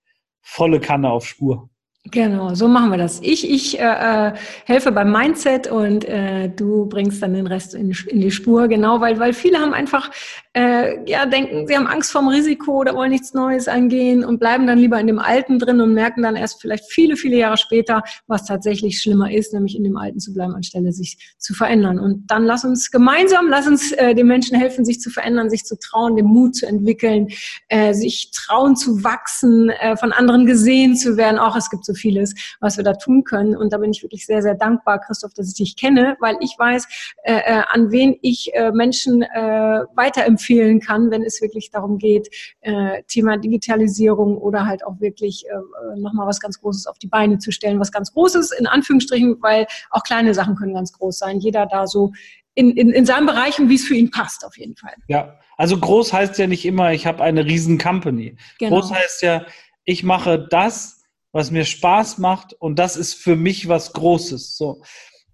volle 0.41 0.79
Kanne 0.79 1.09
auf 1.09 1.25
Spur. 1.25 1.69
Genau, 2.11 2.53
so 2.53 2.67
machen 2.67 2.91
wir 2.91 2.97
das. 2.97 3.19
Ich, 3.21 3.49
ich 3.49 3.79
äh, 3.79 4.27
äh, 4.27 4.33
helfe 4.65 4.91
beim 4.91 5.11
Mindset 5.11 5.67
und 5.67 6.05
äh, 6.05 6.47
du 6.49 6.85
bringst 6.85 7.21
dann 7.21 7.33
den 7.33 7.47
Rest 7.47 7.73
in, 7.73 7.91
in 8.07 8.21
die 8.21 8.31
Spur, 8.31 8.67
genau, 8.67 9.01
weil, 9.01 9.19
weil 9.19 9.33
viele 9.33 9.57
haben 9.59 9.73
einfach, 9.73 10.11
äh, 10.53 11.09
ja, 11.09 11.25
denken, 11.25 11.67
sie 11.67 11.75
haben 11.75 11.87
Angst 11.87 12.11
vorm 12.11 12.27
Risiko 12.27 12.79
oder 12.79 12.93
wollen 12.95 13.11
nichts 13.11 13.33
Neues 13.33 13.67
eingehen 13.67 14.23
und 14.23 14.39
bleiben 14.39 14.67
dann 14.67 14.77
lieber 14.77 14.99
in 14.99 15.07
dem 15.07 15.19
Alten 15.19 15.59
drin 15.59 15.81
und 15.81 15.93
merken 15.93 16.21
dann 16.21 16.35
erst 16.35 16.61
vielleicht 16.61 16.85
viele, 16.85 17.17
viele 17.17 17.37
Jahre 17.37 17.57
später, 17.57 18.03
was 18.27 18.45
tatsächlich 18.45 19.01
schlimmer 19.01 19.31
ist, 19.31 19.53
nämlich 19.53 19.75
in 19.75 19.83
dem 19.83 19.97
Alten 19.97 20.19
zu 20.19 20.33
bleiben, 20.33 20.53
anstelle 20.53 20.91
sich 20.91 21.35
zu 21.39 21.53
verändern. 21.53 21.99
Und 21.99 22.29
dann 22.29 22.45
lass 22.45 22.63
uns 22.63 22.91
gemeinsam, 22.91 23.47
lass 23.49 23.67
uns 23.67 23.91
äh, 23.93 24.13
den 24.13 24.27
Menschen 24.27 24.57
helfen, 24.57 24.85
sich 24.85 25.01
zu 25.01 25.09
verändern, 25.09 25.49
sich 25.49 25.65
zu 25.65 25.77
trauen, 25.77 26.15
den 26.15 26.25
Mut 26.25 26.55
zu 26.55 26.67
entwickeln, 26.67 27.27
äh, 27.69 27.93
sich 27.93 28.31
trauen 28.31 28.75
zu 28.75 29.03
wachsen, 29.03 29.69
äh, 29.69 29.97
von 29.97 30.11
anderen 30.11 30.45
gesehen 30.45 30.95
zu 30.95 31.17
werden. 31.17 31.37
Auch 31.37 31.55
es 31.55 31.69
gibt 31.69 31.83
so 31.83 31.93
vieles, 31.97 32.33
was 32.59 32.77
wir 32.77 32.83
da 32.83 32.93
tun 32.93 33.23
können. 33.23 33.55
Und 33.55 33.73
da 33.73 33.77
bin 33.77 33.91
ich 33.91 34.03
wirklich 34.03 34.25
sehr, 34.25 34.41
sehr 34.41 34.55
dankbar, 34.55 34.99
Christoph, 34.99 35.33
dass 35.33 35.49
ich 35.49 35.55
dich 35.55 35.75
kenne, 35.75 36.15
weil 36.19 36.37
ich 36.41 36.55
weiß, 36.57 36.87
äh, 37.23 37.33
äh, 37.33 37.63
an 37.69 37.91
wen 37.91 38.17
ich 38.21 38.53
äh, 38.53 38.71
Menschen 38.71 39.23
äh, 39.23 39.83
weiterempfehlen 39.95 40.79
kann, 40.79 41.11
wenn 41.11 41.23
es 41.23 41.41
wirklich 41.41 41.71
darum 41.71 41.97
geht, 41.97 42.29
äh, 42.61 43.03
Thema 43.07 43.37
Digitalisierung 43.37 44.37
oder 44.37 44.65
halt 44.65 44.85
auch 44.85 44.99
wirklich 44.99 45.45
äh, 45.47 45.99
nochmal 45.99 46.27
was 46.27 46.39
ganz 46.39 46.59
Großes 46.61 46.87
auf 46.87 46.97
die 46.99 47.07
Beine 47.07 47.39
zu 47.39 47.51
stellen. 47.51 47.79
Was 47.79 47.91
ganz 47.91 48.13
Großes, 48.13 48.51
in 48.51 48.67
Anführungsstrichen, 48.67 49.37
weil 49.41 49.67
auch 49.89 50.03
kleine 50.03 50.33
Sachen 50.33 50.55
können 50.55 50.73
ganz 50.73 50.93
groß 50.93 51.17
sein. 51.17 51.39
Jeder 51.39 51.65
da 51.65 51.87
so 51.87 52.13
in, 52.57 52.71
in, 52.71 52.91
in 52.91 53.05
seinem 53.05 53.27
Bereich 53.27 53.59
und 53.59 53.69
wie 53.69 53.75
es 53.75 53.83
für 53.83 53.95
ihn 53.95 54.09
passt, 54.09 54.43
auf 54.43 54.57
jeden 54.57 54.75
Fall. 54.75 54.93
Ja, 55.07 55.39
also 55.57 55.77
groß 55.77 56.11
heißt 56.11 56.39
ja 56.39 56.47
nicht 56.47 56.65
immer, 56.65 56.91
ich 56.91 57.05
habe 57.05 57.23
eine 57.23 57.45
riesen 57.45 57.77
Company. 57.77 58.35
Genau. 58.57 58.79
Groß 58.79 58.91
heißt 58.91 59.21
ja, 59.21 59.45
ich 59.85 60.03
mache 60.03 60.47
das, 60.49 60.96
was 61.31 61.51
mir 61.51 61.65
Spaß 61.65 62.17
macht 62.17 62.53
und 62.53 62.79
das 62.79 62.95
ist 62.95 63.13
für 63.13 63.35
mich 63.35 63.67
was 63.67 63.93
Großes. 63.93 64.57
So, 64.57 64.81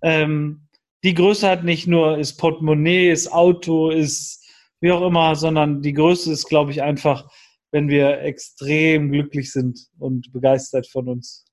ähm, 0.01 0.67
die 1.03 1.13
Größe 1.13 1.49
hat 1.49 1.63
nicht 1.63 1.87
nur 1.87 2.17
ist 2.17 2.37
Portemonnaie, 2.37 3.11
ist 3.11 3.31
Auto, 3.31 3.89
ist 3.89 4.43
wie 4.79 4.91
auch 4.91 5.05
immer, 5.05 5.35
sondern 5.35 5.81
die 5.81 5.93
Größe 5.93 6.31
ist, 6.31 6.45
glaube 6.45 6.71
ich, 6.71 6.81
einfach, 6.81 7.29
wenn 7.71 7.87
wir 7.87 8.21
extrem 8.21 9.11
glücklich 9.11 9.51
sind 9.51 9.87
und 9.97 10.31
begeistert 10.33 10.87
von 10.87 11.07
uns. 11.07 11.45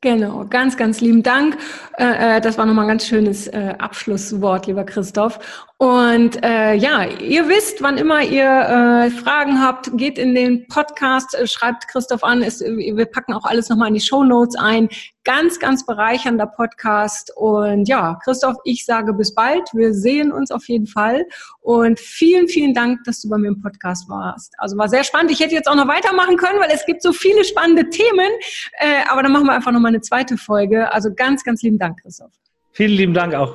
Genau, 0.00 0.44
ganz, 0.44 0.76
ganz 0.76 1.00
lieben 1.00 1.24
Dank. 1.24 1.58
Äh, 1.96 2.36
äh, 2.36 2.40
das 2.40 2.56
war 2.56 2.66
nochmal 2.66 2.84
ein 2.84 2.88
ganz 2.90 3.06
schönes 3.08 3.48
äh, 3.48 3.74
Abschlusswort, 3.80 4.68
lieber 4.68 4.84
Christoph. 4.84 5.40
Und 5.78 6.40
äh, 6.44 6.74
ja, 6.74 7.04
ihr 7.04 7.48
wisst, 7.48 7.82
wann 7.82 7.98
immer 7.98 8.22
ihr 8.22 8.44
äh, 8.44 9.10
Fragen 9.10 9.60
habt, 9.60 9.90
geht 9.96 10.16
in 10.16 10.36
den 10.36 10.68
Podcast, 10.68 11.36
schreibt 11.50 11.88
Christoph 11.88 12.22
an. 12.22 12.42
Es, 12.42 12.60
wir 12.60 13.06
packen 13.06 13.32
auch 13.32 13.44
alles 13.44 13.70
nochmal 13.70 13.88
in 13.88 13.94
die 13.94 14.00
Show 14.00 14.22
Notes 14.22 14.54
ein. 14.54 14.88
Ganz, 15.28 15.58
ganz 15.58 15.84
bereichernder 15.84 16.46
Podcast. 16.46 17.30
Und 17.36 17.86
ja, 17.86 18.18
Christoph, 18.24 18.56
ich 18.64 18.86
sage 18.86 19.12
bis 19.12 19.34
bald. 19.34 19.68
Wir 19.74 19.92
sehen 19.92 20.32
uns 20.32 20.50
auf 20.50 20.66
jeden 20.68 20.86
Fall. 20.86 21.26
Und 21.60 22.00
vielen, 22.00 22.48
vielen 22.48 22.72
Dank, 22.72 23.04
dass 23.04 23.20
du 23.20 23.28
bei 23.28 23.36
mir 23.36 23.48
im 23.48 23.60
Podcast 23.60 24.08
warst. 24.08 24.54
Also 24.56 24.78
war 24.78 24.88
sehr 24.88 25.04
spannend. 25.04 25.30
Ich 25.30 25.40
hätte 25.40 25.54
jetzt 25.54 25.68
auch 25.68 25.74
noch 25.74 25.86
weitermachen 25.86 26.38
können, 26.38 26.58
weil 26.58 26.70
es 26.72 26.86
gibt 26.86 27.02
so 27.02 27.12
viele 27.12 27.44
spannende 27.44 27.90
Themen. 27.90 28.30
Äh, 28.78 29.04
aber 29.10 29.22
dann 29.22 29.32
machen 29.32 29.44
wir 29.44 29.52
einfach 29.52 29.70
nochmal 29.70 29.90
eine 29.90 30.00
zweite 30.00 30.38
Folge. 30.38 30.90
Also 30.94 31.12
ganz, 31.14 31.44
ganz 31.44 31.60
lieben 31.60 31.78
Dank, 31.78 32.00
Christoph. 32.00 32.32
Vielen 32.72 32.92
lieben 32.92 33.12
Dank 33.12 33.34
auch. 33.34 33.54